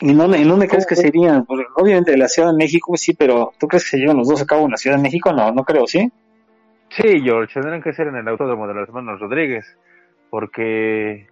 ¿Y 0.00 0.12
dónde, 0.12 0.38
¿en 0.38 0.48
dónde 0.48 0.68
crees 0.68 0.86
que 0.86 0.96
sería? 0.96 1.44
obviamente 1.76 2.16
la 2.16 2.28
Ciudad 2.28 2.50
de 2.50 2.56
México 2.56 2.96
sí, 2.96 3.14
pero 3.14 3.52
¿tú 3.58 3.66
crees 3.66 3.84
que 3.84 3.90
se 3.90 3.98
llevan 3.98 4.18
los 4.18 4.28
dos 4.28 4.42
a 4.42 4.46
cabo 4.46 4.64
en 4.64 4.72
la 4.72 4.76
Ciudad 4.76 4.96
de 4.96 5.02
México? 5.02 5.32
No, 5.32 5.52
no 5.52 5.64
creo, 5.64 5.86
¿sí? 5.86 6.10
Sí, 6.90 7.20
George, 7.22 7.54
tendrán 7.54 7.82
que 7.82 7.92
ser 7.92 8.08
en 8.08 8.16
el 8.16 8.28
autódromo 8.28 8.66
de 8.68 8.74
los 8.74 8.88
hermanos 8.88 9.20
Rodríguez, 9.20 9.64
porque 10.30 11.26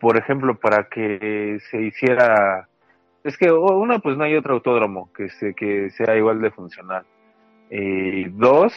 por 0.00 0.16
ejemplo, 0.16 0.54
para 0.54 0.88
que 0.88 1.58
se 1.70 1.82
hiciera, 1.82 2.68
es 3.24 3.36
que 3.36 3.50
uno, 3.50 4.00
pues 4.00 4.16
no 4.16 4.24
hay 4.24 4.36
otro 4.36 4.54
autódromo 4.54 5.10
que, 5.12 5.28
se, 5.30 5.54
que 5.54 5.90
sea 5.90 6.16
igual 6.16 6.40
de 6.40 6.50
funcional. 6.50 7.04
Y 7.70 8.24
dos, 8.30 8.72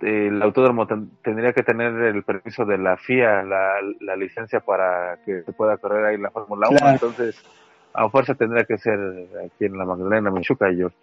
el 0.00 0.42
autódromo 0.42 0.86
tendría 1.22 1.52
que 1.52 1.62
tener 1.62 1.92
el 1.94 2.22
permiso 2.24 2.64
de 2.64 2.78
la 2.78 2.96
FIA, 2.96 3.42
la, 3.42 3.74
la 4.00 4.16
licencia 4.16 4.60
para 4.60 5.18
que 5.24 5.42
se 5.42 5.52
pueda 5.52 5.76
correr 5.76 6.06
ahí 6.06 6.16
la 6.16 6.30
Fórmula 6.30 6.68
1. 6.70 6.78
Entonces, 6.90 7.42
a 7.94 8.10
fuerza 8.10 8.34
tendría 8.34 8.64
que 8.64 8.76
ser 8.76 8.98
aquí 9.46 9.64
en 9.64 9.78
la 9.78 9.84
Magdalena 9.84 10.30
Michuca, 10.30 10.66
George. 10.74 10.96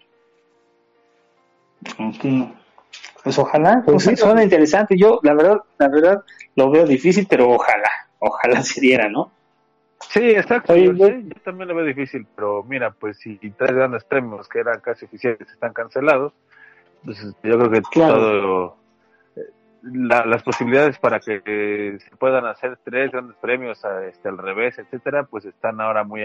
Pues 3.23 3.39
ojalá, 3.39 3.81
pues 3.85 4.03
sí, 4.03 4.15
suena 4.15 4.43
interesante. 4.43 4.95
Yo, 4.97 5.19
la 5.23 5.33
verdad, 5.33 5.61
la 5.79 5.87
verdad, 5.87 6.23
lo 6.55 6.69
veo 6.69 6.85
difícil, 6.85 7.25
pero 7.29 7.49
ojalá 7.49 7.89
ojalá 8.21 8.61
se 8.61 8.79
diera, 8.79 9.09
¿no? 9.09 9.31
Sí, 10.09 10.31
exacto. 10.31 10.75
yo, 10.75 10.93
también 11.43 11.67
lo 11.67 11.75
veo 11.75 11.85
difícil, 11.85 12.25
pero 12.35 12.63
mira, 12.63 12.91
pues 12.91 13.17
si 13.17 13.37
tres 13.37 13.73
grandes 13.73 14.03
premios 14.03 14.47
que 14.47 14.59
eran 14.59 14.79
casi 14.79 15.05
oficiales 15.05 15.41
están 15.41 15.73
cancelados, 15.73 16.33
pues 17.03 17.21
yo 17.43 17.57
creo 17.57 17.69
que 17.71 17.81
todo 17.93 18.77
eh, 19.35 19.41
las 19.83 20.43
posibilidades 20.43 20.97
para 20.97 21.19
que 21.19 21.97
se 21.99 22.15
puedan 22.17 22.45
hacer 22.45 22.77
tres 22.83 23.11
grandes 23.11 23.37
premios 23.37 23.81
este, 24.07 24.29
al 24.29 24.37
revés, 24.37 24.77
etcétera, 24.79 25.23
pues 25.23 25.45
están 25.45 25.81
ahora 25.81 26.03
muy 26.03 26.23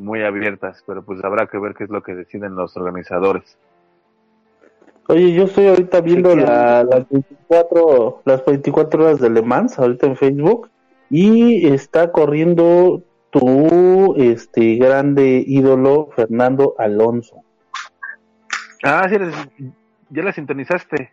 muy 0.00 0.22
abiertas, 0.22 0.82
pero 0.86 1.02
pues 1.02 1.22
habrá 1.22 1.46
que 1.46 1.58
ver 1.58 1.74
qué 1.74 1.84
es 1.84 1.90
lo 1.90 2.02
que 2.02 2.14
deciden 2.14 2.56
los 2.56 2.76
organizadores. 2.76 3.56
Oye, 5.08 5.32
yo 5.32 5.44
estoy 5.44 5.66
ahorita 5.68 6.00
viendo 6.00 6.34
las 6.36 7.08
24 7.10 8.22
las 8.24 8.44
24 8.44 9.04
horas 9.04 9.20
de 9.20 9.30
Le 9.30 9.42
Mans 9.42 9.78
ahorita 9.78 10.06
en 10.06 10.16
Facebook 10.16 10.70
y 11.10 11.66
está 11.66 12.12
corriendo 12.12 13.02
tu 13.30 14.14
este 14.16 14.76
grande 14.76 15.42
ídolo 15.46 16.10
Fernando 16.14 16.74
Alonso. 16.78 17.42
Ah, 18.82 19.08
sí, 19.08 19.16
ya 20.10 20.22
la 20.22 20.32
sintonizaste. 20.32 21.12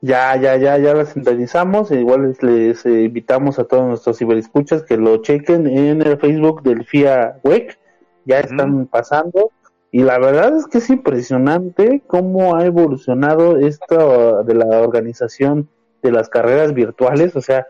Ya, 0.00 0.34
ya, 0.36 0.56
ya, 0.56 0.78
ya 0.78 0.94
las 0.94 1.10
sintonizamos. 1.10 1.92
Igual 1.92 2.36
les, 2.40 2.84
eh, 2.86 3.02
invitamos 3.02 3.58
a 3.58 3.64
todos 3.64 3.86
nuestros 3.86 4.18
ciberescuchas 4.18 4.82
que 4.82 4.96
lo 4.96 5.18
chequen 5.18 5.66
en 5.66 6.02
el 6.02 6.18
Facebook 6.18 6.62
del 6.62 6.84
FIA 6.84 7.38
WEC. 7.44 7.78
Ya 8.24 8.40
están 8.40 8.86
pasando. 8.86 9.50
Y 9.90 10.02
la 10.02 10.18
verdad 10.18 10.56
es 10.56 10.66
que 10.66 10.78
es 10.78 10.88
impresionante 10.88 12.02
cómo 12.06 12.56
ha 12.56 12.64
evolucionado 12.64 13.58
esto 13.58 14.42
de 14.42 14.54
la 14.54 14.80
organización 14.80 15.68
de 16.02 16.12
las 16.12 16.28
carreras 16.28 16.72
virtuales. 16.72 17.36
O 17.36 17.42
sea, 17.42 17.66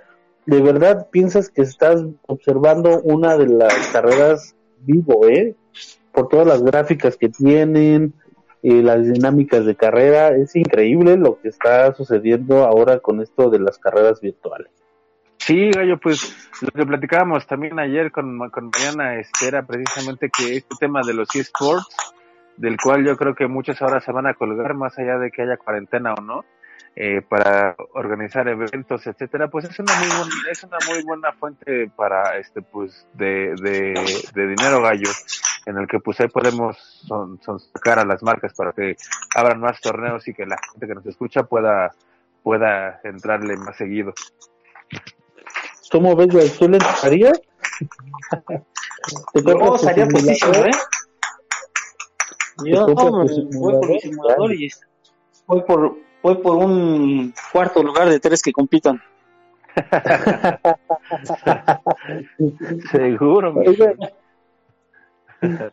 de 0.46 0.60
verdad 0.60 1.08
piensas 1.10 1.50
que 1.50 1.62
estás 1.62 2.04
observando 2.26 3.00
una 3.02 3.36
de 3.36 3.48
las 3.48 3.74
carreras 3.92 4.54
vivo, 4.80 5.26
¿eh? 5.26 5.56
Por 6.12 6.28
todas 6.28 6.46
las 6.46 6.62
gráficas 6.62 7.16
que 7.16 7.28
tienen, 7.28 8.14
las 8.62 9.04
dinámicas 9.04 9.66
de 9.66 9.74
carrera. 9.74 10.30
Es 10.36 10.54
increíble 10.54 11.16
lo 11.16 11.40
que 11.40 11.48
está 11.48 11.92
sucediendo 11.94 12.64
ahora 12.64 13.00
con 13.00 13.20
esto 13.20 13.50
de 13.50 13.58
las 13.58 13.78
carreras 13.78 14.20
virtuales. 14.20 14.70
Sí, 15.44 15.72
Gallo, 15.72 15.98
pues 15.98 16.50
lo 16.60 16.70
que 16.70 16.86
platicábamos 16.86 17.48
también 17.48 17.80
ayer 17.80 18.12
con, 18.12 18.38
con 18.50 18.70
Mariana 18.70 19.16
este, 19.16 19.48
era 19.48 19.64
precisamente 19.64 20.30
que 20.30 20.56
este 20.56 20.76
tema 20.78 21.00
de 21.04 21.14
los 21.14 21.34
eSports, 21.34 21.96
del 22.56 22.76
cual 22.76 23.04
yo 23.04 23.16
creo 23.16 23.34
que 23.34 23.48
muchos 23.48 23.82
ahora 23.82 24.00
se 24.00 24.12
van 24.12 24.28
a 24.28 24.34
colgar 24.34 24.74
más 24.74 24.96
allá 25.00 25.18
de 25.18 25.32
que 25.32 25.42
haya 25.42 25.56
cuarentena 25.56 26.14
o 26.14 26.20
no, 26.20 26.44
eh, 26.94 27.22
para 27.28 27.74
organizar 27.94 28.46
eventos, 28.46 29.04
etcétera, 29.04 29.48
pues 29.48 29.64
es 29.64 29.76
una 29.80 29.92
muy 29.98 30.06
buena, 30.06 30.34
es 30.48 30.62
una 30.62 30.76
muy 30.88 31.02
buena 31.02 31.32
fuente 31.32 31.90
para 31.96 32.38
este 32.38 32.62
pues 32.62 33.08
de, 33.14 33.56
de, 33.56 34.46
dinero 34.46 34.80
gallo, 34.80 35.10
en 35.66 35.76
el 35.76 35.88
que 35.88 35.98
pues 35.98 36.20
ahí 36.20 36.28
podemos 36.28 36.76
son, 37.08 37.40
sacar 37.58 37.98
a 37.98 38.04
las 38.04 38.22
marcas 38.22 38.54
para 38.54 38.70
que 38.70 38.94
abran 39.34 39.58
más 39.58 39.80
torneos 39.80 40.28
y 40.28 40.34
que 40.34 40.46
la 40.46 40.56
gente 40.70 40.86
que 40.86 40.94
nos 40.94 41.06
escucha 41.06 41.42
pueda 41.42 41.90
pueda 42.44 43.00
entrarle 43.02 43.56
más 43.56 43.76
seguido. 43.76 44.14
¿Cómo 45.92 46.16
ves, 46.16 46.28
güey? 46.28 46.48
¿Tú 46.48 46.68
le 46.68 46.78
entrarías? 46.78 47.40
No, 49.44 49.74
estaría 49.74 50.06
posición, 50.06 50.54
¿eh? 50.54 50.70
Yo 52.64 52.86
voy 52.86 52.94
por 52.94 53.90
el 53.90 54.00
simulador 54.00 54.54
y 54.54 54.70
voy 55.44 55.62
por 55.62 55.96
voy 56.22 56.36
por 56.36 56.56
un 56.56 57.34
cuarto 57.52 57.82
lugar 57.82 58.08
de 58.08 58.20
tres 58.20 58.42
que 58.42 58.52
compitan. 58.52 59.02
Seguro. 62.92 63.54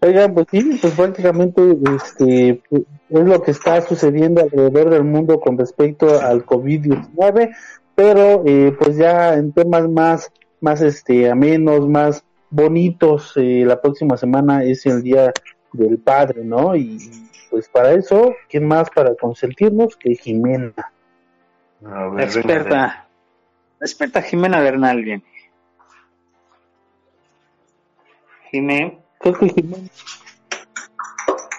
Oigan, 0.02 0.34
pues 0.34 0.48
sí, 0.50 0.80
pues 0.82 0.96
prácticamente 0.96 1.78
este, 1.96 2.64
es 2.72 2.84
lo 3.10 3.44
que 3.44 3.52
está 3.52 3.80
sucediendo 3.82 4.42
alrededor 4.42 4.90
del 4.90 5.04
mundo 5.04 5.40
con 5.40 5.60
respecto 5.60 6.20
al 6.20 6.44
COVID-19, 6.44 7.56
pero 8.00 8.44
eh, 8.46 8.74
pues 8.80 8.96
ya 8.96 9.34
en 9.34 9.52
temas 9.52 9.90
más, 9.90 10.32
más 10.62 10.80
este, 10.80 11.30
amenos, 11.30 11.86
más 11.86 12.24
bonitos, 12.50 13.34
eh, 13.36 13.66
la 13.68 13.82
próxima 13.82 14.16
semana 14.16 14.64
es 14.64 14.86
el 14.86 15.04
Día 15.04 15.34
del 15.74 15.98
Padre, 15.98 16.46
¿no? 16.46 16.78
Y, 16.78 16.98
pues 17.50 17.68
para 17.68 17.92
eso, 17.92 18.34
¿quién 18.48 18.66
más 18.66 18.90
para 18.90 19.14
consentirnos 19.16 19.98
que 19.98 20.16
Jimena? 20.16 20.94
la 21.82 22.24
experta, 22.24 23.10
la 23.80 23.86
experta 23.86 24.22
Jimena 24.22 24.62
Bernal 24.62 25.04
viene. 25.04 25.24
Jimena. 28.50 28.94
Creo 29.20 29.34
que 29.34 29.50
Jimena. 29.50 29.90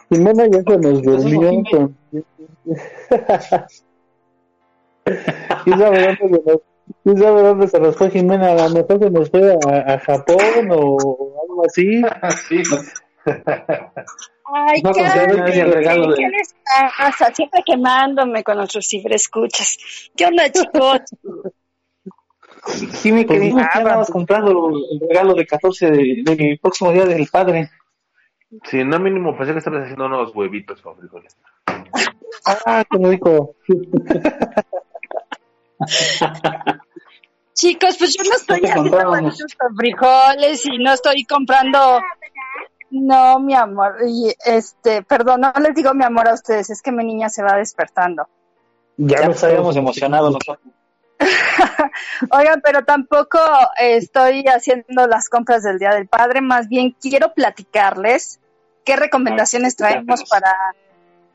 Jimena 0.08 0.46
ya 0.46 0.62
se 0.62 0.78
nos 0.78 1.02
durmió. 1.02 1.92
¿Quién 5.04 5.78
sabe 5.78 6.00
dónde 6.00 6.16
se 6.16 6.28
nos, 6.28 6.60
¿Quién 7.04 7.18
sabe 7.18 7.42
dónde 7.42 7.68
se 7.68 7.80
nos 7.80 7.96
fue 7.96 8.10
Jimena? 8.10 8.52
A 8.52 8.68
lo 8.68 8.70
mejor 8.70 8.98
se 8.98 9.10
nos 9.10 9.30
fue 9.30 9.52
a, 9.52 9.94
a 9.94 9.98
Japón 9.98 10.68
o 10.70 10.96
algo 11.42 11.64
así. 11.66 12.02
sí. 12.48 12.62
Ay, 14.52 14.82
no, 14.82 14.92
¿qué, 14.92 15.02
¿qué 15.04 16.28
les 16.28 16.54
pasa? 16.98 17.32
Siempre 17.32 17.62
quemándome 17.64 18.42
con 18.42 18.56
nuestros 18.56 18.88
ciberescuchas. 18.88 19.78
¿Qué 20.16 20.26
onda, 20.26 20.50
chicos? 20.50 21.00
Sí, 22.66 23.12
me 23.12 23.24
quedé, 23.24 23.48
estabas 23.48 24.10
comprando 24.10 24.70
el 24.70 25.08
regalo 25.08 25.34
de 25.34 25.46
14 25.46 25.90
del 25.90 26.58
próximo 26.60 26.92
día 26.92 27.06
del 27.06 27.26
padre. 27.28 27.70
Sí, 28.64 28.84
no 28.84 28.98
mínimo, 28.98 29.36
pensé 29.36 29.52
que 29.52 29.58
estabas 29.58 29.84
haciendo 29.84 30.06
unos 30.06 30.34
huevitos 30.34 30.82
con 30.82 30.96
frijoles. 30.96 31.36
Ah, 32.66 32.84
qué 32.90 32.98
rico. 32.98 33.54
Chicos, 37.54 37.96
pues 37.98 38.14
yo 38.14 38.24
no 38.24 38.36
estoy 38.36 38.60
haciendo 38.64 38.96
con 38.96 39.76
frijoles 39.76 40.64
y 40.66 40.78
no 40.78 40.92
estoy 40.92 41.24
comprando 41.24 42.00
no, 42.90 43.38
mi 43.38 43.54
amor, 43.54 43.98
y 44.06 44.34
este, 44.44 45.02
perdón, 45.02 45.42
no 45.42 45.52
les 45.60 45.74
digo 45.74 45.94
mi 45.94 46.04
amor 46.04 46.28
a 46.28 46.34
ustedes, 46.34 46.70
es 46.70 46.82
que 46.82 46.90
mi 46.90 47.04
niña 47.04 47.28
se 47.28 47.42
va 47.42 47.56
despertando. 47.56 48.28
Ya, 48.96 49.26
nos 49.26 49.42
habíamos 49.44 49.76
emocionado 49.76 50.30
nosotros. 50.30 50.58
Oigan, 52.30 52.60
pero 52.62 52.84
tampoco 52.84 53.38
estoy 53.78 54.44
haciendo 54.48 55.06
las 55.06 55.28
compras 55.28 55.62
del 55.62 55.78
Día 55.78 55.90
del 55.90 56.08
Padre, 56.08 56.40
más 56.40 56.68
bien 56.68 56.96
quiero 57.00 57.32
platicarles 57.32 58.40
qué 58.84 58.96
recomendaciones 58.96 59.76
traemos 59.76 60.24
para, 60.24 60.56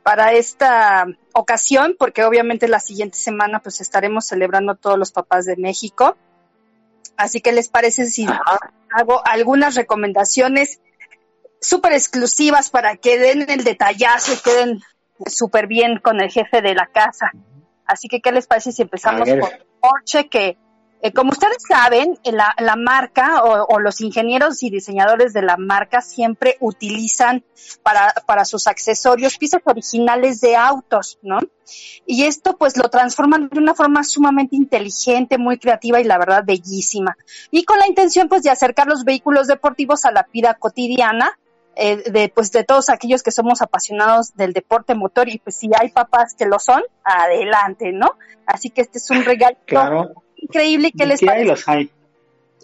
para 0.05 0.33
esta 0.33 1.07
ocasión, 1.33 1.95
porque 1.97 2.23
obviamente 2.23 2.67
la 2.67 2.79
siguiente 2.79 3.17
semana 3.17 3.59
pues 3.59 3.81
estaremos 3.81 4.27
celebrando 4.27 4.75
todos 4.75 4.99
los 4.99 5.11
papás 5.11 5.47
de 5.47 5.55
México. 5.57 6.15
Así 7.17 7.41
que 7.41 7.51
les 7.51 7.69
parece 7.69 8.05
si 8.05 8.27
hago 8.95 9.25
algunas 9.25 9.73
recomendaciones 9.73 10.79
súper 11.59 11.93
exclusivas 11.93 12.69
para 12.69 12.97
que 12.97 13.17
den 13.17 13.49
el 13.49 13.63
detallazo 13.63 14.33
y 14.33 14.37
queden 14.37 14.81
súper 15.25 15.65
bien 15.65 15.97
con 15.97 16.21
el 16.21 16.29
jefe 16.29 16.61
de 16.61 16.75
la 16.75 16.85
casa. 16.85 17.31
Así 17.87 18.07
que, 18.07 18.21
¿qué 18.21 18.31
les 18.31 18.45
parece 18.45 18.73
si 18.73 18.83
empezamos 18.83 19.27
por 19.27 19.65
Porsche? 19.79 20.29
Que, 20.29 20.55
eh, 21.05 21.11
como 21.13 21.29
ustedes 21.29 21.57
saben, 21.67 22.17
la, 22.23 22.55
la 22.57 22.75
marca 22.75 23.43
o, 23.43 23.79
los 23.79 24.01
ingenieros 24.01 24.63
y 24.63 24.71
diseñadores 24.71 25.33
de 25.33 25.43
la 25.43 25.55
marca 25.55 26.01
siempre 26.01 26.57
utilizan 26.61 27.43
para, 27.83 28.11
para 28.25 28.43
sus 28.43 28.65
accesorios 28.65 29.37
piezas 29.37 29.61
originales 29.65 30.41
de 30.41 30.55
autos, 30.55 31.19
¿no? 31.21 31.37
Y 32.07 32.23
esto 32.23 32.57
pues 32.57 32.75
lo 32.75 32.89
transforman 32.89 33.49
de 33.49 33.59
una 33.59 33.75
forma 33.75 34.03
sumamente 34.03 34.55
inteligente, 34.55 35.37
muy 35.37 35.59
creativa 35.59 36.01
y 36.01 36.05
la 36.05 36.17
verdad 36.17 36.43
bellísima. 36.43 37.15
Y 37.51 37.65
con 37.65 37.77
la 37.77 37.87
intención 37.87 38.27
pues 38.27 38.41
de 38.41 38.49
acercar 38.49 38.87
los 38.87 39.03
vehículos 39.03 39.45
deportivos 39.45 40.05
a 40.05 40.11
la 40.11 40.27
vida 40.33 40.55
cotidiana 40.55 41.37
eh, 41.75 41.97
de 42.09 42.29
pues 42.29 42.51
de 42.51 42.63
todos 42.63 42.89
aquellos 42.89 43.21
que 43.21 43.29
somos 43.29 43.61
apasionados 43.61 44.33
del 44.33 44.53
deporte 44.53 44.95
motor 44.95 45.29
y 45.29 45.37
pues 45.37 45.55
si 45.55 45.69
hay 45.79 45.89
papás 45.89 46.33
que 46.33 46.47
lo 46.47 46.57
son, 46.57 46.81
adelante, 47.03 47.91
¿no? 47.91 48.17
Así 48.47 48.71
que 48.71 48.81
este 48.81 48.97
es 48.97 49.07
un 49.11 49.23
regalo 49.23 50.24
increíble 50.45 50.91
que 50.91 51.05
les 51.05 51.21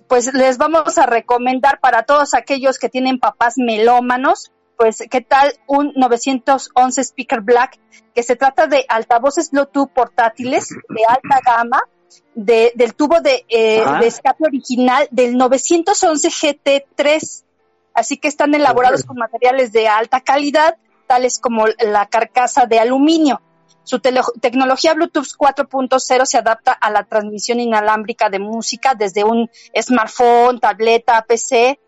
Pues 0.08 0.34
les 0.34 0.58
vamos 0.58 0.98
a 0.98 1.06
recomendar 1.06 1.80
para 1.80 2.04
todos 2.04 2.34
aquellos 2.34 2.78
que 2.80 2.90
tienen 2.90 3.20
papás 3.20 3.56
melómanos, 3.58 4.52
pues 4.78 5.04
qué 5.10 5.22
tal 5.22 5.54
un 5.68 5.94
911 5.96 7.04
Speaker 7.04 7.42
Black, 7.42 7.80
que 8.14 8.24
se 8.24 8.36
trata 8.36 8.68
de 8.68 8.86
altavoces 8.90 9.52
Bluetooth 9.52 9.90
portátiles 9.94 10.70
de 10.70 11.06
alta 11.08 11.40
gama, 11.46 11.82
de, 12.36 12.74
del 12.76 12.94
tubo 12.94 13.22
de, 13.22 13.46
eh, 13.48 13.84
de 14.00 14.08
escape 14.08 14.46
original 14.46 15.08
del 15.12 15.38
911 15.38 16.28
GT3 16.30 17.44
Así 17.94 18.18
que 18.18 18.28
están 18.28 18.56
elaborados 18.56 19.04
con 19.04 19.18
materiales 19.18 19.72
de 19.72 19.88
alta 19.88 20.22
calidad, 20.22 20.78
tales 21.08 21.40
como 21.40 21.66
la 21.68 22.06
carcasa 22.06 22.66
de 22.66 22.80
aluminio. 22.80 23.42
Su 23.84 24.00
tecnología 24.00 24.94
Bluetooth 24.94 25.36
4.0 25.38 26.26
se 26.26 26.38
adapta 26.38 26.72
a 26.72 26.90
la 26.92 27.04
transmisión 27.04 27.60
inalámbrica 27.60 28.30
de 28.30 28.40
música 28.40 28.96
desde 28.96 29.24
un 29.24 29.50
smartphone, 29.80 30.60
tableta, 30.60 31.26
PC, 31.28 31.80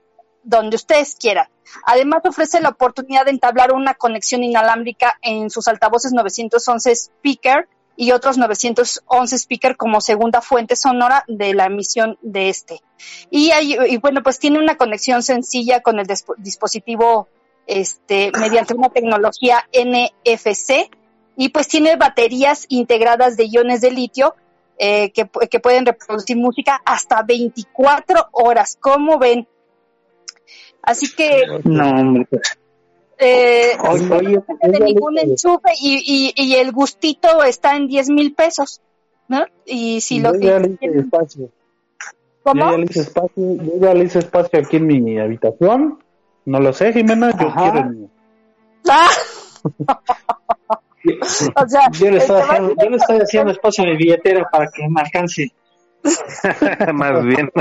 donde 0.43 0.75
ustedes 0.75 1.15
quieran. 1.15 1.47
Además, 1.85 2.21
ofrece 2.25 2.59
la 2.61 2.69
oportunidad 2.69 3.25
de 3.25 3.31
entablar 3.31 3.73
una 3.73 3.93
conexión 3.93 4.43
inalámbrica 4.43 5.17
en 5.21 5.49
sus 5.49 5.67
altavoces 5.67 6.13
911 6.13 6.91
speaker 6.91 7.67
y 7.95 8.11
otros 8.11 8.37
911 8.37 9.35
speaker 9.37 9.77
como 9.77 10.01
segunda 10.01 10.41
fuente 10.41 10.75
sonora 10.75 11.23
de 11.27 11.53
la 11.53 11.65
emisión 11.65 12.17
de 12.21 12.49
este. 12.49 12.81
Y, 13.29 13.51
y 13.53 13.97
bueno, 13.97 14.23
pues 14.23 14.39
tiene 14.39 14.59
una 14.59 14.77
conexión 14.77 15.23
sencilla 15.23 15.81
con 15.81 15.99
el 15.99 16.07
dispositivo 16.37 17.27
este, 17.67 18.31
mediante 18.39 18.73
una 18.73 18.89
tecnología 18.89 19.63
NFC 19.71 20.89
y 21.36 21.49
pues 21.49 21.67
tiene 21.67 21.95
baterías 21.95 22.65
integradas 22.69 23.38
de 23.38 23.45
iones 23.45 23.81
de 23.81 23.91
litio 23.91 24.36
eh, 24.77 25.11
que, 25.11 25.29
que, 25.49 25.59
pueden 25.59 25.86
reproducir 25.86 26.38
música 26.38 26.81
hasta 26.86 27.23
24 27.23 28.27
horas. 28.31 28.77
¿Cómo 28.79 29.19
ven? 29.19 29.47
Así 30.81 31.13
que... 31.15 31.43
No, 31.63 32.25
eh, 33.19 33.77
de 34.61 34.79
ningún 34.79 35.17
enchufe 35.17 35.71
y, 35.79 36.34
y, 36.36 36.43
y, 36.43 36.55
el 36.55 36.71
gustito 36.71 37.43
está 37.43 37.75
en 37.75 37.88
10 37.88 38.09
mil 38.09 38.34
pesos. 38.34 38.81
¿no? 39.27 39.45
Y 39.65 40.01
si 40.01 40.19
lo 40.19 40.34
que... 40.34 40.77
espacio. 40.81 41.49
¿Cómo? 42.43 42.65
Yo 42.65 42.71
ya, 42.71 42.77
le 42.77 42.84
hice 42.86 42.99
espacio, 42.99 43.34
yo 43.36 43.79
ya 43.79 43.93
le 43.93 44.03
hice 44.03 44.19
espacio 44.19 44.59
aquí 44.59 44.77
en 44.77 44.88
mi 44.88 45.19
habitación. 45.19 45.99
No 46.45 46.59
lo 46.59 46.73
sé, 46.73 46.91
Jimena, 46.91 47.31
yo 47.31 47.53
quiero 47.53 48.09
¡Ah! 48.89 49.09
o 51.55 51.67
sea, 51.67 51.87
yo 51.91 52.11
le 52.11 52.17
estoy, 52.17 52.41
haciendo, 52.41 52.75
yo 52.81 52.89
le 52.89 52.97
estoy 52.97 53.19
haciendo 53.19 53.51
espacio 53.51 53.83
en 53.83 53.91
mi 53.91 53.97
billetera 53.97 54.49
para 54.49 54.67
que 54.67 54.87
me 54.87 55.01
alcance. 55.01 55.51
Más 56.93 57.23
bien. 57.23 57.51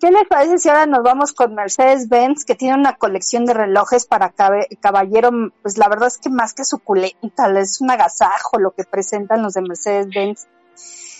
¿Qué 0.00 0.10
les 0.10 0.28
parece 0.28 0.58
si 0.58 0.68
ahora 0.68 0.86
nos 0.86 1.02
vamos 1.02 1.32
con 1.32 1.54
Mercedes-Benz, 1.54 2.44
que 2.44 2.54
tiene 2.54 2.74
una 2.74 2.96
colección 2.96 3.46
de 3.46 3.54
relojes 3.54 4.06
para 4.06 4.32
caballero? 4.80 5.30
Pues 5.62 5.78
la 5.78 5.88
verdad 5.88 6.08
es 6.08 6.18
que 6.18 6.28
más 6.28 6.52
que 6.52 6.64
suculenta, 6.64 7.48
es 7.58 7.80
un 7.80 7.90
agasajo 7.90 8.58
lo 8.58 8.72
que 8.72 8.84
presentan 8.84 9.42
los 9.42 9.54
de 9.54 9.62
Mercedes-Benz. 9.62 10.46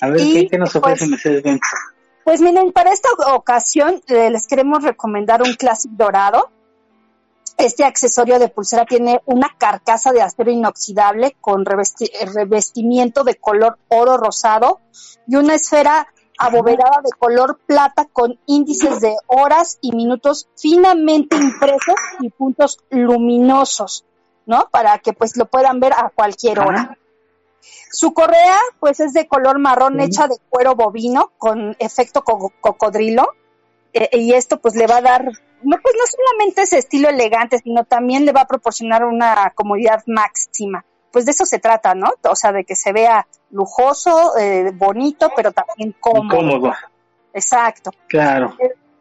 A 0.02 0.10
ver, 0.10 0.48
¿qué, 0.50 0.58
nos 0.58 0.76
ofrece 0.76 1.06
pues, 1.06 1.10
Mercedes-Benz? 1.10 1.60
Pues 2.24 2.40
miren, 2.42 2.72
para 2.72 2.92
esta 2.92 3.08
ocasión 3.32 4.02
eh, 4.08 4.30
les 4.30 4.46
queremos 4.46 4.82
recomendar 4.82 5.42
un 5.42 5.54
Classic 5.54 5.90
dorado. 5.92 6.50
Este 7.56 7.84
accesorio 7.84 8.38
de 8.38 8.48
pulsera 8.48 8.84
tiene 8.84 9.22
una 9.24 9.48
carcasa 9.56 10.12
de 10.12 10.20
acero 10.20 10.50
inoxidable 10.50 11.34
con 11.40 11.64
revestimiento 11.64 13.24
de 13.24 13.36
color 13.36 13.78
oro 13.88 14.18
rosado 14.18 14.80
y 15.26 15.36
una 15.36 15.54
esfera 15.54 16.08
abovedada 16.38 17.00
de 17.02 17.10
color 17.18 17.58
plata 17.66 18.06
con 18.12 18.38
índices 18.46 19.00
de 19.00 19.14
horas 19.26 19.78
y 19.80 19.92
minutos 19.92 20.48
finamente 20.56 21.36
impresos 21.36 21.96
y 22.20 22.30
puntos 22.30 22.78
luminosos, 22.90 24.04
¿no? 24.46 24.68
Para 24.70 24.98
que 24.98 25.12
pues 25.12 25.36
lo 25.36 25.46
puedan 25.46 25.80
ver 25.80 25.92
a 25.92 26.10
cualquier 26.14 26.60
hora. 26.60 26.98
Su 27.90 28.12
correa 28.12 28.58
pues 28.80 29.00
es 29.00 29.12
de 29.12 29.26
color 29.26 29.58
marrón 29.58 30.00
hecha 30.00 30.28
de 30.28 30.36
cuero 30.48 30.74
bovino 30.74 31.32
con 31.38 31.74
efecto 31.78 32.22
cocodrilo 32.22 33.28
eh, 33.92 34.08
y 34.12 34.34
esto 34.34 34.60
pues 34.60 34.76
le 34.76 34.86
va 34.86 34.98
a 34.98 35.02
dar 35.02 35.24
no 35.24 35.76
pues 35.82 35.94
no 35.98 36.06
solamente 36.06 36.62
ese 36.62 36.78
estilo 36.78 37.08
elegante 37.08 37.58
sino 37.58 37.84
también 37.84 38.24
le 38.24 38.32
va 38.32 38.42
a 38.42 38.46
proporcionar 38.46 39.04
una 39.04 39.52
comodidad 39.54 40.02
máxima 40.06 40.84
pues 41.16 41.24
de 41.24 41.30
eso 41.30 41.46
se 41.46 41.58
trata, 41.58 41.94
¿no? 41.94 42.08
O 42.28 42.36
sea, 42.36 42.52
de 42.52 42.66
que 42.66 42.76
se 42.76 42.92
vea 42.92 43.26
lujoso, 43.50 44.36
eh, 44.36 44.70
bonito, 44.74 45.30
pero 45.34 45.50
también 45.50 45.96
cómodo. 45.98 46.36
Cómodo. 46.36 46.74
Exacto. 47.32 47.90
Claro. 48.06 48.54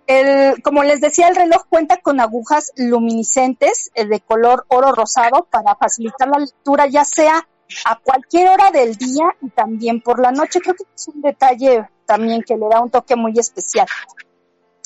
El, 0.07 0.63
como 0.63 0.86
les 0.86 1.01
decía, 1.01 1.28
el 1.28 1.36
reloj 1.36 1.66
cuenta 1.68 1.97
con 1.97 2.22
agujas 2.22 2.72
luminiscentes 2.78 3.91
eh, 3.95 4.05
de 4.05 4.22
color 4.22 4.63
oro 4.70 4.93
rosado 4.93 5.45
para 5.51 5.76
facilitar 5.76 6.30
la 6.30 6.39
lectura, 6.39 6.88
ya 6.88 7.03
sea 7.03 7.45
a 7.84 7.99
cualquier 7.99 8.47
hora 8.47 8.72
del 8.72 8.95
día 8.95 9.26
y 9.41 9.49
también 9.49 9.99
por 9.99 10.22
la 10.22 10.32
noche. 10.32 10.61
Creo 10.61 10.76
que 10.76 10.86
es 10.95 11.09
un 11.09 11.22
detalle 11.22 11.89
también 12.05 12.43
que 12.43 12.55
le 12.55 12.70
da 12.70 12.80
un 12.80 12.91
toque 12.91 13.18
muy 13.18 13.34
especial. 13.38 13.88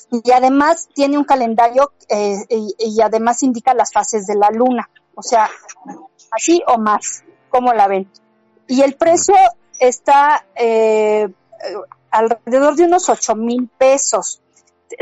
Y 0.09 0.31
además 0.31 0.89
tiene 0.95 1.15
un 1.19 1.25
calendario 1.25 1.91
eh, 2.09 2.43
y 2.49 2.99
además 3.03 3.43
indica 3.43 3.75
las 3.75 3.93
fases 3.93 4.25
de 4.25 4.33
la 4.33 4.49
luna. 4.49 4.89
O 5.19 5.21
sea, 5.21 5.47
así 6.31 6.63
o 6.65 6.77
más, 6.77 7.25
como 7.49 7.73
la 7.73 7.89
ven. 7.89 8.09
Y 8.67 8.83
el 8.83 8.95
precio 8.95 9.35
está 9.77 10.45
eh, 10.55 11.27
alrededor 12.09 12.77
de 12.77 12.85
unos 12.85 13.09
8 13.09 13.35
mil 13.35 13.69
pesos. 13.77 14.41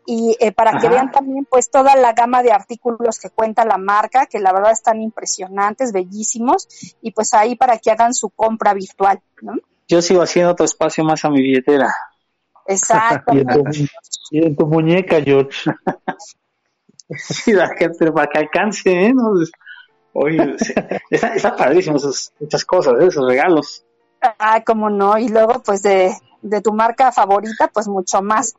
y 0.06 0.34
eh, 0.40 0.52
para 0.52 0.80
que 0.80 0.88
vean 0.88 1.10
también 1.10 1.46
pues 1.50 1.70
toda 1.70 1.94
la 1.94 2.14
gama 2.14 2.42
de 2.42 2.52
artículos 2.52 3.18
que 3.18 3.28
cuenta 3.28 3.66
la 3.66 3.76
marca, 3.76 4.24
que 4.24 4.38
la 4.38 4.54
verdad 4.54 4.72
están 4.72 5.02
impresionantes, 5.02 5.92
bellísimos, 5.92 6.68
y 7.02 7.10
pues 7.10 7.34
ahí 7.34 7.54
para 7.54 7.76
que 7.78 7.90
hagan 7.90 8.14
su 8.14 8.30
compra 8.30 8.72
virtual, 8.72 9.20
¿no? 9.42 9.56
Yo 9.88 10.00
sigo 10.00 10.22
haciendo 10.22 10.52
otro 10.52 10.64
espacio 10.64 11.04
más 11.04 11.22
a 11.26 11.30
mi 11.30 11.42
billetera. 11.42 11.94
Exacto. 12.66 13.32
y, 14.30 14.38
en 14.38 14.56
tu, 14.56 14.66
muñeca, 14.66 15.20
George. 15.20 15.70
sí, 17.16 17.52
para 17.54 18.26
que 18.28 18.38
alcance, 18.38 18.90
¿eh? 18.90 19.14
Oye, 20.12 20.56
está, 21.10 21.34
está 21.34 21.56
padrísimo 21.56 21.96
esas, 21.96 22.32
muchas 22.38 22.64
cosas, 22.64 22.94
¿eh? 23.00 23.06
esos 23.08 23.26
regalos. 23.26 23.84
Ah, 24.20 24.62
cómo 24.64 24.88
no, 24.88 25.18
y 25.18 25.28
luego 25.28 25.62
pues 25.62 25.82
de, 25.82 26.14
de 26.40 26.60
tu 26.60 26.72
marca 26.72 27.12
favorita, 27.12 27.68
pues 27.68 27.88
mucho 27.88 28.22
más. 28.22 28.54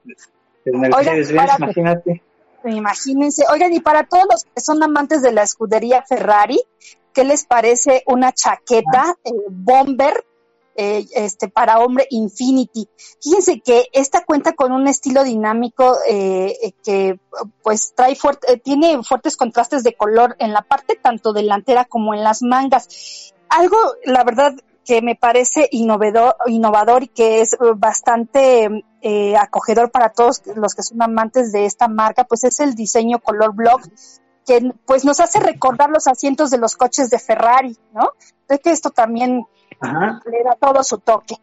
Imagínate. 0.66 2.22
Imagínense, 2.66 3.46
oigan, 3.52 3.74
y 3.74 3.80
para 3.80 4.04
todos 4.04 4.26
los 4.30 4.44
que 4.44 4.60
son 4.60 4.82
amantes 4.82 5.22
de 5.22 5.32
la 5.32 5.44
escudería 5.44 6.02
Ferrari, 6.02 6.60
¿qué 7.14 7.24
les 7.24 7.46
parece 7.46 8.04
una 8.08 8.32
chaqueta 8.32 9.16
eh, 9.24 9.32
bomber 9.50 10.26
eh, 10.76 11.06
este, 11.16 11.48
para 11.48 11.80
hombre 11.80 12.08
Infinity. 12.10 12.90
Fíjense 13.22 13.62
que 13.62 13.88
esta 13.94 14.26
cuenta 14.26 14.54
con 14.54 14.72
un 14.72 14.88
estilo 14.88 15.24
dinámico 15.24 15.98
eh, 16.10 16.74
que 16.84 17.20
pues 17.64 17.94
trae 17.96 18.16
fuerte, 18.16 18.58
tiene 18.58 19.02
fuertes 19.04 19.38
contrastes 19.38 19.84
de 19.84 19.94
color 19.94 20.36
en 20.40 20.54
la 20.54 20.62
parte 20.62 21.00
tanto 21.02 21.34
delantera 21.34 21.86
como 21.86 22.14
en 22.14 22.24
las 22.24 22.42
mangas. 22.42 23.34
Algo, 23.50 23.78
la 24.04 24.24
verdad, 24.24 24.56
que 24.86 25.02
me 25.02 25.16
parece 25.16 25.68
innovador, 25.72 26.36
innovador 26.46 27.04
y 27.04 27.08
que 27.08 27.42
es 27.42 27.58
bastante 27.78 28.84
eh, 29.02 29.36
acogedor 29.36 29.92
para 29.92 30.10
todos 30.10 30.44
los 30.56 30.76
que 30.76 30.84
son 30.84 31.02
amantes 31.02 31.52
de 31.52 31.66
esta 31.66 31.88
marca, 31.88 32.24
pues 32.24 32.44
es 32.44 32.60
el 32.60 32.76
diseño 32.76 33.20
color 33.20 33.54
block 33.56 33.82
que 34.46 34.72
pues 34.86 35.06
nos 35.06 35.20
hace 35.20 35.40
recordar 35.40 35.90
los 35.90 36.08
asientos 36.08 36.52
de 36.52 36.58
los 36.58 36.76
coches 36.76 37.10
de 37.10 37.20
Ferrari, 37.20 37.78
¿no? 37.94 38.12
Creo 38.48 38.60
que 38.60 38.72
esto 38.72 38.92
también 38.92 39.46
le 39.82 40.44
da 40.44 40.56
todo 40.60 40.84
su 40.84 41.00
toque. 41.00 41.36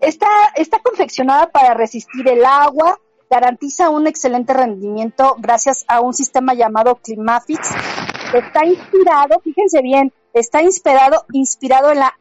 Está, 0.00 0.28
está 0.54 0.78
confeccionada 0.80 1.50
para 1.50 1.74
resistir 1.74 2.28
el 2.28 2.44
agua, 2.44 2.98
garantiza 3.30 3.90
un 3.90 4.06
excelente 4.06 4.54
rendimiento 4.54 5.36
gracias 5.38 5.84
a 5.88 6.00
un 6.00 6.14
sistema 6.14 6.54
llamado 6.54 6.96
Climafix. 6.96 7.68
Está 8.34 8.64
inspirado, 8.64 9.40
fíjense 9.40 9.82
bien, 9.82 10.12
está 10.32 10.62
inspirado, 10.62 11.24
inspirado 11.32 11.90
en 11.90 12.00
la 12.00 12.14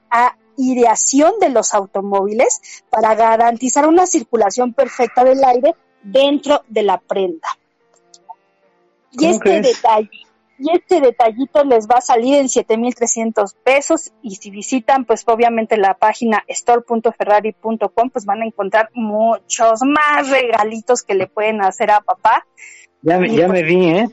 aireación 0.57 1.33
de 1.39 1.49
los 1.49 1.73
automóviles 1.73 2.83
para 2.89 3.15
garantizar 3.15 3.87
una 3.87 4.07
circulación 4.07 4.73
perfecta 4.73 5.23
del 5.23 5.43
aire 5.43 5.75
dentro 6.03 6.63
de 6.67 6.83
la 6.83 6.97
prenda. 6.97 7.47
Y 9.19 9.25
este 9.25 9.61
detalle, 9.61 10.09
y 10.59 10.71
este 10.71 11.01
detallito 11.01 11.63
les 11.63 11.87
va 11.87 11.97
a 11.97 12.01
salir 12.01 12.35
en 12.35 12.47
7.300 12.47 13.55
pesos 13.63 14.11
y 14.23 14.35
si 14.35 14.49
visitan 14.49 15.05
pues 15.05 15.23
obviamente 15.27 15.77
la 15.77 15.93
página 15.93 16.43
store.ferrari.com 16.47 18.09
pues 18.09 18.25
van 18.25 18.41
a 18.41 18.45
encontrar 18.45 18.89
muchos 18.93 19.81
más 19.83 20.29
regalitos 20.29 21.03
que 21.03 21.13
le 21.13 21.27
pueden 21.27 21.61
hacer 21.61 21.91
a 21.91 22.01
papá. 22.01 22.45
Ya 23.03 23.19
me, 23.19 23.29
ya 23.29 23.47
me 23.47 23.61
pues, 23.61 23.65
vi, 23.65 23.89
¿eh? 23.89 24.09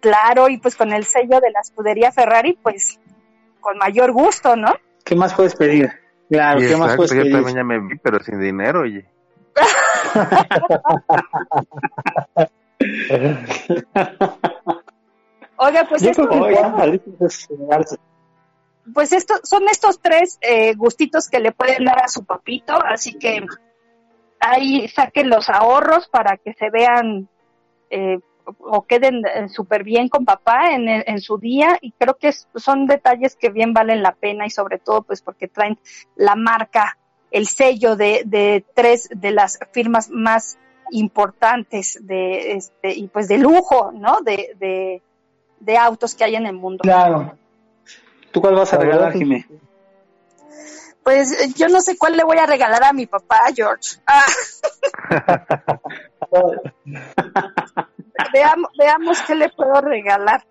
Claro, 0.00 0.48
y 0.48 0.58
pues 0.58 0.74
con 0.74 0.92
el 0.92 1.04
sello 1.04 1.40
de 1.40 1.50
la 1.52 1.60
escudería 1.60 2.10
Ferrari 2.10 2.58
pues 2.60 2.98
con 3.60 3.78
mayor 3.78 4.12
gusto, 4.12 4.56
¿no? 4.56 4.74
¿Qué 5.04 5.14
más 5.14 5.34
puedes 5.34 5.54
pedir? 5.54 5.92
Claro, 6.28 6.60
¿qué 6.60 6.76
más 6.76 6.96
puedes 6.96 7.12
pedir? 7.12 7.26
Yo 7.26 7.36
también 7.36 7.56
ya 7.56 7.64
me 7.64 7.78
vi, 7.78 7.96
pero 8.02 8.22
sin 8.22 8.40
dinero, 8.40 8.80
oye. 8.80 9.06
Oiga, 15.56 15.88
pues 15.88 16.02
pues 18.94 19.12
estos 19.12 19.40
son 19.44 19.68
estos 19.68 20.00
tres 20.00 20.38
eh, 20.40 20.74
gustitos 20.74 21.28
que 21.28 21.40
le 21.40 21.52
pueden 21.52 21.84
dar 21.84 22.02
a 22.02 22.08
su 22.08 22.24
papito, 22.24 22.74
así 22.84 23.18
que 23.18 23.44
ahí 24.40 24.88
saquen 24.88 25.28
los 25.28 25.48
ahorros 25.48 26.08
para 26.08 26.36
que 26.36 26.54
se 26.54 26.70
vean 26.70 27.28
eh, 27.90 28.18
o 28.60 28.86
queden 28.86 29.22
eh, 29.26 29.48
súper 29.48 29.84
bien 29.84 30.08
con 30.08 30.24
papá 30.24 30.72
en, 30.72 30.88
en, 30.88 31.20
su 31.20 31.38
día 31.38 31.76
y 31.82 31.92
creo 31.92 32.16
que 32.16 32.32
son 32.32 32.86
detalles 32.86 33.36
que 33.36 33.50
bien 33.50 33.74
valen 33.74 34.02
la 34.02 34.12
pena 34.12 34.46
y 34.46 34.50
sobre 34.50 34.78
todo 34.78 35.02
pues 35.02 35.20
porque 35.20 35.48
traen 35.48 35.78
la 36.16 36.34
marca, 36.34 36.96
el 37.30 37.46
sello 37.46 37.94
de, 37.96 38.22
de 38.24 38.64
tres 38.74 39.08
de 39.14 39.32
las 39.32 39.58
firmas 39.72 40.08
más 40.08 40.58
importantes 40.90 41.98
de 42.02 42.52
este 42.52 42.94
y 42.94 43.08
pues 43.08 43.28
de 43.28 43.38
lujo, 43.38 43.92
¿no? 43.92 44.20
De, 44.20 44.54
de, 44.58 45.02
de 45.60 45.76
autos 45.76 46.14
que 46.14 46.24
hay 46.24 46.36
en 46.36 46.46
el 46.46 46.54
mundo. 46.54 46.82
Claro. 46.82 47.36
¿Tú 48.30 48.40
cuál 48.40 48.54
vas 48.54 48.72
a 48.72 48.78
regalar, 48.78 49.12
Jimé? 49.12 49.46
Pues 51.02 51.54
yo 51.54 51.68
no 51.68 51.80
sé 51.80 51.96
cuál 51.96 52.16
le 52.16 52.24
voy 52.24 52.36
a 52.36 52.46
regalar 52.46 52.84
a 52.84 52.92
mi 52.92 53.06
papá, 53.06 53.40
George. 53.54 53.96
Ah. 54.06 54.26
veamos, 58.32 58.70
veamos 58.78 59.22
qué 59.22 59.34
le 59.34 59.48
puedo 59.48 59.80
regalar. 59.80 60.44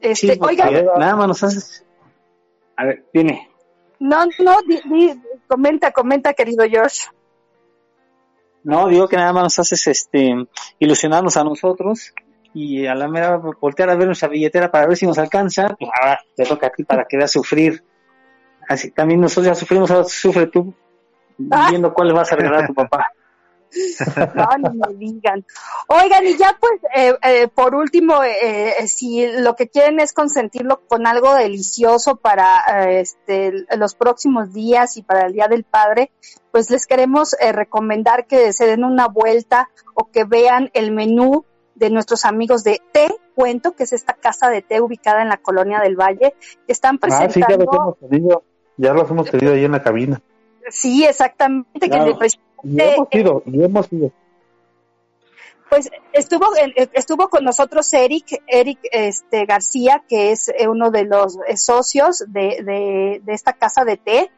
Este, 0.00 0.38
oiga, 0.40 0.70
nada 0.70 1.16
más 1.16 1.28
nos 1.28 1.42
haces. 1.42 1.86
A 2.76 2.84
ver, 2.84 3.04
dime. 3.14 3.48
No, 3.98 4.26
no, 4.40 4.56
comenta, 5.46 5.92
comenta, 5.92 6.34
querido 6.34 6.64
George. 6.68 7.08
No, 8.64 8.88
digo 8.88 9.08
que 9.08 9.16
nada 9.16 9.32
más 9.32 9.42
nos 9.44 9.58
haces 9.58 9.86
este 9.86 10.46
ilusionarnos 10.78 11.36
a 11.36 11.44
nosotros 11.44 12.12
y 12.54 12.86
a 12.86 12.94
la 12.94 13.08
mera 13.08 13.36
voltear 13.36 13.90
a 13.90 13.96
ver 13.96 14.06
nuestra 14.06 14.28
billetera 14.28 14.70
para 14.70 14.86
ver 14.86 14.96
si 14.96 15.06
nos 15.06 15.18
alcanza, 15.18 15.74
pues 15.78 15.90
te 16.36 16.44
toca 16.44 16.68
a 16.68 16.70
ti 16.70 16.84
para 16.84 17.04
que 17.04 17.16
veas 17.16 17.32
sufrir. 17.32 17.82
Así 18.68 18.90
también 18.90 19.20
nosotros 19.20 19.46
ya 19.46 19.54
sufrimos, 19.54 19.90
ahora 19.90 20.04
sufre 20.04 20.46
tú 20.46 20.74
viendo 21.38 21.92
cuál 21.92 22.12
vas 22.12 22.32
a 22.32 22.36
regalar 22.36 22.64
a 22.64 22.66
tu 22.66 22.74
papá. 22.74 23.06
No, 24.34 24.72
me 24.72 24.94
digan. 24.94 25.44
Oigan, 25.88 26.26
y 26.26 26.36
ya 26.36 26.56
pues, 26.58 26.80
eh, 26.94 27.14
eh, 27.22 27.48
por 27.48 27.74
último, 27.74 28.22
eh, 28.22 28.74
si 28.86 29.26
lo 29.26 29.56
que 29.56 29.68
quieren 29.68 30.00
es 30.00 30.12
consentirlo 30.12 30.80
con 30.86 31.06
algo 31.06 31.34
delicioso 31.34 32.16
para 32.16 32.90
este, 32.90 33.66
los 33.76 33.94
próximos 33.94 34.52
días 34.52 34.96
y 34.96 35.02
para 35.02 35.26
el 35.26 35.32
Día 35.32 35.48
del 35.48 35.64
Padre, 35.64 36.12
pues 36.50 36.70
les 36.70 36.86
queremos 36.86 37.34
recomendar 37.40 38.26
que 38.26 38.52
se 38.52 38.66
den 38.66 38.84
una 38.84 39.08
vuelta 39.08 39.70
o 39.94 40.10
que 40.10 40.24
vean 40.24 40.70
el 40.74 40.92
menú 40.92 41.44
de 41.74 41.90
nuestros 41.90 42.24
amigos 42.24 42.64
de 42.64 42.80
Té 42.92 43.08
Cuento, 43.34 43.72
que 43.72 43.84
es 43.84 43.92
esta 43.92 44.12
casa 44.12 44.50
de 44.50 44.62
té 44.62 44.80
ubicada 44.80 45.22
en 45.22 45.28
la 45.28 45.38
colonia 45.38 45.80
del 45.80 45.96
Valle, 45.96 46.34
que 46.66 46.72
están 46.72 46.98
presentando... 46.98 47.32
Ah, 47.32 47.32
sí, 47.32 47.40
ya 47.48 47.56
los 47.56 47.74
hemos 47.74 47.98
tenido, 47.98 48.44
ya 48.76 48.92
los 48.92 49.10
hemos 49.10 49.30
tenido 49.30 49.54
ahí 49.54 49.64
en 49.64 49.72
la 49.72 49.82
cabina. 49.82 50.22
Sí, 50.70 51.04
exactamente, 51.04 51.88
que 51.88 51.96
y 52.64 52.80
hemos 52.80 53.08
ido, 53.12 53.42
y 53.46 53.62
hemos 53.62 53.92
ido. 53.92 54.12
Pues 55.68 55.90
estuvo 56.12 56.46
estuvo 56.92 57.28
con 57.30 57.44
nosotros 57.44 57.90
Eric 57.94 58.42
Eric 58.46 58.78
este 58.92 59.46
García 59.46 60.04
que 60.06 60.30
es 60.30 60.50
eh, 60.50 60.68
uno 60.68 60.90
de 60.90 61.04
los 61.04 61.38
eh, 61.48 61.56
socios 61.56 62.24
de, 62.28 63.20
de, 63.24 63.32
esta 63.32 63.54
casa 63.54 63.86
de 63.86 63.96
té 63.96 64.30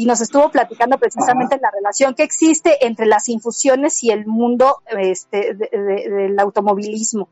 y 0.00 0.06
nos 0.06 0.22
estuvo 0.22 0.48
platicando 0.48 0.96
precisamente 0.96 1.58
la 1.60 1.70
relación 1.70 2.14
que 2.14 2.22
existe 2.22 2.86
entre 2.86 3.04
las 3.04 3.28
infusiones 3.28 4.02
y 4.02 4.10
el 4.10 4.24
mundo 4.24 4.80
este, 4.98 5.52
del 5.52 6.40
automovilismo. 6.40 7.28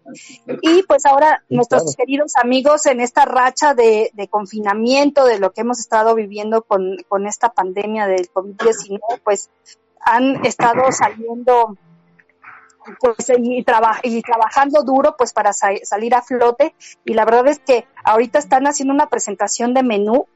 Y 0.61 0.83
pues 0.83 1.07
ahora 1.07 1.43
nuestros 1.49 1.97
queridos 1.97 2.37
amigos 2.37 2.85
en 2.85 3.01
esta 3.01 3.25
racha 3.25 3.73
de, 3.73 4.11
de, 4.13 4.29
confinamiento, 4.29 5.25
de 5.25 5.39
lo 5.39 5.55
que 5.55 5.63
hemos 5.63 5.79
estado 5.81 6.15
viviendo 6.15 6.61
con, 6.61 6.99
con 7.09 7.27
esta 7.27 7.55
pandemia 7.55 8.07
del 8.07 8.31
COVID-19, 8.31 9.01
pues 9.25 9.49
han 10.03 10.45
estado 10.45 10.93
saliendo 10.93 11.79
pues 13.01 13.31
y, 13.31 13.65
y 14.03 14.23
trabajando 14.23 14.83
duro 14.83 15.15
pues 15.17 15.33
para 15.33 15.55
salir 15.55 16.15
a 16.15 16.21
flote. 16.21 16.75
Y 17.07 17.15
la 17.15 17.25
verdad 17.25 17.49
es 17.49 17.61
que 17.61 17.87
ahorita 18.05 18.39
están 18.39 18.67
haciendo 18.67 18.93
una 18.93 19.09
presentación 19.09 19.73
de 19.73 19.83
menú 19.83 20.27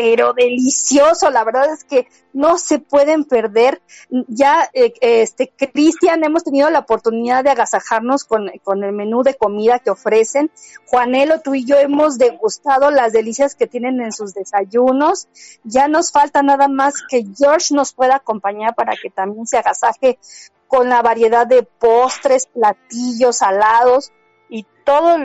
pero 0.00 0.32
delicioso, 0.32 1.28
la 1.28 1.42
verdad 1.42 1.72
es 1.72 1.82
que 1.82 2.06
no 2.32 2.56
se 2.56 2.78
pueden 2.78 3.24
perder. 3.24 3.82
Ya, 4.28 4.70
eh, 4.72 4.92
este, 5.00 5.48
Cristian, 5.48 6.22
hemos 6.22 6.44
tenido 6.44 6.70
la 6.70 6.78
oportunidad 6.78 7.42
de 7.42 7.50
agasajarnos 7.50 8.22
con, 8.22 8.48
con, 8.62 8.84
el 8.84 8.92
menú 8.92 9.24
de 9.24 9.34
comida 9.34 9.80
que 9.80 9.90
ofrecen. 9.90 10.52
Juanelo, 10.86 11.40
tú 11.40 11.56
y 11.56 11.64
yo 11.64 11.78
hemos 11.78 12.16
degustado 12.16 12.92
las 12.92 13.12
delicias 13.12 13.56
que 13.56 13.66
tienen 13.66 14.00
en 14.00 14.12
sus 14.12 14.34
desayunos. 14.34 15.26
Ya 15.64 15.88
nos 15.88 16.12
falta 16.12 16.42
nada 16.42 16.68
más 16.68 16.94
que 17.10 17.26
George 17.36 17.74
nos 17.74 17.92
pueda 17.92 18.16
acompañar 18.16 18.76
para 18.76 18.94
que 18.94 19.10
también 19.10 19.48
se 19.48 19.58
agasaje 19.58 20.20
con 20.68 20.88
la 20.88 21.02
variedad 21.02 21.44
de 21.44 21.64
postres, 21.64 22.46
platillos, 22.46 23.38
salados 23.38 24.12
y 24.48 24.64
todo 24.84 25.16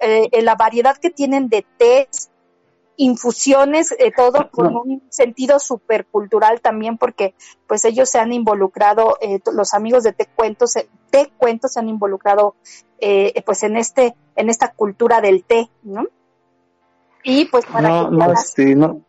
eh, 0.00 0.28
la 0.42 0.54
variedad 0.54 0.96
que 0.96 1.10
tienen 1.10 1.48
de 1.48 1.66
tés, 1.76 2.30
infusiones, 2.96 3.92
eh, 3.98 4.12
todo 4.14 4.50
con 4.50 4.76
un 4.76 5.02
sentido 5.10 5.58
supercultural 5.58 6.60
también, 6.60 6.98
porque 6.98 7.34
pues 7.66 7.84
ellos 7.84 8.08
se 8.08 8.18
han 8.18 8.32
involucrado, 8.32 9.18
eh, 9.20 9.40
los 9.52 9.74
amigos 9.74 10.02
de 10.02 10.12
Te 10.12 10.26
Cuentos, 10.26 10.74
Te 11.10 11.30
Cuentos 11.36 11.72
se 11.74 11.80
han 11.80 11.88
involucrado 11.88 12.56
eh, 12.98 13.42
pues 13.44 13.62
en 13.62 13.76
este, 13.76 14.14
en 14.34 14.48
esta 14.48 14.72
cultura 14.72 15.20
del 15.20 15.44
té, 15.44 15.70
¿no? 15.82 16.06
Y 17.22 17.46
pues 17.46 17.66
para 17.66 17.88
que 17.88 18.10
no, 18.10 18.32
este, 18.32 18.74
no. 18.74 19.02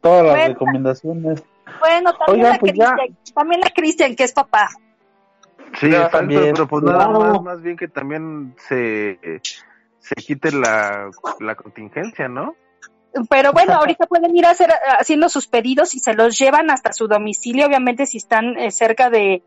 Todas, 0.00 0.26
las 0.26 0.48
recomendaciones. 0.48 1.42
Bueno, 1.78 2.12
también, 2.14 2.46
a 2.46 2.58
pues 2.58 2.72
también 3.34 3.64
a 3.64 3.70
Cristian, 3.70 4.16
que 4.16 4.24
es 4.24 4.32
papá. 4.32 4.68
Sí, 5.78 5.90
también. 6.10 6.52
Pero, 6.52 6.66
pues 6.66 6.82
nada 6.82 7.08
más, 7.08 7.42
más 7.42 7.62
bien 7.62 7.76
que 7.76 7.88
también 7.88 8.54
se 8.68 9.18
se 10.00 10.14
quite 10.16 10.52
la, 10.52 11.10
la 11.38 11.54
contingencia, 11.54 12.28
¿no? 12.28 12.54
Pero 13.28 13.52
bueno, 13.52 13.74
ahorita 13.74 14.06
pueden 14.06 14.36
ir 14.36 14.46
a 14.46 14.50
hacer, 14.50 14.70
haciendo 14.98 15.28
sus 15.28 15.48
pedidos 15.48 15.94
y 15.94 15.98
se 15.98 16.14
los 16.14 16.38
llevan 16.38 16.70
hasta 16.70 16.92
su 16.92 17.08
domicilio, 17.08 17.66
obviamente 17.66 18.06
si 18.06 18.18
están 18.18 18.56
eh, 18.56 18.70
cerca 18.70 19.10
de, 19.10 19.42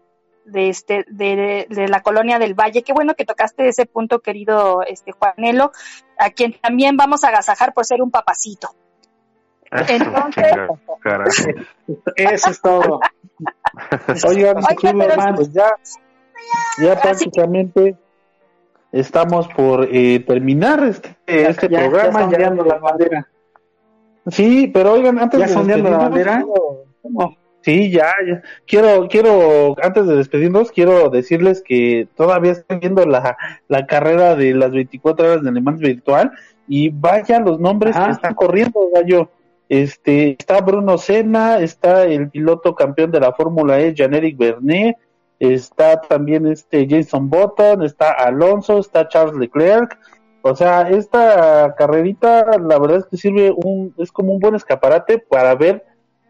de 0.45 0.69
este 0.69 1.05
de, 1.07 1.65
de, 1.69 1.87
la 1.87 2.01
colonia 2.01 2.39
del 2.39 2.55
Valle. 2.55 2.83
Qué 2.83 2.91
bueno 2.91 3.15
que 3.15 3.25
tocaste 3.25 3.67
ese 3.67 3.85
punto, 3.85 4.19
querido 4.19 4.81
este 4.85 5.13
Juanelo, 5.13 5.71
a 6.17 6.29
quien 6.31 6.53
también 6.59 6.97
vamos 6.97 7.23
a 7.23 7.29
agasajar 7.29 7.73
por 7.73 7.85
ser 7.85 8.01
un 8.01 8.11
papacito. 8.11 8.69
Entonces, 9.71 10.45
eso 12.15 12.49
es 12.49 12.61
todo. 12.61 12.99
Oigan, 14.27 14.55
pues 15.35 15.53
ya, 15.53 15.73
ya 16.79 17.01
prácticamente 17.01 17.97
estamos 18.93 19.47
por 19.49 19.89
eh, 19.91 20.19
terminar 20.21 20.81
este, 20.83 21.17
este 21.27 21.67
programa. 21.67 22.29
Ya 22.31 22.49
la 22.51 22.77
bandera. 22.77 23.27
Sí, 24.27 24.71
pero 24.73 24.93
oigan, 24.93 25.19
antes 25.19 25.39
de 25.39 25.45
despedirnos, 25.47 25.91
la 25.91 25.97
bandera. 25.97 26.45
Sí, 27.61 27.91
ya, 27.91 28.13
ya, 28.27 28.41
Quiero, 28.67 29.07
quiero, 29.07 29.75
antes 29.81 30.05
de 30.05 30.17
despedirnos, 30.17 30.71
quiero 30.71 31.09
decirles 31.09 31.61
que 31.65 32.07
todavía 32.15 32.51
estoy 32.51 32.79
viendo 32.79 33.05
la, 33.05 33.37
la 33.67 33.85
carrera 33.85 34.35
de 34.35 34.53
las 34.53 34.71
24 34.71 35.25
horas 35.25 35.43
de 35.43 35.49
alemán 35.49 35.77
virtual 35.77 36.31
y 36.67 36.89
vaya 36.89 37.39
los 37.39 37.59
nombres 37.59 37.95
que 37.95 38.11
están 38.11 38.35
corriendo, 38.35 38.89
gallo. 38.93 39.29
Este, 39.69 40.35
está 40.37 40.61
Bruno 40.61 40.97
Senna, 40.97 41.59
está 41.59 42.03
el 42.03 42.29
piloto 42.29 42.75
campeón 42.75 43.11
de 43.11 43.21
la 43.21 43.33
Fórmula 43.33 43.79
E, 43.79 43.93
Jean-Éric 43.93 44.37
Bernet, 44.37 44.97
está 45.39 46.01
también 46.01 46.47
este 46.47 46.87
Jason 46.89 47.29
Button, 47.29 47.83
está 47.83 48.11
Alonso, 48.11 48.79
está 48.79 49.07
Charles 49.07 49.35
Leclerc. 49.35 49.97
O 50.41 50.55
sea, 50.55 50.89
esta 50.89 51.73
carrerita, 51.77 52.57
la 52.59 52.77
verdad 52.77 52.97
es 52.97 53.05
que 53.05 53.17
sirve 53.17 53.51
un, 53.51 53.93
es 53.97 54.11
como 54.11 54.33
un 54.33 54.39
buen 54.39 54.55
escaparate 54.55 55.17
para 55.17 55.55
ver 55.55 55.85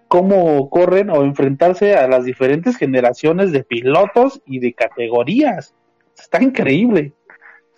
cómo 0.08 0.70
corren 0.70 1.10
o 1.10 1.24
enfrentarse 1.24 1.96
a 1.96 2.08
las 2.08 2.24
diferentes 2.24 2.78
generaciones 2.78 3.52
de 3.52 3.64
pilotos 3.64 4.42
y 4.46 4.60
de 4.60 4.74
categorías. 4.74 5.74
Está 6.16 6.44
increíble. 6.44 7.14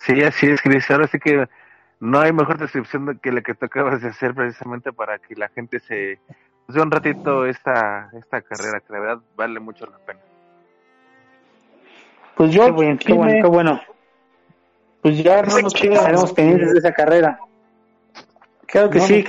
Sí, 0.00 0.22
así 0.22 0.46
es, 0.46 0.60
Cris. 0.60 0.90
Ahora 0.90 1.06
sí 1.06 1.18
que 1.18 1.48
no 2.00 2.20
hay 2.20 2.32
mejor 2.32 2.58
descripción 2.58 3.18
que 3.22 3.32
la 3.32 3.40
que 3.40 3.54
tú 3.54 3.64
acabas 3.64 4.02
de 4.02 4.08
hacer 4.08 4.34
precisamente 4.34 4.92
para 4.92 5.18
que 5.18 5.34
la 5.34 5.48
gente 5.48 5.80
se 5.80 6.20
de 6.68 6.82
un 6.82 6.90
ratito 6.90 7.46
esta, 7.46 8.10
esta 8.12 8.42
carrera, 8.42 8.80
que 8.80 8.92
de 8.92 9.00
verdad 9.00 9.22
vale 9.36 9.60
mucho 9.60 9.86
la 9.86 9.98
pena. 9.98 10.20
Pues 12.36 12.52
yo, 12.52 12.66
qué 12.66 12.70
bueno, 12.70 12.98
qué 13.04 13.12
bueno, 13.12 13.42
qué 13.42 13.48
bueno. 13.48 13.80
Pues 15.00 15.22
ya 15.22 15.42
no 15.42 15.60
nos 15.60 16.32
pendientes 16.32 16.72
de 16.72 16.78
esa 16.78 16.92
carrera. 16.92 17.38
Claro 18.66 18.90
que 18.90 19.00
sí, 19.00 19.24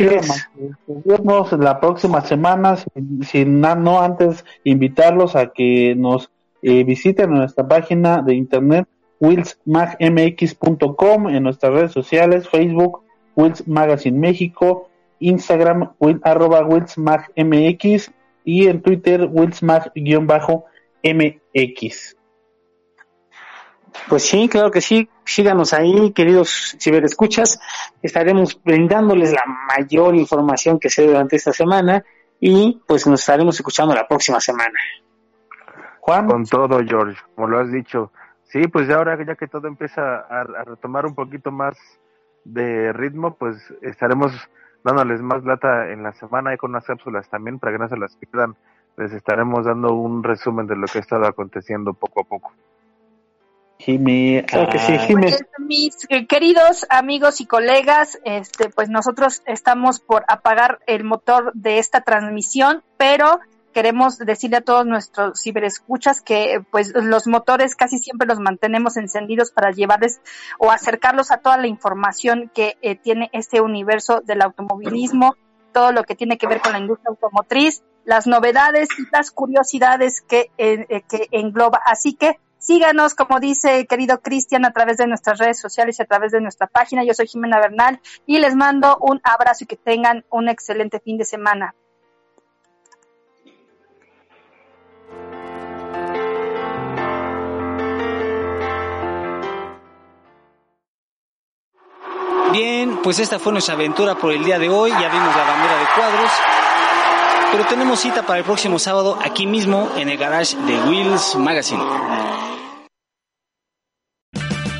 Nos 0.88 1.04
vemos 1.06 1.52
la 1.54 1.80
próxima 1.80 2.20
semana, 2.22 2.76
sin, 3.22 3.62
no 3.62 4.02
antes 4.02 4.44
invitarlos 4.64 5.36
a 5.36 5.54
que 5.54 5.94
nos 5.96 6.32
eh, 6.62 6.84
visiten 6.84 7.32
en 7.32 7.38
nuestra 7.38 7.68
página 7.68 8.24
de 8.24 8.36
internet 8.36 8.88
willsmagmx.com, 9.20 11.30
en 11.30 11.42
nuestras 11.44 11.72
redes 11.72 11.92
sociales, 11.92 12.50
Facebook, 12.50 13.04
Wills 13.36 13.68
Magazine 13.68 14.20
México, 14.20 14.90
Instagram, 15.20 15.92
will, 16.00 16.20
arroba 16.24 16.66
willsmagmx 16.66 18.12
y 18.44 18.66
en 18.68 18.82
Twitter, 18.82 19.30
willsmag-mx. 19.32 22.17
Pues 24.08 24.24
sí, 24.24 24.48
claro 24.48 24.72
que 24.72 24.82
sí. 24.82 25.10
Síganos 25.26 25.74
ahí, 25.74 26.12
queridos 26.14 26.78
ciberescuchas. 26.80 27.60
Estaremos 28.02 28.62
brindándoles 28.64 29.34
la 29.34 29.44
mayor 29.46 30.16
información 30.16 30.80
que 30.80 30.90
se 30.90 31.06
durante 31.06 31.36
esta 31.36 31.52
semana 31.52 32.04
y 32.40 32.82
pues 32.88 33.08
nos 33.08 33.20
estaremos 33.20 33.56
escuchando 33.56 33.94
la 33.94 34.08
próxima 34.08 34.40
semana. 34.40 34.80
Juan. 36.00 36.28
Con 36.28 36.46
todo, 36.46 36.80
George, 36.88 37.20
como 37.36 37.48
lo 37.48 37.60
has 37.60 37.72
dicho. 37.72 38.12
Sí, 38.46 38.68
pues 38.68 38.88
ya 38.88 38.96
ahora 38.96 39.22
ya 39.26 39.36
que 39.36 39.48
todo 39.48 39.68
empieza 39.68 40.20
a, 40.20 40.44
retomar 40.64 41.06
un 41.06 41.16
poquito 41.16 41.52
más 41.52 41.78
de 42.46 42.94
ritmo, 42.94 43.36
pues 43.36 43.58
estaremos 43.82 44.32
dándoles 44.86 45.22
más 45.22 45.44
lata 45.44 45.92
en 45.92 46.04
la 46.04 46.14
semana 46.14 46.54
y 46.54 46.58
con 46.58 46.70
unas 46.72 46.86
cápsulas 46.86 47.30
también 47.30 47.60
para 47.60 47.74
que 47.74 47.80
no 47.80 47.90
se 47.90 47.98
las 47.98 48.16
pierdan. 48.16 48.56
Les 48.96 49.12
estaremos 49.12 49.66
dando 49.66 49.94
un 49.94 50.24
resumen 50.24 50.66
de 50.66 50.78
lo 50.78 50.88
que 50.88 51.00
ha 51.00 51.02
estado 51.02 51.28
aconteciendo 51.28 51.94
poco 51.94 52.22
a 52.22 52.24
poco. 52.24 52.54
Jimmy, 53.80 54.44
claro 54.44 54.70
que 54.72 54.80
sí, 54.80 54.94
ah. 54.94 55.00
Jimmy. 55.00 55.22
Pues, 55.24 55.46
mis 55.60 55.96
eh, 56.10 56.26
queridos 56.26 56.86
amigos 56.90 57.42
y 57.42 57.46
colegas, 57.46 58.20
este, 58.24 58.70
pues 58.70 58.90
nosotros 58.90 59.42
estamos 59.46 60.00
por 60.00 60.24
apagar 60.28 60.80
el 60.88 61.04
motor 61.04 61.52
de 61.54 61.80
esta 61.80 62.02
transmisión, 62.02 62.84
pero 62.98 63.40
queremos 63.74 64.18
decirle 64.18 64.58
a 64.58 64.62
todos 64.62 64.88
nuestros 64.88 65.40
ciberescuchas 65.40 66.22
que 66.22 66.66
pues 66.72 66.94
los 66.96 67.28
motores 67.28 67.76
casi 67.76 68.00
siempre 68.00 68.28
los 68.28 68.40
mantenemos 68.40 68.98
encendidos 68.98 69.52
para 69.52 69.70
llevarles 69.70 70.20
o 70.58 70.72
acercarlos 70.72 71.30
a 71.30 71.38
toda 71.38 71.58
la 71.58 71.68
información 71.68 72.50
que 72.56 72.78
eh, 72.82 72.96
tiene 72.96 73.30
este 73.34 73.62
universo 73.62 74.22
del 74.26 74.42
automovilismo, 74.42 75.36
todo 75.74 75.92
lo 75.92 76.04
que 76.06 76.16
tiene 76.16 76.40
que 76.40 76.48
ver 76.48 76.60
con 76.60 76.72
la 76.72 76.80
industria 76.80 77.12
automotriz, 77.12 77.84
las 78.04 78.26
novedades 78.26 78.90
y 78.98 79.04
las 79.12 79.30
curiosidades 79.30 80.22
que, 80.22 80.50
eh, 80.58 81.04
que 81.08 81.28
engloba. 81.32 81.80
Así 81.86 82.14
que 82.14 82.40
Síganos, 82.60 83.14
como 83.14 83.40
dice 83.40 83.86
querido 83.86 84.22
Cristian, 84.22 84.66
a 84.66 84.74
través 84.74 84.98
de 84.98 85.08
nuestras 85.08 85.38
redes 85.40 85.60
sociales 85.60 86.00
y 86.00 86.02
a 86.02 86.06
través 86.06 86.32
de 86.32 86.42
nuestra 86.42 86.68
página. 86.68 87.04
Yo 87.04 87.14
soy 87.14 87.28
Jimena 87.28 87.60
Bernal 87.60 88.02
y 88.26 88.40
les 88.40 88.56
mando 88.56 88.98
un 89.00 89.22
abrazo 89.24 89.64
y 89.64 89.68
que 89.68 89.78
tengan 89.78 90.26
un 90.30 90.50
excelente 90.50 91.00
fin 91.00 91.18
de 91.18 91.26
semana. 91.26 91.76
Bien, 102.52 103.00
pues 103.04 103.20
esta 103.20 103.40
fue 103.40 103.52
nuestra 103.52 103.76
aventura 103.76 104.16
por 104.16 104.32
el 104.32 104.44
día 104.44 104.58
de 104.58 104.70
hoy. 104.70 104.90
Ya 104.90 105.10
vimos 105.10 105.36
la 105.36 105.44
bandera 105.44 105.78
de 105.80 105.86
cuadros. 105.96 106.32
Pero 107.52 107.66
tenemos 107.66 108.00
cita 108.00 108.24
para 108.24 108.40
el 108.40 108.46
próximo 108.46 108.80
sábado 108.80 109.18
aquí 109.24 109.46
mismo 109.46 109.90
en 109.96 110.10
el 110.10 110.18
garage 110.18 110.58
de 110.58 110.80
Wheels 110.90 111.36
Magazine. 111.36 111.84